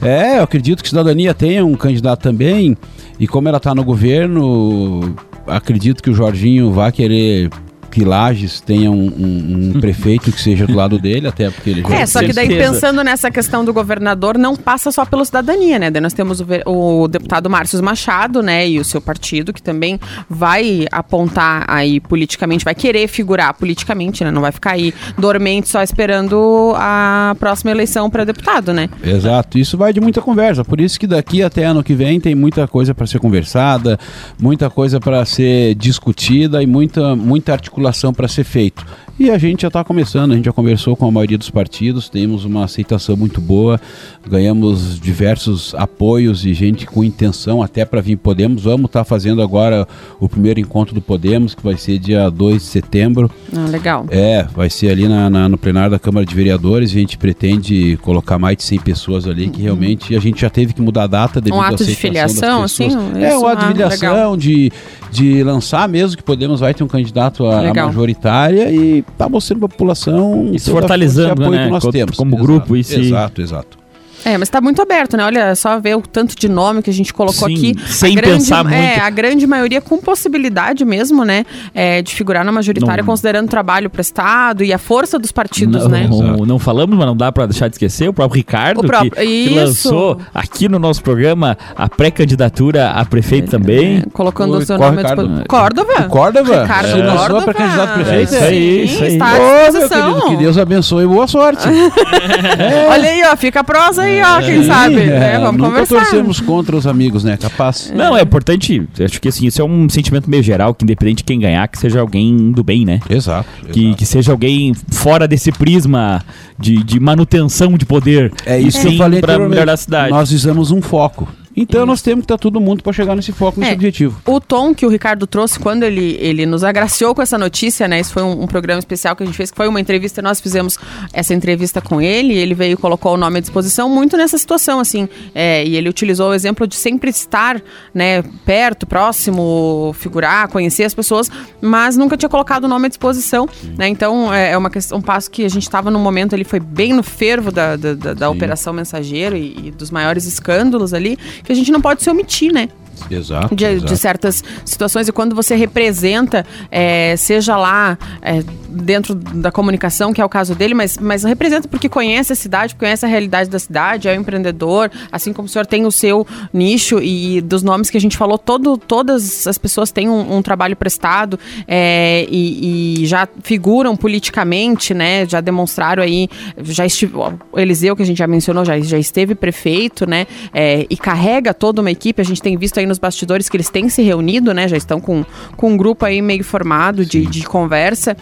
É, 0.00 0.38
eu 0.38 0.42
acredito 0.42 0.82
que 0.82 0.88
cidadania 0.88 1.34
tenha 1.40 1.64
um 1.64 1.74
candidato 1.74 2.20
também, 2.20 2.76
e 3.18 3.26
como 3.26 3.48
ela 3.48 3.56
está 3.56 3.74
no 3.74 3.82
governo, 3.82 5.16
acredito 5.46 6.02
que 6.02 6.10
o 6.10 6.14
Jorginho 6.14 6.70
vai 6.70 6.92
querer 6.92 7.48
que 7.90 8.04
Lages 8.04 8.60
tenha 8.60 8.90
um, 8.90 9.06
um, 9.06 9.72
um, 9.74 9.80
prefeito 9.80 10.30
que 10.30 10.40
seja 10.40 10.66
do 10.66 10.74
lado 10.74 10.98
dele, 10.98 11.26
até 11.26 11.50
porque 11.50 11.70
ele 11.70 11.82
já 11.82 11.94
É, 11.94 12.06
só 12.06 12.20
que 12.20 12.32
daí 12.32 12.46
certeza. 12.46 12.72
pensando 12.72 13.02
nessa 13.02 13.30
questão 13.30 13.64
do 13.64 13.72
governador, 13.72 14.38
não 14.38 14.56
passa 14.56 14.92
só 14.92 15.04
pela 15.04 15.24
cidadania, 15.24 15.78
né? 15.78 15.90
Daí 15.90 16.00
nós 16.00 16.12
temos 16.12 16.40
o, 16.40 16.46
o, 16.66 17.08
deputado 17.08 17.50
Márcio 17.50 17.82
Machado, 17.82 18.42
né, 18.42 18.68
e 18.68 18.78
o 18.78 18.84
seu 18.84 19.00
partido, 19.00 19.52
que 19.52 19.62
também 19.62 19.98
vai 20.28 20.86
apontar 20.92 21.64
aí 21.66 21.98
politicamente, 22.00 22.64
vai 22.64 22.74
querer 22.74 23.08
figurar 23.08 23.54
politicamente, 23.54 24.22
né? 24.22 24.30
Não 24.30 24.42
vai 24.42 24.52
ficar 24.52 24.72
aí 24.72 24.94
dormente 25.18 25.68
só 25.68 25.82
esperando 25.82 26.72
a 26.76 27.34
próxima 27.38 27.70
eleição 27.70 28.08
para 28.08 28.24
deputado, 28.24 28.72
né? 28.72 28.88
Exato, 29.02 29.58
isso 29.58 29.76
vai 29.76 29.92
de 29.92 30.00
muita 30.00 30.22
conversa, 30.22 30.64
por 30.64 30.80
isso 30.80 30.98
que 31.00 31.06
daqui 31.06 31.42
até 31.42 31.64
ano 31.64 31.82
que 31.82 31.94
vem 31.94 32.20
tem 32.20 32.34
muita 32.34 32.68
coisa 32.68 32.94
para 32.94 33.06
ser 33.06 33.18
conversada, 33.18 33.98
muita 34.40 34.70
coisa 34.70 35.00
para 35.00 35.24
ser 35.24 35.74
discutida 35.74 36.62
e 36.62 36.66
muita, 36.66 37.16
muita 37.16 37.52
articulação 37.52 37.79
articulação 37.80 38.12
para 38.12 38.28
ser 38.28 38.44
feito. 38.44 38.84
E 39.18 39.30
a 39.30 39.36
gente 39.36 39.62
já 39.62 39.68
está 39.68 39.84
começando, 39.84 40.32
a 40.32 40.34
gente 40.34 40.46
já 40.46 40.52
conversou 40.52 40.96
com 40.96 41.06
a 41.06 41.10
maioria 41.10 41.36
dos 41.36 41.50
partidos, 41.50 42.08
temos 42.08 42.46
uma 42.46 42.64
aceitação 42.64 43.16
muito 43.16 43.38
boa, 43.38 43.78
ganhamos 44.26 44.98
diversos 44.98 45.74
apoios 45.74 46.46
e 46.46 46.54
gente 46.54 46.86
com 46.86 47.04
intenção 47.04 47.62
até 47.62 47.84
para 47.84 48.00
vir 48.00 48.16
Podemos. 48.16 48.64
Vamos 48.64 48.86
estar 48.86 49.00
tá 49.00 49.04
fazendo 49.04 49.42
agora 49.42 49.86
o 50.18 50.26
primeiro 50.26 50.58
encontro 50.58 50.94
do 50.94 51.02
Podemos, 51.02 51.54
que 51.54 51.62
vai 51.62 51.76
ser 51.76 51.98
dia 51.98 52.30
2 52.30 52.62
de 52.62 52.68
setembro. 52.68 53.30
Ah, 53.54 53.66
legal. 53.68 54.06
É, 54.10 54.46
vai 54.54 54.70
ser 54.70 54.90
ali 54.90 55.06
na, 55.06 55.28
na, 55.28 55.48
no 55.48 55.58
plenário 55.58 55.90
da 55.90 55.98
Câmara 55.98 56.24
de 56.24 56.34
Vereadores. 56.34 56.90
A 56.90 56.94
gente 56.94 57.18
pretende 57.18 57.98
colocar 57.98 58.38
mais 58.38 58.56
de 58.56 58.62
100 58.62 58.80
pessoas 58.80 59.26
ali, 59.26 59.46
uhum. 59.46 59.52
que 59.52 59.60
realmente 59.60 60.16
a 60.16 60.20
gente 60.20 60.40
já 60.40 60.48
teve 60.48 60.72
que 60.72 60.80
mudar 60.80 61.04
a 61.04 61.06
data 61.06 61.40
devido 61.42 61.58
um 61.58 61.62
ato 61.62 61.84
de 61.84 61.94
filiação, 61.94 62.62
assim? 62.62 62.88
É, 63.20 63.36
um 63.36 63.46
ato 63.46 63.60
de 63.60 63.82
ah, 63.82 63.90
filiação, 63.90 64.36
de, 64.36 64.72
de 65.10 65.42
lançar 65.42 65.88
mesmo 65.88 66.16
que 66.16 66.22
Podemos 66.22 66.60
vai 66.60 66.72
ter 66.72 66.84
um 66.84 66.88
candidato 66.88 67.46
à 67.46 67.74
majoritária 67.74 68.70
e 68.70 69.00
está 69.00 69.28
mostrando 69.28 69.60
para 69.60 69.66
a 69.66 69.70
população 69.70 70.50
e 70.52 70.58
se 70.58 70.70
fortalizando, 70.70 71.50
né? 71.50 71.64
que 71.64 71.70
nós 71.70 71.82
como, 71.82 71.92
temos. 71.92 72.16
como 72.16 72.36
exato, 72.36 72.46
grupo. 72.46 72.76
E 72.76 72.84
se... 72.84 73.00
Exato, 73.00 73.42
exato. 73.42 73.79
É, 74.24 74.36
mas 74.38 74.48
tá 74.48 74.60
muito 74.60 74.80
aberto, 74.82 75.16
né? 75.16 75.24
Olha, 75.24 75.54
só 75.54 75.78
ver 75.80 75.96
o 75.96 76.02
tanto 76.02 76.36
de 76.36 76.48
nome 76.48 76.82
que 76.82 76.90
a 76.90 76.92
gente 76.92 77.12
colocou 77.12 77.48
Sim, 77.48 77.54
aqui. 77.54 77.74
sem 77.86 78.12
a 78.16 78.20
grande, 78.20 78.34
pensar 78.38 78.64
muito. 78.64 78.76
É, 78.76 79.00
a 79.00 79.10
grande 79.10 79.46
maioria 79.46 79.80
com 79.80 79.98
possibilidade 79.98 80.84
mesmo, 80.84 81.24
né? 81.24 81.44
é, 81.74 82.02
de 82.02 82.14
figurar 82.14 82.44
na 82.44 82.52
majoritária, 82.52 83.02
Não- 83.02 83.06
considerando 83.06 83.46
o 83.46 83.50
trabalho 83.50 83.88
prestado 83.90 84.62
e 84.64 84.72
a 84.72 84.78
força 84.78 85.18
dos 85.18 85.32
partidos, 85.32 85.82
não, 85.84 85.88
né? 85.90 86.06
não, 86.10 86.36
não 86.46 86.58
falamos, 86.58 86.96
mas 86.96 87.06
não 87.06 87.16
dá 87.16 87.30
pra 87.32 87.46
deixar 87.46 87.68
de 87.68 87.74
esquecer 87.74 88.08
o 88.08 88.12
próprio 88.12 88.36
Ricardo, 88.38 88.80
O 88.80 88.86
próprio- 88.86 89.10
que, 89.12 89.48
que 89.48 89.54
lançou 89.54 90.18
aqui 90.34 90.68
no 90.68 90.78
nosso 90.78 91.02
programa 91.02 91.56
a 91.76 91.88
pré-candidatura 91.88 92.90
a 92.90 93.04
prefeito 93.04 93.50
também. 93.50 93.98
É, 94.06 94.10
colocando 94.12 94.54
Oi, 94.54 94.62
o 94.62 94.66
seu 94.66 94.78
nome 94.78 94.98
à 94.98 95.00
Ricardo? 95.00 95.44
Córdova. 95.48 96.02
Córdova? 96.04 96.62
Ricardo 96.62 97.16
Córdova. 97.16 97.42
pra 97.44 97.54
candidato 97.54 97.90
a 97.90 97.94
prefeito? 97.94 98.18
É 98.18 98.22
isso 98.22 98.44
aí, 98.44 98.84
isso 98.84 99.04
aí. 99.04 99.12
Está 99.14 99.26
à 99.26 99.38
Ô, 99.38 99.72
querido, 99.88 100.26
que 100.28 100.36
Deus 100.36 100.58
abençoe 100.58 101.04
e 101.04 101.06
boa 101.08 101.26
sorte. 101.26 101.66
Olha 102.88 103.08
aí, 103.10 103.22
ó, 103.32 103.36
fica 103.36 103.60
a 103.60 103.64
prosa 103.64 104.02
aí, 104.02 104.09
ó, 104.22 104.40
quem 104.40 104.64
sabe. 104.64 105.00
É, 105.00 105.06
né? 105.06 105.38
Vamos 105.38 105.60
nunca 105.60 105.70
conversar. 105.70 106.00
torcemos 106.00 106.40
contra 106.40 106.76
os 106.76 106.86
amigos, 106.86 107.24
né? 107.24 107.36
Capaz. 107.36 107.92
Não, 107.94 108.16
é 108.16 108.22
importante, 108.22 108.86
acho 109.02 109.20
que 109.20 109.28
assim, 109.28 109.46
isso 109.46 109.60
é 109.60 109.64
um 109.64 109.88
sentimento 109.88 110.28
meio 110.28 110.42
geral, 110.42 110.74
que 110.74 110.84
independente 110.84 111.18
de 111.18 111.24
quem 111.24 111.38
ganhar, 111.38 111.66
que 111.68 111.78
seja 111.78 112.00
alguém 112.00 112.52
do 112.52 112.62
bem, 112.62 112.84
né? 112.84 113.00
Exato. 113.08 113.48
Que, 113.72 113.80
exato. 113.80 113.96
que 113.96 114.06
seja 114.06 114.32
alguém 114.32 114.74
fora 114.90 115.28
desse 115.28 115.52
prisma 115.52 116.22
de, 116.58 116.82
de 116.82 116.98
manutenção 116.98 117.76
de 117.76 117.86
poder. 117.86 118.32
É 118.44 118.58
isso 118.58 118.80
que 118.80 118.88
eu 118.88 118.96
falei 118.96 119.20
pra 119.20 119.38
melhorar 119.38 119.72
a 119.72 119.76
cidade. 119.76 120.10
Nós 120.10 120.30
visamos 120.30 120.70
um 120.70 120.82
foco. 120.82 121.28
Então 121.56 121.84
nós 121.84 122.00
temos 122.00 122.22
que 122.22 122.24
estar 122.26 122.38
todo 122.38 122.60
mundo 122.60 122.82
para 122.82 122.92
chegar 122.92 123.14
nesse 123.16 123.32
foco, 123.32 123.58
nesse 123.60 123.72
É. 123.72 123.74
objetivo. 123.74 124.20
O 124.24 124.40
tom 124.40 124.74
que 124.74 124.86
o 124.86 124.88
Ricardo 124.88 125.26
trouxe 125.26 125.58
quando 125.58 125.82
ele, 125.82 126.16
ele 126.20 126.46
nos 126.46 126.62
agraciou 126.64 127.14
com 127.14 127.20
essa 127.22 127.36
notícia, 127.36 127.88
né? 127.88 127.98
Isso 128.00 128.12
foi 128.12 128.22
um, 128.22 128.42
um 128.42 128.46
programa 128.46 128.78
especial 128.78 129.16
que 129.16 129.22
a 129.22 129.26
gente 129.26 129.34
fez, 129.36 129.50
que 129.50 129.56
foi 129.56 129.66
uma 129.68 129.80
entrevista, 129.80 130.22
nós 130.22 130.40
fizemos 130.40 130.78
essa 131.12 131.34
entrevista 131.34 131.80
com 131.80 132.00
ele, 132.00 132.34
ele 132.34 132.54
veio 132.54 132.74
e 132.74 132.76
colocou 132.76 133.14
o 133.14 133.16
nome 133.16 133.38
à 133.38 133.40
disposição 133.40 133.88
muito 133.88 134.16
nessa 134.16 134.38
situação, 134.38 134.78
assim. 134.80 135.08
é, 135.34 135.64
e 135.66 135.76
ele 135.76 135.88
utilizou 135.88 136.30
o 136.30 136.34
exemplo 136.34 136.66
de 136.66 136.76
sempre 136.76 137.10
estar, 137.10 137.60
né, 137.92 138.22
perto, 138.46 138.86
próximo, 138.86 139.92
figurar, 139.98 140.48
conhecer 140.48 140.84
as 140.84 140.94
pessoas, 140.94 141.30
mas 141.60 141.96
nunca 141.96 142.16
tinha 142.16 142.28
colocado 142.28 142.64
o 142.64 142.68
nome 142.68 142.86
à 142.86 142.88
disposição, 142.88 143.48
né? 143.76 143.88
Então 143.88 144.32
é, 144.32 144.52
é 144.52 144.56
uma 144.56 144.70
questão, 144.70 144.98
um 144.98 145.02
passo 145.02 145.30
que 145.30 145.44
a 145.44 145.48
gente 145.48 145.62
estava 145.64 145.90
no 145.90 145.98
momento, 145.98 146.32
ele 146.32 146.44
foi 146.44 146.60
bem 146.60 146.92
no 146.92 147.02
fervo 147.02 147.50
da, 147.50 147.76
da, 147.76 147.94
da- 147.94 148.14
da. 148.14 148.30
Operação 148.30 148.72
Mensageiro 148.72 149.36
e, 149.36 149.66
e 149.66 149.70
dos 149.72 149.90
maiores 149.90 150.24
escândalos 150.24 150.94
ali, 150.94 151.18
que 151.44 151.52
a 151.52 151.54
gente 151.54 151.70
não 151.70 151.80
pode 151.80 152.02
se 152.02 152.10
omitir, 152.10 152.52
né? 152.52 152.68
Exato. 153.10 153.54
de, 153.54 153.64
exato. 153.64 153.92
de 153.92 153.98
certas 153.98 154.44
situações 154.64 155.08
e 155.08 155.12
quando 155.12 155.34
você 155.34 155.54
representa, 155.54 156.44
é, 156.70 157.14
seja 157.16 157.56
lá 157.56 157.96
é, 158.20 158.42
dentro 158.70 159.14
da 159.14 159.50
comunicação, 159.50 160.12
que 160.12 160.20
é 160.20 160.24
o 160.24 160.28
caso 160.28 160.54
dele, 160.54 160.74
mas, 160.74 160.98
mas 160.98 161.24
representa 161.24 161.68
porque 161.68 161.88
conhece 161.88 162.32
a 162.32 162.36
cidade, 162.36 162.74
conhece 162.74 163.04
a 163.04 163.08
realidade 163.08 163.50
da 163.50 163.58
cidade, 163.58 164.08
é 164.08 164.16
um 164.16 164.20
empreendedor, 164.20 164.90
assim 165.10 165.32
como 165.32 165.46
o 165.46 165.48
senhor 165.48 165.66
tem 165.66 165.86
o 165.86 165.92
seu 165.92 166.26
nicho 166.52 167.00
e 167.00 167.40
dos 167.40 167.62
nomes 167.62 167.90
que 167.90 167.96
a 167.96 168.00
gente 168.00 168.16
falou, 168.16 168.38
todo, 168.38 168.76
todas 168.76 169.46
as 169.46 169.58
pessoas 169.58 169.90
têm 169.90 170.08
um, 170.08 170.36
um 170.36 170.42
trabalho 170.42 170.76
prestado 170.76 171.38
é, 171.66 172.26
e, 172.30 173.02
e 173.02 173.06
já 173.06 173.28
figuram 173.42 173.96
politicamente, 173.96 174.94
né? 174.94 175.26
Já 175.26 175.40
demonstraram 175.40 176.02
aí, 176.02 176.28
já 176.62 176.86
estive, 176.86 177.16
o 177.16 177.58
Eliseu, 177.58 177.96
que 177.96 178.02
a 178.02 178.06
gente 178.06 178.18
já 178.18 178.26
mencionou, 178.26 178.64
já, 178.64 178.78
já 178.80 178.98
esteve 178.98 179.34
prefeito, 179.34 180.08
né? 180.08 180.26
é, 180.52 180.86
e 180.88 180.96
carrega 180.96 181.52
toda 181.54 181.80
uma 181.80 181.90
equipe. 181.90 182.20
A 182.20 182.24
gente 182.24 182.42
tem 182.42 182.56
visto 182.56 182.78
aí 182.78 182.86
nos 182.86 182.98
bastidores 182.98 183.48
que 183.48 183.56
eles 183.56 183.68
têm 183.68 183.88
se 183.88 184.02
reunido, 184.02 184.52
né? 184.52 184.68
Já 184.68 184.76
estão 184.76 185.00
com, 185.00 185.24
com 185.56 185.72
um 185.72 185.76
grupo 185.76 186.04
aí 186.04 186.20
meio 186.20 186.44
formado 186.44 187.04
de, 187.04 187.26
de 187.26 187.42
conversa. 187.44 188.16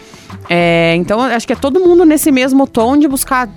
É, 0.47 0.93
então, 0.95 1.21
acho 1.21 1.47
que 1.47 1.53
é 1.53 1.55
todo 1.55 1.79
mundo 1.79 2.05
nesse 2.05 2.31
mesmo 2.31 2.67
tom 2.67 2.97
de 2.97 3.07
buscar 3.07 3.49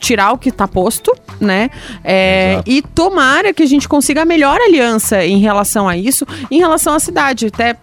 tirar 0.00 0.32
o 0.32 0.38
que 0.38 0.50
tá 0.50 0.66
posto, 0.68 1.12
né? 1.40 1.70
É, 2.04 2.62
e 2.66 2.82
tomara 2.82 3.52
que 3.52 3.62
a 3.62 3.66
gente 3.66 3.88
consiga 3.88 4.22
a 4.22 4.24
melhor 4.24 4.60
aliança 4.60 5.24
em 5.24 5.38
relação 5.38 5.88
a 5.88 5.96
isso, 5.96 6.26
em 6.50 6.58
relação 6.58 6.94
à 6.94 7.00
cidade. 7.00 7.46
Até 7.46 7.76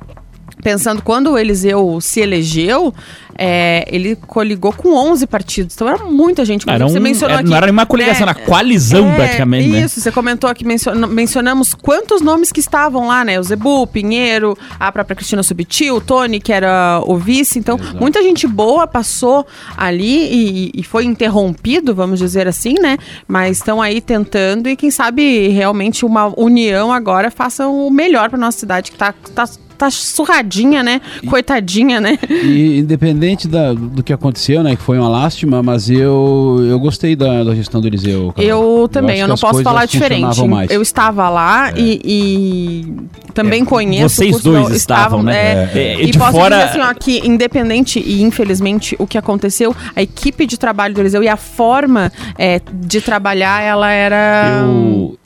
pensando, 0.65 1.03
quando 1.03 1.29
o 1.29 1.37
Eliseu 1.37 2.01
se 2.01 2.21
elegeu, 2.21 2.91
é, 3.37 3.85
ele 3.87 4.15
coligou 4.15 4.73
com 4.73 4.95
11 4.95 5.27
partidos. 5.27 5.75
Então 5.75 5.87
era 5.87 6.03
muita 6.05 6.43
gente. 6.43 6.67
Era 6.67 6.83
um- 6.83 6.89
você 6.89 6.99
mencionou 6.99 7.33
era- 7.33 7.41
aqui. 7.41 7.49
não 7.51 7.57
era 7.57 7.71
uma 7.71 7.85
coligação, 7.85 8.25
né? 8.25 8.33
era 8.35 8.45
qualizão 8.47 9.07
É, 9.11 9.15
praticamente, 9.15 9.69
né? 9.69 9.81
Isso, 9.81 10.01
você 10.01 10.11
comentou 10.11 10.49
aqui, 10.49 10.65
menciona- 10.65 11.05
mencionamos 11.05 11.75
quantos 11.75 12.19
nomes 12.21 12.51
que 12.51 12.59
estavam 12.59 13.07
lá, 13.07 13.23
né? 13.23 13.39
O 13.39 13.43
Zebu, 13.43 13.85
Pinheiro, 13.85 14.57
a 14.79 14.91
própria 14.91 15.15
Cristina 15.15 15.43
Subtil, 15.43 15.97
o 15.97 16.01
Tony, 16.01 16.39
que 16.39 16.51
era 16.51 16.99
o 17.05 17.15
vice. 17.15 17.59
Então, 17.59 17.77
Exato. 17.77 17.97
muita 18.01 18.23
gente 18.23 18.47
boa 18.47 18.87
passou 18.87 19.45
ali 19.77 20.27
e, 20.33 20.71
e 20.73 20.83
foi 20.83 21.05
interrompido, 21.05 21.93
vamos 21.93 22.17
dizer 22.17 22.47
assim, 22.47 22.73
né? 22.81 22.97
Mas 23.27 23.57
estão 23.57 23.79
aí 23.83 24.01
tentando 24.01 24.67
e 24.67 24.75
quem 24.75 24.89
sabe 24.89 25.49
realmente 25.49 26.03
uma 26.03 26.33
união 26.35 26.91
agora 26.91 27.29
faça 27.29 27.67
o 27.67 27.91
melhor 27.91 28.29
para 28.31 28.39
nossa 28.39 28.57
cidade, 28.57 28.91
que 28.91 28.97
tá, 28.97 29.13
tá, 29.35 29.47
tá 29.77 29.89
surradinha, 29.91 30.81
né? 30.83 31.01
Coitadinha, 31.29 31.99
né? 32.01 32.17
E 32.29 32.79
independente 32.79 33.47
da- 33.47 33.73
do 33.73 34.01
que 34.03 34.11
aconteceu, 34.13 34.63
né? 34.63 34.75
Que 34.75 34.81
foi 34.81 34.97
uma 34.97 35.09
lástima, 35.09 35.61
mas 35.61 35.89
eu, 35.89 36.65
eu 36.67 36.79
gostei 36.79 37.15
da, 37.15 37.43
da 37.43 37.53
gestão 37.55 37.79
do 37.81 37.87
Eliseu. 37.87 38.33
Carol. 38.35 38.49
Eu 38.83 38.87
também, 38.87 39.17
eu 39.19 39.25
que 39.25 39.29
não 39.29 39.35
posso 39.37 39.53
coisas 39.55 39.63
falar 39.63 39.85
diferente. 39.85 40.39
Eu 40.69 40.81
estava 40.81 41.29
lá 41.29 41.71
e, 41.75 42.01
e 42.03 43.31
também 43.33 43.61
É, 43.61 43.65
conheço. 43.65 44.15
vocês 44.15 44.41
dois 44.41 44.69
da- 44.69 44.75
estavam, 44.75 45.21
né? 45.23 45.69
é, 45.73 45.79
É, 45.79 46.01
e 46.01 46.11
de 46.11 46.17
posso 46.17 46.31
fora- 46.31 46.55
dizer 46.57 46.69
assim, 46.69 46.79
ó, 46.79 46.93
que 46.93 47.19
independente 47.27 47.99
e 47.99 48.21
infelizmente 48.21 48.95
o 48.99 49.05
que 49.05 49.17
aconteceu, 49.17 49.75
a 49.95 50.01
equipe 50.01 50.45
de 50.45 50.57
trabalho 50.57 50.93
do 50.93 51.01
Eliseu 51.01 51.21
e 51.23 51.27
a 51.27 51.37
forma 51.37 52.11
é, 52.37 52.61
de 52.73 53.01
trabalhar, 53.01 53.61
ela 53.61 53.91
era 53.91 54.61
Eu, 54.63 55.17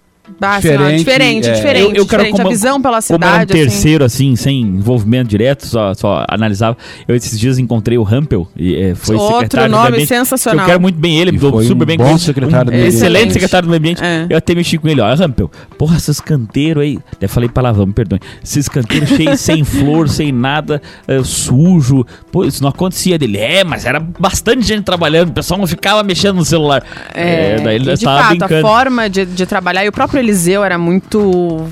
ah, 0.42 0.56
assim, 0.56 0.70
Diferente, 0.70 0.98
diferente, 1.00 1.50
é. 1.50 1.54
diferente, 1.54 1.84
Eu- 1.84 1.96
eu 1.96 2.06
quero 2.06 2.24
diferente. 2.24 2.32
como- 2.38 2.48
a 2.48 2.52
visão 2.52 2.82
pela 2.82 3.02
como 3.02 3.24
era 3.24 3.32
um 3.38 3.40
cidade, 3.42 3.54
assim. 3.54 3.62
terceiro, 3.70 4.04
assim, 4.06 4.36
sem 4.36 4.62
envolvimento 4.62 5.30
direto, 5.30 5.66
só, 5.66 5.94
só 5.94 6.26
analisava. 6.30 6.78
Eu 7.08 7.16
esses 7.16 7.40
dias 7.40 7.58
encontrei 7.58 7.98
o 7.98 8.04
Rampel, 8.04 8.48
e 8.56 8.76
é, 8.76 8.96
foi 8.96 9.16
Outro 9.16 9.34
secretário 9.36 9.70
do 9.70 9.72
nome 9.72 9.84
meio 9.84 9.94
ambiente. 9.96 10.08
sensacional. 10.10 10.66
Eu 10.66 10.68
quero 10.68 10.82
muito 10.82 11.00
bem 11.00 11.20
ele, 11.20 11.32
E 11.36 11.38
dou 11.38 11.52
foi 11.52 11.66
super 11.66 11.84
um 11.84 11.86
bem 11.86 11.98
bom 11.98 12.18
secretário 12.18 12.72
do 12.72 12.76
um 12.76 12.78
meio 12.78 12.88
Excelente 12.88 13.16
ambiente. 13.18 13.34
secretário 13.34 13.68
do 13.68 13.70
meio 13.70 13.80
ambiente. 13.80 14.04
É. 14.04 14.28
Eu 14.30 14.38
até 14.38 14.56
mexi 14.56 14.78
com 14.78 14.88
ele, 14.88 15.02
ó, 15.02 15.14
Rampel, 15.16 15.50
porra, 15.78 15.98
esses 15.98 16.20
canteiros 16.20 16.84
aí, 16.84 17.00
até 17.12 17.28
falei 17.28 17.50
palavrão, 17.50 17.86
me 17.86 17.94
perdoe, 17.94 18.20
esses 18.44 18.68
canteiros 18.70 19.10
cheios, 19.10 19.40
sem 19.42 19.64
flor, 19.64 20.08
sem 20.10 20.32
nada, 20.32 20.82
é, 21.08 21.22
sujo, 21.24 22.06
pô, 22.32 22.44
isso 22.46 22.62
não 22.62 22.70
acontecia 22.70 23.18
dele. 23.18 23.38
É, 23.38 23.64
mas 23.64 23.86
era 23.86 24.00
bastante 24.00 24.62
gente 24.66 24.84
trabalhando, 24.84 25.30
o 25.30 25.34
pessoal 25.34 25.60
não 25.60 25.68
ficava 25.68 26.04
mexendo 26.04 26.36
no 26.38 26.46
celular. 26.46 26.84
É, 27.14 27.56
daí 27.62 27.76
ele 27.76 27.84
e 27.86 27.88
de 27.88 27.94
estava 27.94 28.20
fato, 28.24 28.30
brincando. 28.38 28.56
a 28.68 28.70
forma 28.70 29.10
de, 29.10 29.26
de 29.26 29.46
trabalhar, 29.46 29.86
e 29.86 29.90
o 29.90 29.92
próprio 29.92 30.19
Eliseu 30.20 30.64
era 30.64 30.78
muito 30.78 31.68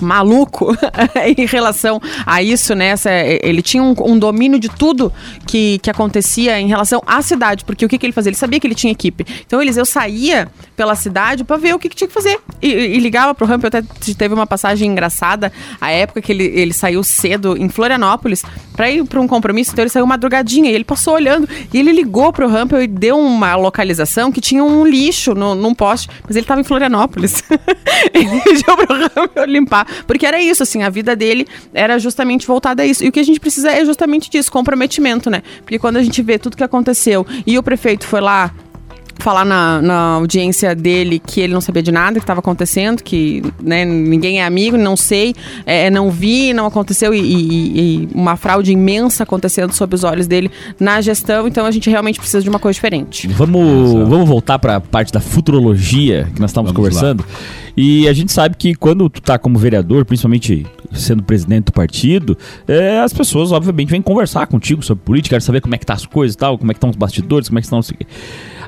maluco 0.00 0.76
em 1.36 1.46
relação 1.46 2.00
a 2.26 2.42
isso, 2.42 2.74
né? 2.74 2.94
Ele 3.42 3.62
tinha 3.62 3.82
um, 3.82 3.94
um 4.00 4.18
domínio 4.18 4.58
de 4.58 4.68
tudo 4.68 5.12
que, 5.46 5.78
que 5.78 5.90
acontecia 5.90 6.60
em 6.60 6.68
relação 6.68 7.02
à 7.06 7.22
cidade, 7.22 7.64
porque 7.64 7.84
o 7.84 7.88
que, 7.88 7.98
que 7.98 8.06
ele 8.06 8.12
fazia? 8.12 8.30
Ele 8.30 8.36
sabia 8.36 8.60
que 8.60 8.66
ele 8.66 8.74
tinha 8.74 8.92
equipe. 8.92 9.24
Então, 9.46 9.60
Eliseu 9.60 9.84
saía 9.84 10.48
pela 10.76 10.94
cidade 10.94 11.44
para 11.44 11.56
ver 11.56 11.74
o 11.74 11.78
que, 11.78 11.88
que 11.88 11.96
tinha 11.96 12.08
que 12.08 12.14
fazer. 12.14 12.38
E, 12.60 12.68
e 12.68 12.98
ligava 12.98 13.34
pro 13.34 13.46
Ramp, 13.46 13.64
até 13.64 13.82
teve 14.16 14.34
uma 14.34 14.46
passagem 14.46 14.90
engraçada, 14.90 15.52
a 15.80 15.90
época 15.90 16.20
que 16.20 16.32
ele, 16.32 16.44
ele 16.44 16.72
saiu 16.72 17.02
cedo 17.02 17.56
em 17.56 17.68
Florianópolis 17.68 18.42
para 18.76 18.90
ir 18.90 19.04
para 19.04 19.20
um 19.20 19.28
compromisso, 19.28 19.72
então 19.72 19.82
ele 19.82 19.90
saiu 19.90 20.06
madrugadinha 20.06 20.70
e 20.70 20.74
ele 20.74 20.84
passou 20.84 21.14
olhando 21.14 21.48
e 21.72 21.78
ele 21.78 21.92
ligou 21.92 22.32
pro 22.32 22.48
Rampel 22.48 22.82
e 22.82 22.86
deu 22.86 23.18
uma 23.18 23.54
localização 23.54 24.32
que 24.32 24.40
tinha 24.40 24.64
um 24.64 24.84
lixo 24.84 25.34
no, 25.34 25.54
num 25.54 25.74
poste, 25.74 26.08
mas 26.26 26.36
ele 26.36 26.46
tava 26.46 26.60
em 26.60 26.64
Florianópolis. 26.64 27.42
ele 28.12 28.40
pediu 28.42 28.76
pro 28.76 29.08
Rampel 29.14 29.44
limpar, 29.46 29.83
porque 30.06 30.26
era 30.26 30.40
isso, 30.40 30.62
assim, 30.62 30.82
a 30.82 30.90
vida 30.90 31.14
dele 31.14 31.46
era 31.72 31.98
justamente 31.98 32.46
voltada 32.46 32.82
a 32.82 32.86
isso. 32.86 33.04
E 33.04 33.08
o 33.08 33.12
que 33.12 33.20
a 33.20 33.24
gente 33.24 33.40
precisa 33.40 33.70
é 33.70 33.84
justamente 33.84 34.30
disso, 34.30 34.50
comprometimento, 34.50 35.30
né? 35.30 35.42
Porque 35.62 35.78
quando 35.78 35.96
a 35.96 36.02
gente 36.02 36.22
vê 36.22 36.38
tudo 36.38 36.56
que 36.56 36.64
aconteceu 36.64 37.26
e 37.46 37.58
o 37.58 37.62
prefeito 37.62 38.06
foi 38.06 38.20
lá 38.20 38.52
falar 39.18 39.44
na, 39.44 39.80
na 39.80 39.94
audiência 40.14 40.74
dele 40.74 41.18
que 41.24 41.40
ele 41.40 41.52
não 41.54 41.60
sabia 41.60 41.82
de 41.82 41.90
nada 41.92 42.18
que 42.18 42.24
estava 42.24 42.40
acontecendo, 42.40 43.02
que 43.02 43.42
né, 43.62 43.84
ninguém 43.84 44.40
é 44.40 44.44
amigo, 44.44 44.76
não 44.76 44.96
sei, 44.96 45.34
é, 45.64 45.88
não 45.90 46.10
vi, 46.10 46.52
não 46.52 46.66
aconteceu 46.66 47.14
e, 47.14 47.18
e- 47.20 48.02
e 48.04 48.08
uma 48.14 48.36
fraude 48.36 48.72
imensa 48.72 49.22
acontecendo 49.22 49.72
sob 49.72 49.94
os 49.94 50.04
olhos 50.04 50.26
dele 50.26 50.50
na 50.78 51.00
gestão, 51.00 51.46
então 51.48 51.64
a 51.66 51.70
gente 51.70 51.88
realmente 51.88 52.18
precisa 52.18 52.42
de 52.42 52.48
uma 52.48 52.58
coisa 52.58 52.74
diferente. 52.74 53.28
Vamos, 53.28 53.92
vamos 54.08 54.28
voltar 54.28 54.58
para 54.58 54.76
a 54.76 54.80
parte 54.80 55.12
da 55.12 55.20
futurologia 55.20 56.28
que 56.34 56.40
nós 56.40 56.50
estávamos 56.50 56.72
Vamos 56.72 56.88
conversando. 56.88 57.24
E 57.76 58.06
a 58.08 58.12
gente 58.12 58.30
sabe 58.32 58.54
que 58.56 58.74
quando 58.74 59.08
tu 59.10 59.20
tá 59.20 59.36
como 59.36 59.58
vereador, 59.58 60.04
principalmente 60.04 60.64
sendo 60.92 61.22
presidente 61.24 61.66
do 61.66 61.72
partido, 61.72 62.38
é, 62.68 63.00
as 63.00 63.12
pessoas 63.12 63.50
obviamente 63.50 63.88
vêm 63.88 64.00
conversar 64.00 64.46
contigo 64.46 64.80
sobre 64.80 65.02
política, 65.04 65.30
querem 65.34 65.44
saber 65.44 65.60
como 65.60 65.74
é 65.74 65.78
que 65.78 65.84
tá 65.84 65.94
as 65.94 66.06
coisas 66.06 66.34
e 66.34 66.38
tal, 66.38 66.56
como 66.56 66.70
é 66.70 66.74
que 66.74 66.78
estão 66.78 66.90
os 66.90 66.94
bastidores, 66.96 67.48
como 67.48 67.58
é 67.58 67.62
que 67.62 67.66
estão 67.66 67.78
não 67.78 67.82
sei 67.82 67.94
o 67.94 67.98
quê. 67.98 68.06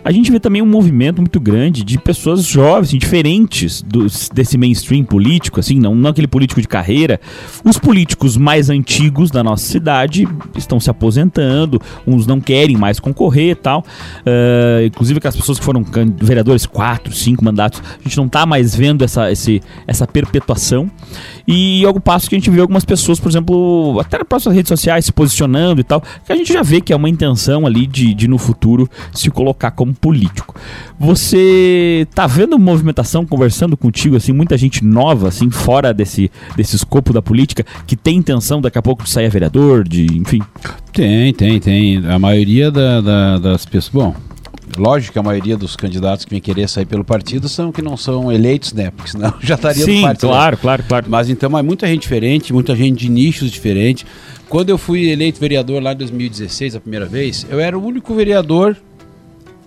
A 0.07 0.13
gente 0.13 0.31
vê 0.31 0.39
também 0.39 0.63
um 0.63 0.67
movimento 0.67 1.21
muito 1.21 1.41
grande 1.41 1.83
de 1.83 1.99
pessoas 1.99 2.45
jovens, 2.45 2.91
assim, 2.91 2.99
diferentes 2.99 3.83
do, 3.83 4.07
desse 4.33 4.57
mainstream 4.57 5.03
político, 5.03 5.59
assim, 5.59 5.81
não, 5.81 5.97
não 5.97 6.11
aquele 6.11 6.29
político 6.29 6.61
de 6.61 6.69
carreira. 6.69 7.21
Os 7.65 7.77
políticos 7.77 8.37
mais 8.37 8.71
antigos 8.71 9.33
da 9.33 9.43
nossa 9.43 9.67
cidade 9.67 10.29
estão 10.57 10.79
se 10.79 10.89
aposentando, 10.89 11.83
uns 12.07 12.25
não 12.25 12.41
querem 12.41 12.77
mais 12.77 13.01
concorrer 13.01 13.51
e 13.51 13.55
tal. 13.57 13.81
Uh, 14.21 14.87
inclusive 14.87 15.19
aquelas 15.19 15.35
pessoas 15.35 15.59
que 15.59 15.65
foram 15.65 15.85
vereadores 16.23 16.67
quatro, 16.67 17.13
cinco 17.13 17.45
mandatos, 17.45 17.83
a 17.99 18.03
gente 18.05 18.17
não 18.17 18.27
está 18.27 18.47
mais 18.47 18.77
vendo 18.77 19.03
essa, 19.05 19.33
esse, 19.33 19.61
essa 19.89 20.07
perpetuação. 20.07 20.89
E 21.47 21.85
ao 21.85 21.99
passo 22.01 22.29
que 22.29 22.35
a 22.35 22.39
gente 22.39 22.51
vê 22.51 22.61
algumas 22.61 22.85
pessoas, 22.85 23.21
por 23.21 23.29
exemplo, 23.29 23.99
até 24.01 24.19
nas 24.19 24.27
próximas 24.27 24.57
redes 24.57 24.69
sociais 24.69 25.05
se 25.05 25.13
posicionando 25.13 25.81
e 25.81 25.85
tal, 25.85 26.01
que 26.01 26.33
a 26.33 26.37
gente 26.37 26.53
já 26.53 26.63
vê 26.63 26.81
que 26.81 26.93
é 26.93 26.97
uma 26.97 27.09
intenção 27.09 27.67
ali 27.67 27.87
de, 27.87 28.13
de 28.15 28.27
no 28.27 28.37
futuro 28.37 28.89
se 29.13 29.31
colocar 29.31 29.71
como 29.71 29.95
político. 29.95 30.55
Você 30.99 32.07
tá 32.15 32.27
vendo 32.27 32.59
movimentação, 32.59 33.25
conversando 33.25 33.77
contigo, 33.77 34.17
assim, 34.17 34.33
muita 34.33 34.57
gente 34.57 34.85
nova, 34.85 35.29
assim, 35.29 35.51
fora 35.51 35.95
desse, 35.95 36.31
desse 36.57 36.75
escopo 36.75 37.13
da 37.13 37.23
política, 37.23 37.65
que 37.87 37.97
tem 37.97 38.17
intenção 38.17 38.61
daqui 38.61 38.79
a 38.79 38.83
pouco 38.83 39.05
de 39.05 39.11
sair 39.11 39.27
a 39.27 39.31
vereador, 39.31 39.87
de, 39.87 40.07
enfim? 40.17 40.43
Tem, 40.93 41.33
tem, 41.33 41.61
tem. 41.61 42.07
A 42.07 42.19
maioria 42.19 42.71
da, 42.71 43.01
da, 43.01 43.39
das 43.39 43.65
pessoas. 43.65 43.93
Bom, 43.93 44.15
Lógico 44.81 45.13
que 45.15 45.19
a 45.19 45.23
maioria 45.23 45.57
dos 45.57 45.77
candidatos 45.77 46.25
que 46.25 46.31
vem 46.31 46.41
querer 46.41 46.69
sair 46.69 46.87
pelo 46.87 47.05
partido 47.05 47.49
são 47.49 47.73
que 47.73 47.83
não 47.83 47.97
são 47.97 48.31
eleitos, 48.31 48.73
né? 48.73 48.91
Porque 48.91 49.11
senão 49.11 49.35
já 49.41 49.55
estaria 49.55 49.85
Sim, 49.85 49.97
no 49.97 50.03
partido. 50.03 50.29
claro, 50.29 50.57
claro, 50.57 50.85
claro. 50.87 51.07
Mas 51.09 51.29
então 51.29 51.59
é 51.59 51.63
muita 51.63 51.87
gente 51.87 52.03
diferente, 52.03 52.53
muita 52.53 52.75
gente 52.75 53.01
de 53.01 53.09
nichos 53.09 53.51
diferentes. 53.51 54.05
Quando 54.49 54.71
eu 54.71 54.79
fui 54.79 55.09
eleito 55.09 55.41
vereador 55.41 55.83
lá 55.83 55.93
em 55.93 55.97
2016, 55.97 56.77
a 56.77 56.81
primeira 56.81 57.07
vez, 57.07 57.47
eu 57.51 57.59
era 57.59 57.77
o 57.77 57.85
único 57.85 58.15
vereador 58.15 58.77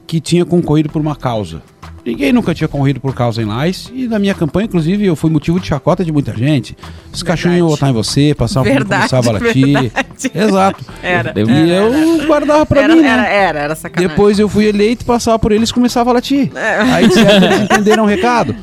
que 0.08 0.20
tinha 0.20 0.46
concorrido 0.46 0.90
por 0.90 1.02
uma 1.02 1.16
causa. 1.16 1.62
Ninguém 2.06 2.32
nunca 2.32 2.54
tinha 2.54 2.68
corrido 2.68 3.00
por 3.00 3.14
causa 3.14 3.42
em 3.42 3.46
Lais. 3.46 3.92
E 3.94 4.08
na 4.08 4.20
minha 4.20 4.34
campanha, 4.34 4.66
inclusive, 4.66 5.06
eu 5.06 5.16
fui 5.16 5.30
motivo 5.30 5.60
de 5.60 5.68
chacota 5.68 6.04
de 6.04 6.12
muita 6.12 6.34
gente. 6.36 6.76
Os 7.14 7.22
cachorros 7.24 7.58
iam 7.58 7.68
votar 7.68 7.90
em 7.90 7.94
você, 7.94 8.34
passar 8.34 8.62
o 8.62 8.64
tempo 8.64 8.86
começava 8.86 9.30
a 9.30 9.34
latir. 9.34 9.92
Exato. 10.34 10.86
Era. 11.04 11.34
E 11.36 11.42
era, 11.42 11.86
eu 11.86 11.94
era. 11.94 12.26
guardava 12.26 12.66
pra 12.66 12.82
era, 12.84 12.96
mim, 12.96 13.02
né? 13.02 13.10
Era, 13.10 13.28
era, 13.28 13.60
era 13.60 13.76
sacanagem. 13.76 14.10
Depois 14.10 14.40
eu 14.40 14.48
fui 14.48 14.66
eleito, 14.66 15.06
passava 15.06 15.38
por 15.38 15.52
eles 15.52 15.70
e 15.70 15.74
começava 15.74 16.10
a 16.10 16.14
latir. 16.14 16.52
É. 16.56 16.82
Aí 16.82 17.12
certo, 17.12 17.46
eles 17.46 17.62
entenderam 17.62 18.04
o 18.04 18.08
recado. 18.08 18.56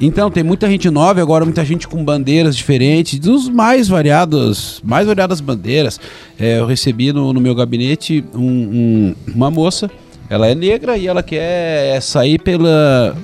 Então, 0.00 0.30
tem 0.30 0.42
muita 0.42 0.68
gente 0.68 0.90
nova 0.90 1.20
agora, 1.20 1.44
muita 1.44 1.64
gente 1.64 1.86
com 1.86 2.04
bandeiras 2.04 2.56
diferentes, 2.56 3.18
dos 3.18 3.48
mais 3.48 3.88
variados, 3.88 4.80
mais 4.84 5.06
variadas 5.06 5.40
bandeiras. 5.40 6.00
É, 6.38 6.58
eu 6.58 6.66
recebi 6.66 7.12
no, 7.12 7.32
no 7.32 7.40
meu 7.40 7.54
gabinete 7.54 8.24
um, 8.34 8.42
um, 8.42 9.14
uma 9.34 9.50
moça 9.50 9.88
ela 10.28 10.46
é 10.46 10.54
negra 10.54 10.96
e 10.96 11.06
ela 11.06 11.22
quer 11.22 12.00
sair 12.00 12.38
pela, 12.38 13.16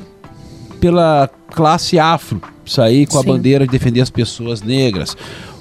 pela 0.80 1.28
classe 1.50 1.98
afro, 1.98 2.40
sair 2.64 3.06
com 3.06 3.12
Sim. 3.12 3.18
a 3.18 3.32
bandeira 3.32 3.66
de 3.66 3.72
defender 3.72 4.00
as 4.00 4.10
pessoas 4.10 4.62
negras. 4.62 5.16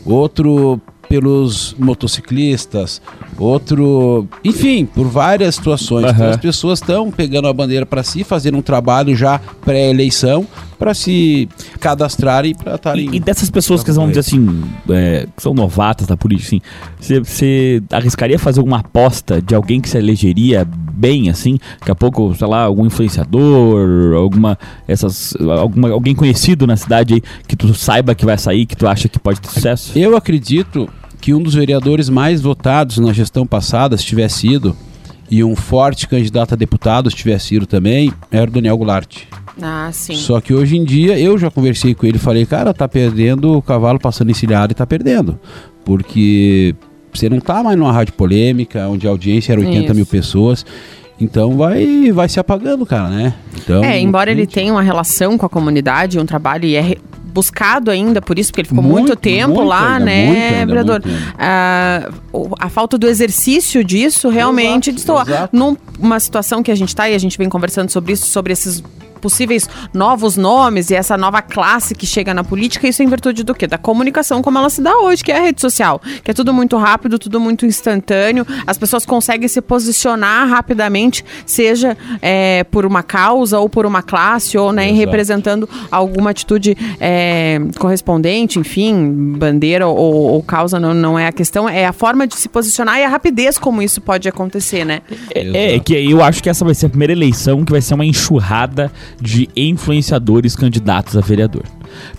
Outro 0.06 0.82
pelos 1.10 1.76
motociclistas, 1.80 3.02
outro, 3.36 4.28
enfim, 4.46 4.86
por 4.86 5.08
várias 5.08 5.56
situações. 5.56 6.06
Uhum. 6.06 6.12
Então 6.12 6.30
as 6.30 6.38
pessoas 6.38 6.80
estão 6.80 7.10
pegando 7.10 7.48
a 7.48 7.54
bandeira 7.54 7.84
para 7.84 8.04
si, 8.04 8.24
fazendo 8.24 8.60
um 8.60 8.62
trabalho 8.62 9.16
já 9.16 9.40
pré-eleição 9.66 10.46
para 10.80 10.94
se 10.94 11.50
cadastrarem 11.80 12.56
para 12.56 12.76
estarem. 12.76 13.10
E, 13.12 13.18
e, 13.18 13.20
dessas 13.20 13.50
pessoas 13.50 13.84
que 13.84 13.92
vamos 13.92 14.12
dizer 14.12 14.22
assim, 14.22 14.64
é, 14.90 15.28
que 15.36 15.44
são 15.44 15.54
novatas 15.54 16.08
da 16.08 16.16
política, 16.16 16.56
assim, 17.00 17.22
você 17.24 17.84
arriscaria 17.92 18.40
fazer 18.40 18.60
alguma 18.60 18.80
aposta 18.80 19.42
de 19.42 19.54
alguém 19.54 19.82
que 19.82 19.90
se 19.90 19.98
elegeria 19.98 20.66
bem, 20.66 21.30
assim, 21.30 21.60
daqui 21.80 21.92
a 21.92 21.96
pouco, 21.96 22.34
sei 22.34 22.48
lá, 22.48 22.64
algum 22.64 22.86
influenciador, 22.86 24.16
alguma, 24.16 24.58
essas, 24.88 25.36
alguma, 25.60 25.90
alguém 25.90 26.16
conhecido 26.16 26.66
na 26.66 26.78
cidade 26.78 27.16
aí, 27.16 27.22
que 27.46 27.56
tu 27.56 27.74
saiba 27.74 28.16
que 28.16 28.26
vai 28.26 28.38
sair, 28.38 28.66
que 28.66 28.76
tu 28.76 28.88
acha 28.88 29.10
que 29.10 29.20
pode 29.20 29.42
ter 29.42 29.50
sucesso? 29.50 29.98
Eu 29.98 30.16
acredito 30.16 30.90
que 31.20 31.34
um 31.34 31.42
dos 31.42 31.54
vereadores 31.54 32.08
mais 32.10 32.42
votados 32.42 32.98
na 32.98 33.12
gestão 33.12 33.46
passada, 33.46 33.98
se 33.98 34.06
tivesse 34.06 34.48
ido, 34.48 34.76
e 35.30 35.44
um 35.44 35.56
forte 35.56 36.08
candidato 36.08 36.54
a 36.54 36.58
deputado, 36.58 37.10
se 37.10 37.16
tivesse 37.16 37.56
ido 37.56 37.66
também, 37.66 38.12
era 38.32 38.50
o 38.50 38.54
Daniel 38.54 38.78
Goulart. 38.78 39.24
Ah, 39.62 39.90
sim. 39.92 40.16
Só 40.16 40.40
que 40.40 40.54
hoje 40.54 40.78
em 40.78 40.84
dia, 40.84 41.20
eu 41.20 41.38
já 41.38 41.52
conversei 41.52 41.94
com 41.94 42.06
ele 42.06 42.18
e 42.18 42.20
falei, 42.20 42.46
cara, 42.46 42.74
tá 42.74 42.88
perdendo 42.88 43.58
o 43.58 43.62
cavalo 43.62 44.00
passando 44.00 44.32
encilhado 44.32 44.72
e 44.72 44.76
tá 44.76 44.88
perdendo. 44.88 45.40
Porque 45.84 46.74
você 47.14 47.30
não 47.30 47.40
tá 47.40 47.62
mais 47.62 47.78
numa 47.78 47.92
rádio 47.92 48.14
polêmica, 48.14 48.88
onde 48.88 49.08
a 49.08 49.10
audiência 49.10 49.52
era 49.52 49.62
80 49.62 49.86
Isso. 49.86 49.96
mil 49.96 50.06
pessoas. 50.06 50.66
Então 51.20 51.58
vai, 51.58 52.12
vai 52.14 52.30
se 52.30 52.40
apagando, 52.40 52.86
cara, 52.86 53.10
né? 53.10 53.34
Então, 53.58 53.84
é, 53.84 54.00
embora 54.00 54.32
ele 54.32 54.48
tenha 54.48 54.72
uma 54.72 54.82
relação 54.82 55.38
com 55.38 55.46
a 55.46 55.50
comunidade, 55.50 56.18
um 56.18 56.26
trabalho 56.26 56.66
e 56.66 56.76
é 56.76 56.96
buscado 57.40 57.90
ainda 57.90 58.22
por 58.22 58.38
isso, 58.38 58.52
porque 58.52 58.62
ele 58.62 58.68
ficou 58.68 58.84
muito, 58.84 59.08
muito 59.08 59.16
tempo 59.16 59.54
muito 59.56 59.68
lá, 59.68 59.94
ainda, 59.94 60.06
né, 60.06 60.26
muito 60.26 60.44
ainda, 60.44 60.66
vereador? 60.66 61.02
Ah, 61.38 62.10
a 62.60 62.70
falta 62.70 62.98
do 62.98 63.08
exercício 63.08 63.82
disso 63.82 64.28
realmente 64.28 64.92
destoa. 64.92 65.26
Numa 65.54 66.20
situação 66.20 66.62
que 66.62 66.70
a 66.70 66.76
gente 66.76 66.90
está 66.90 67.10
e 67.10 67.16
a 67.16 67.18
gente 67.18 67.38
vem 67.38 67.48
conversando 67.48 67.90
sobre 67.90 68.12
isso, 68.14 68.28
sobre 68.28 68.52
esses 68.52 68.84
possíveis 69.20 69.70
novos 69.94 70.38
nomes 70.38 70.90
e 70.90 70.96
essa 70.96 71.18
nova 71.18 71.42
classe 71.42 71.94
que 71.94 72.06
chega 72.06 72.34
na 72.34 72.44
política, 72.44 72.88
isso 72.88 73.02
é 73.02 73.06
em 73.06 73.10
virtude 73.10 73.44
do 73.44 73.54
quê? 73.54 73.68
Da 73.68 73.78
comunicação 73.78 74.42
como 74.42 74.58
ela 74.58 74.70
se 74.70 74.82
dá 74.82 74.98
hoje, 74.98 75.24
que 75.24 75.32
é 75.32 75.38
a 75.38 75.42
rede 75.42 75.62
social, 75.62 76.02
que 76.24 76.32
é 76.32 76.34
tudo 76.34 76.54
muito 76.54 76.78
rápido, 76.78 77.20
tudo 77.20 77.40
muito 77.40 77.66
instantâneo, 77.66 78.46
as 78.66 78.78
pessoas 78.78 79.06
conseguem 79.06 79.48
se 79.48 79.62
posicionar 79.62 80.48
rapidamente, 80.48 81.24
seja 81.46 81.98
é, 82.22 82.64
por 82.66 82.86
uma 82.86 83.04
causa 83.04 83.60
ou 83.60 83.70
por 83.70 83.86
uma 83.86 84.02
classe, 84.02 84.58
ou 84.58 84.72
né, 84.72 84.92
representando 84.92 85.70
alguma 85.92 86.30
atitude 86.30 86.76
é, 87.00 87.60
correspondente, 87.78 88.60
enfim, 88.60 89.36
bandeira 89.38 89.88
ou, 89.88 89.98
ou, 89.98 90.44
causa 90.44 90.80
não, 90.80 90.94
não 90.94 91.20
é 91.20 91.28
a 91.28 91.32
questão, 91.32 91.68
é 91.68 91.86
a 91.86 91.94
forma 91.94 92.26
de 92.26 92.36
se 92.36 92.50
posicionar 92.50 93.00
e 93.00 93.04
a 93.04 93.10
rapidez 93.10 93.58
como 93.58 93.82
isso 93.82 94.02
pode 94.02 94.28
acontecer, 94.28 94.86
né? 94.86 95.02
É, 95.34 95.76
é 95.76 95.80
que 95.80 95.94
eu 95.94 96.24
acho 96.24 96.42
que 96.42 96.50
essa 96.50 96.64
vai 96.66 96.74
ser 96.74 96.88
a 96.88 96.90
primeira 96.90 97.14
eleição 97.14 97.64
que 97.64 97.72
vai 97.72 97.82
ser 97.82 97.94
uma 97.94 98.06
enxurrada 98.06 98.92
de 99.22 99.50
influenciadores 99.56 100.56
candidatos 100.56 101.18
a 101.18 101.22
vereador. 101.22 101.64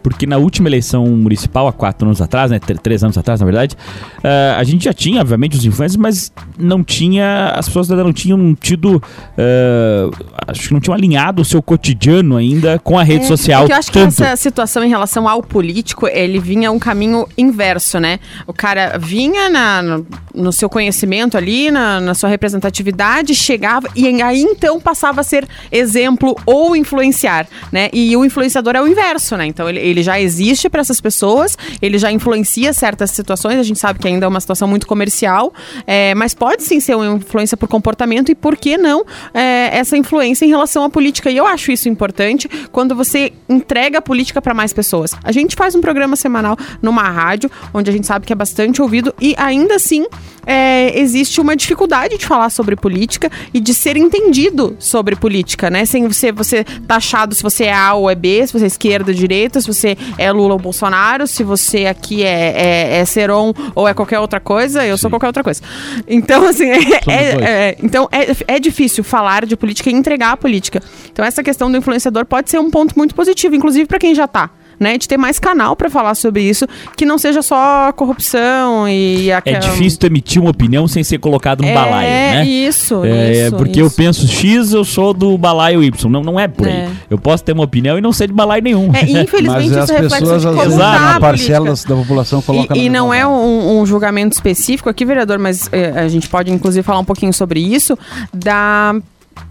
Porque 0.02 0.26
na 0.26 0.36
última 0.36 0.68
eleição 0.68 1.06
municipal, 1.06 1.68
há 1.68 1.72
quatro 1.72 2.06
anos 2.06 2.20
atrás, 2.20 2.50
né? 2.50 2.58
Três 2.58 3.04
anos 3.04 3.16
atrás, 3.16 3.40
na 3.40 3.46
verdade, 3.46 3.76
uh, 4.18 4.58
a 4.58 4.64
gente 4.64 4.84
já 4.84 4.92
tinha, 4.92 5.20
obviamente, 5.20 5.56
os 5.56 5.64
influencers, 5.64 5.96
mas 5.96 6.32
não 6.58 6.82
tinha. 6.82 7.52
As 7.54 7.68
pessoas 7.68 7.90
ainda 7.90 8.04
não 8.04 8.12
tinham 8.12 8.54
tido. 8.54 8.96
Uh, 8.96 10.10
acho 10.46 10.68
que 10.68 10.72
não 10.74 10.80
tinham 10.80 10.94
alinhado 10.94 11.42
o 11.42 11.44
seu 11.44 11.62
cotidiano 11.62 12.36
ainda 12.36 12.78
com 12.78 12.98
a 12.98 13.02
rede 13.02 13.24
é, 13.24 13.28
social. 13.28 13.68
eu 13.68 13.76
acho 13.76 13.92
tanto. 13.92 14.14
que 14.14 14.22
essa 14.22 14.36
situação 14.36 14.82
em 14.82 14.88
relação 14.88 15.28
ao 15.28 15.42
político, 15.42 16.08
ele 16.08 16.40
vinha 16.40 16.72
um 16.72 16.78
caminho 16.78 17.26
inverso, 17.38 18.00
né? 18.00 18.18
O 18.46 18.52
cara 18.52 18.98
vinha 18.98 19.48
na, 19.48 19.82
no, 19.82 20.06
no 20.34 20.52
seu 20.52 20.68
conhecimento 20.68 21.36
ali, 21.36 21.70
na, 21.70 22.00
na 22.00 22.14
sua 22.14 22.28
representatividade, 22.28 23.34
chegava 23.34 23.88
e 23.94 24.20
aí 24.20 24.42
então 24.42 24.80
passava 24.80 25.20
a 25.20 25.24
ser 25.24 25.46
exemplo 25.70 26.36
ou 26.44 26.74
influenciar, 26.74 27.46
né? 27.70 27.88
E 27.92 28.16
o 28.16 28.24
influenciador 28.24 28.74
é 28.74 28.82
o 28.82 28.88
inverso, 28.88 29.36
né? 29.36 29.46
Então, 29.46 29.60
então 29.60 29.68
ele, 29.68 29.78
ele 29.78 30.02
já 30.02 30.18
existe 30.18 30.70
para 30.70 30.80
essas 30.80 31.02
pessoas, 31.02 31.58
ele 31.82 31.98
já 31.98 32.10
influencia 32.10 32.72
certas 32.72 33.10
situações. 33.10 33.58
A 33.58 33.62
gente 33.62 33.78
sabe 33.78 33.98
que 33.98 34.08
ainda 34.08 34.24
é 34.24 34.28
uma 34.28 34.40
situação 34.40 34.66
muito 34.66 34.86
comercial, 34.86 35.52
é, 35.86 36.14
mas 36.14 36.32
pode 36.32 36.62
sim 36.62 36.80
ser 36.80 36.96
uma 36.96 37.16
influência 37.16 37.58
por 37.58 37.68
comportamento 37.68 38.32
e 38.32 38.34
por 38.34 38.56
que 38.56 38.78
não 38.78 39.04
é, 39.34 39.68
essa 39.70 39.98
influência 39.98 40.29
em 40.44 40.48
relação 40.48 40.84
à 40.84 40.90
política. 40.90 41.30
E 41.30 41.36
eu 41.36 41.46
acho 41.46 41.72
isso 41.72 41.88
importante 41.88 42.48
quando 42.72 42.94
você 42.94 43.32
entrega 43.48 43.98
a 43.98 44.02
política 44.02 44.40
para 44.40 44.54
mais 44.54 44.72
pessoas. 44.72 45.12
A 45.22 45.32
gente 45.32 45.56
faz 45.56 45.74
um 45.74 45.80
programa 45.80 46.16
semanal 46.16 46.56
numa 46.82 47.08
rádio, 47.08 47.50
onde 47.72 47.90
a 47.90 47.92
gente 47.92 48.06
sabe 48.06 48.26
que 48.26 48.32
é 48.32 48.36
bastante 48.36 48.82
ouvido 48.82 49.14
e 49.20 49.34
ainda 49.36 49.76
assim 49.76 50.06
é, 50.46 50.98
existe 50.98 51.40
uma 51.40 51.54
dificuldade 51.54 52.18
de 52.18 52.26
falar 52.26 52.50
sobre 52.50 52.76
política 52.76 53.30
e 53.52 53.60
de 53.60 53.74
ser 53.74 53.96
entendido 53.96 54.76
sobre 54.78 55.16
política, 55.16 55.70
né? 55.70 55.84
Sem 55.84 56.06
você, 56.06 56.32
você 56.32 56.64
taxado 56.86 57.34
se 57.34 57.42
você 57.42 57.64
é 57.64 57.74
A 57.74 57.94
ou 57.94 58.08
é 58.10 58.14
B, 58.14 58.46
se 58.46 58.52
você 58.52 58.64
é 58.64 58.66
esquerda, 58.66 59.12
direita 59.12 59.60
se 59.60 59.66
você 59.66 59.96
é 60.18 60.30
Lula 60.30 60.54
ou 60.54 60.58
Bolsonaro, 60.58 61.26
se 61.26 61.42
você 61.42 61.86
aqui 61.86 62.22
é, 62.22 62.52
é, 62.56 62.98
é 62.98 63.04
Seron 63.04 63.52
ou 63.74 63.88
é 63.88 63.94
qualquer 63.94 64.18
outra 64.18 64.40
coisa, 64.40 64.84
eu 64.84 64.96
Sim. 64.96 65.02
sou 65.02 65.10
qualquer 65.10 65.26
outra 65.26 65.42
coisa. 65.42 65.62
Então, 66.06 66.46
assim, 66.46 66.68
é, 66.68 66.78
é, 67.06 67.22
é, 67.42 67.76
então 67.82 68.08
é, 68.12 68.54
é 68.54 68.60
difícil 68.60 69.02
falar 69.02 69.46
de 69.46 69.56
política 69.56 69.90
e 69.90 69.92
entregar 69.92 70.19
a 70.28 70.36
política. 70.36 70.82
Então, 71.12 71.24
essa 71.24 71.42
questão 71.42 71.70
do 71.70 71.76
influenciador 71.76 72.24
pode 72.24 72.50
ser 72.50 72.58
um 72.58 72.70
ponto 72.70 72.96
muito 72.96 73.14
positivo, 73.14 73.54
inclusive 73.54 73.86
para 73.86 73.98
quem 73.98 74.14
já 74.14 74.24
está 74.24 74.50
né? 74.80 74.96
De 74.96 75.06
ter 75.06 75.18
mais 75.18 75.38
canal 75.38 75.76
para 75.76 75.90
falar 75.90 76.14
sobre 76.14 76.42
isso, 76.42 76.66
que 76.96 77.04
não 77.04 77.18
seja 77.18 77.42
só 77.42 77.92
corrupção 77.92 78.88
e 78.88 79.30
aquela... 79.30 79.58
É 79.58 79.60
difícil 79.60 79.98
emitir 80.04 80.40
uma 80.40 80.50
opinião 80.50 80.88
sem 80.88 81.04
ser 81.04 81.18
colocado 81.18 81.60
no 81.60 81.68
é, 81.68 81.74
balaio, 81.74 82.08
né? 82.08 82.46
Isso, 82.46 83.04
é, 83.04 83.46
isso. 83.46 83.56
Porque 83.56 83.72
isso. 83.72 83.80
eu 83.80 83.90
penso 83.90 84.26
X, 84.26 84.72
eu 84.72 84.82
sou 84.82 85.12
do 85.12 85.36
balaio 85.36 85.82
Y. 85.82 86.10
Não, 86.10 86.22
não 86.22 86.40
é 86.40 86.48
por 86.48 86.66
aí. 86.66 86.72
É. 86.72 86.90
Eu 87.10 87.18
posso 87.18 87.44
ter 87.44 87.52
uma 87.52 87.64
opinião 87.64 87.98
e 87.98 88.00
não 88.00 88.12
ser 88.12 88.28
de 88.28 88.32
balaio 88.32 88.62
nenhum. 88.62 88.90
É, 88.94 89.02
infelizmente 89.22 89.68
Mas 89.68 89.70
isso 89.70 89.78
as 89.78 89.90
pessoas, 89.90 90.46
às 90.46 90.56
vezes, 90.56 90.74
uma 90.74 91.20
parcela 91.20 91.74
da 91.74 91.96
população 91.96 92.40
coloca 92.40 92.76
E, 92.76 92.86
e 92.86 92.88
não 92.88 93.12
é 93.12 93.26
um, 93.26 93.80
um, 93.80 93.86
julgamento 93.86 94.32
específico 94.32 94.88
aqui, 94.88 95.04
vereador, 95.04 95.38
mas 95.38 95.68
é, 95.72 95.90
a 95.90 96.08
gente 96.08 96.26
pode 96.28 96.50
inclusive 96.50 96.82
falar 96.82 97.00
um 97.00 97.04
pouquinho 97.04 97.34
sobre 97.34 97.60
isso, 97.60 97.98
da 98.32 98.94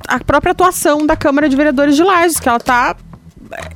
a 0.07 0.19
própria 0.19 0.51
atuação 0.51 1.05
da 1.05 1.15
Câmara 1.15 1.47
de 1.49 1.55
Vereadores 1.55 1.95
de 1.95 2.03
Lages, 2.03 2.39
que 2.39 2.49
ela 2.49 2.59
tá, 2.59 2.95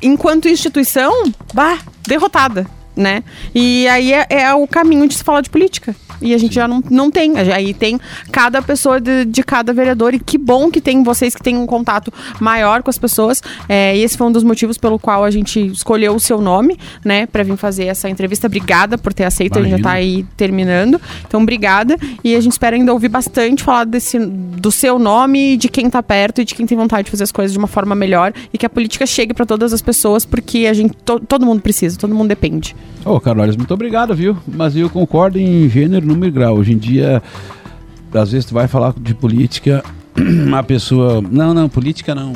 enquanto 0.01 0.47
instituição, 0.47 1.11
bah, 1.53 1.77
derrotada, 2.07 2.65
né? 2.95 3.23
E 3.53 3.87
aí 3.87 4.13
é, 4.13 4.25
é 4.29 4.53
o 4.53 4.67
caminho 4.67 5.07
de 5.07 5.15
se 5.15 5.23
falar 5.23 5.41
de 5.41 5.49
política. 5.49 5.95
E 6.23 6.33
a 6.33 6.37
gente 6.37 6.55
já 6.55 6.67
não, 6.67 6.81
não 6.89 7.11
tem. 7.11 7.33
Aí 7.37 7.73
tem 7.73 7.99
cada 8.31 8.61
pessoa 8.61 8.99
de, 8.99 9.25
de 9.25 9.43
cada 9.43 9.73
vereador. 9.73 10.13
E 10.13 10.19
que 10.19 10.37
bom 10.37 10.71
que 10.71 10.79
tem 10.79 11.03
vocês 11.03 11.35
que 11.35 11.43
têm 11.43 11.57
um 11.57 11.65
contato 11.65 12.13
maior 12.39 12.81
com 12.81 12.89
as 12.89 12.97
pessoas. 12.97 13.41
É, 13.67 13.95
e 13.95 14.03
esse 14.03 14.17
foi 14.17 14.27
um 14.27 14.31
dos 14.31 14.43
motivos 14.43 14.77
pelo 14.77 14.97
qual 14.97 15.23
a 15.23 15.29
gente 15.29 15.59
escolheu 15.67 16.15
o 16.15 16.19
seu 16.19 16.39
nome, 16.41 16.79
né? 17.03 17.25
Pra 17.25 17.43
vir 17.43 17.57
fazer 17.57 17.85
essa 17.85 18.09
entrevista. 18.09 18.47
Obrigada 18.47 18.97
por 18.97 19.13
ter 19.13 19.25
aceito. 19.25 19.59
A 19.59 19.61
gente 19.61 19.71
já 19.71 19.79
tá 19.79 19.91
aí 19.91 20.25
terminando. 20.37 20.99
Então, 21.27 21.41
obrigada. 21.41 21.97
E 22.23 22.35
a 22.35 22.39
gente 22.39 22.53
espera 22.53 22.75
ainda 22.75 22.93
ouvir 22.93 23.09
bastante 23.09 23.61
falar 23.61 23.83
desse, 23.83 24.17
do 24.17 24.71
seu 24.71 24.97
nome, 24.97 25.57
de 25.57 25.67
quem 25.67 25.89
tá 25.89 26.01
perto 26.01 26.41
e 26.41 26.45
de 26.45 26.55
quem 26.55 26.65
tem 26.65 26.77
vontade 26.77 27.05
de 27.05 27.11
fazer 27.11 27.23
as 27.23 27.31
coisas 27.31 27.51
de 27.51 27.57
uma 27.57 27.67
forma 27.67 27.93
melhor. 27.95 28.33
E 28.53 28.57
que 28.57 28.65
a 28.65 28.69
política 28.69 29.05
chegue 29.05 29.33
para 29.33 29.45
todas 29.45 29.73
as 29.73 29.81
pessoas, 29.81 30.23
porque 30.23 30.67
a 30.67 30.73
gente, 30.73 30.95
to, 31.03 31.19
todo 31.19 31.45
mundo 31.45 31.61
precisa, 31.61 31.97
todo 31.97 32.15
mundo 32.15 32.29
depende. 32.29 32.75
Ô, 33.05 33.15
oh, 33.15 33.19
Carolina, 33.19 33.57
muito 33.57 33.73
obrigado, 33.73 34.15
viu? 34.15 34.37
Mas 34.47 34.75
eu 34.75 34.89
concordo 34.89 35.37
em 35.37 35.69
gênero, 35.69 36.05
número 36.05 36.27
e 36.27 36.31
grau. 36.31 36.55
Hoje 36.55 36.73
em 36.73 36.77
dia, 36.77 37.21
às 38.13 38.31
vezes 38.31 38.45
tu 38.45 38.53
vai 38.53 38.67
falar 38.67 38.93
de 38.97 39.13
política, 39.13 39.83
a 40.55 40.63
pessoa. 40.63 41.21
Não, 41.29 41.53
não, 41.53 41.67
política 41.67 42.15
não. 42.15 42.31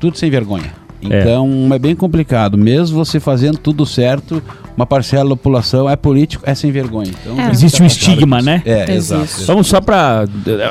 Tudo 0.00 0.18
sem 0.18 0.28
vergonha. 0.30 0.82
Então 1.02 1.68
é. 1.70 1.76
é. 1.76 1.78
bem 1.78 1.94
complicado. 1.94 2.56
Mesmo 2.56 3.04
você 3.04 3.18
fazendo 3.18 3.58
tudo 3.58 3.84
certo, 3.84 4.42
uma 4.76 4.86
parcela 4.86 5.30
da 5.30 5.36
população 5.36 5.90
é 5.90 5.96
político, 5.96 6.44
é 6.46 6.54
sem 6.54 6.70
vergonha. 6.70 7.10
Então, 7.20 7.40
é. 7.40 7.50
Existe 7.50 7.82
um 7.82 7.86
estigma, 7.86 8.38
disso. 8.38 8.46
né? 8.50 8.62
É, 8.64 8.94
exato. 8.94 9.28
Vamos 9.46 9.66
só 9.66 9.80
pra. 9.80 10.24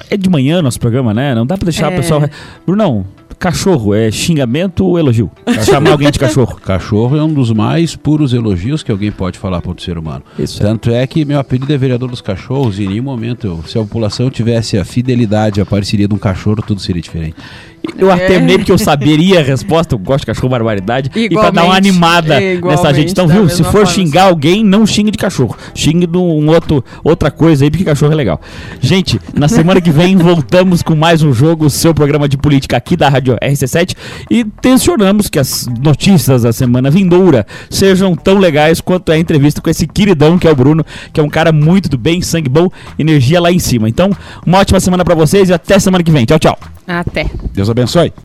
É 0.09 0.15
de 0.15 0.29
manhã 0.29 0.61
nosso 0.61 0.79
programa, 0.79 1.13
né? 1.13 1.35
Não 1.35 1.45
dá 1.45 1.57
pra 1.57 1.65
deixar 1.65 1.91
é. 1.91 1.93
o 1.93 1.97
pessoal. 1.97 2.21
Brunão, 2.65 3.05
Cachorro 3.41 3.95
é 3.95 4.11
xingamento 4.11 4.85
ou 4.85 4.99
elogio? 4.99 5.31
Chamar 5.65 5.93
alguém 5.93 6.11
de 6.11 6.19
cachorro. 6.19 6.57
Cachorro 6.57 7.17
é 7.17 7.23
um 7.23 7.33
dos 7.33 7.51
mais 7.51 7.95
puros 7.95 8.33
elogios 8.33 8.83
que 8.83 8.91
alguém 8.91 9.11
pode 9.11 9.39
falar 9.39 9.59
para 9.59 9.71
outro 9.71 9.83
ser 9.83 9.97
humano. 9.97 10.23
Isso 10.37 10.61
Tanto 10.61 10.91
é. 10.91 11.01
é 11.01 11.07
que 11.07 11.25
meu 11.25 11.39
apelido 11.39 11.73
é 11.73 11.77
vereador 11.77 12.07
dos 12.07 12.21
cachorros 12.21 12.77
e 12.77 12.83
em 12.83 12.89
nenhum 12.89 13.03
momento, 13.03 13.63
se 13.65 13.79
a 13.79 13.81
população 13.81 14.29
tivesse 14.29 14.77
a 14.77 14.85
fidelidade, 14.85 15.59
a 15.59 15.65
parceria 15.65 16.07
de 16.07 16.13
um 16.13 16.19
cachorro, 16.19 16.61
tudo 16.61 16.79
seria 16.79 17.01
diferente. 17.01 17.35
Eu 17.97 18.11
é. 18.11 18.17
terminei 18.27 18.57
porque 18.57 18.71
eu 18.71 18.77
saberia 18.77 19.39
a 19.39 19.43
resposta, 19.43 19.95
eu 19.95 19.99
gosto 19.99 20.21
de 20.21 20.27
cachorro 20.27 20.49
barbaridade. 20.49 21.09
Igualmente, 21.09 21.33
e 21.33 21.37
pra 21.37 21.49
dar 21.49 21.63
uma 21.65 21.75
animada 21.75 22.39
nessa 22.39 22.93
gente. 22.93 23.11
Então, 23.11 23.27
viu? 23.27 23.49
Se 23.49 23.63
for 23.63 23.71
forma. 23.71 23.85
xingar 23.87 24.23
alguém, 24.23 24.63
não 24.63 24.85
xingue 24.85 25.11
de 25.11 25.17
cachorro. 25.17 25.55
Xingue 25.73 26.07
de 26.07 26.17
um 26.17 26.47
outro, 26.49 26.83
outra 27.03 27.31
coisa 27.31 27.63
aí, 27.63 27.71
porque 27.71 27.83
cachorro 27.83 28.11
é 28.11 28.15
legal. 28.15 28.39
Gente, 28.79 29.19
na 29.33 29.47
semana 29.47 29.81
que 29.81 29.91
vem 29.91 30.15
voltamos 30.15 30.81
com 30.81 30.95
mais 30.95 31.23
um 31.23 31.33
jogo, 31.33 31.69
seu 31.69 31.93
programa 31.93 32.27
de 32.27 32.37
política 32.37 32.77
aqui 32.77 32.95
da 32.95 33.09
Rádio 33.09 33.35
RC7. 33.41 33.95
E 34.29 34.43
tensionamos 34.43 35.29
que 35.29 35.39
as 35.39 35.67
notícias 35.81 36.43
da 36.43 36.53
semana 36.53 36.89
vindoura 36.89 37.45
sejam 37.69 38.15
tão 38.15 38.37
legais 38.37 38.79
quanto 38.81 39.11
é 39.11 39.15
a 39.15 39.19
entrevista 39.19 39.61
com 39.61 39.69
esse 39.69 39.87
queridão 39.87 40.37
que 40.37 40.47
é 40.47 40.51
o 40.51 40.55
Bruno, 40.55 40.85
que 41.11 41.19
é 41.19 41.23
um 41.23 41.29
cara 41.29 41.51
muito 41.51 41.89
do 41.89 41.97
bem, 41.97 42.21
sangue 42.21 42.49
bom, 42.49 42.69
energia 42.97 43.39
lá 43.41 43.51
em 43.51 43.59
cima. 43.59 43.89
Então, 43.89 44.11
uma 44.45 44.59
ótima 44.59 44.79
semana 44.79 45.03
para 45.03 45.15
vocês 45.15 45.49
e 45.49 45.53
até 45.53 45.79
semana 45.79 46.03
que 46.03 46.11
vem. 46.11 46.25
Tchau, 46.25 46.39
tchau. 46.39 46.57
Até. 46.99 47.25
Deus 47.53 47.69
abençoe. 47.69 48.11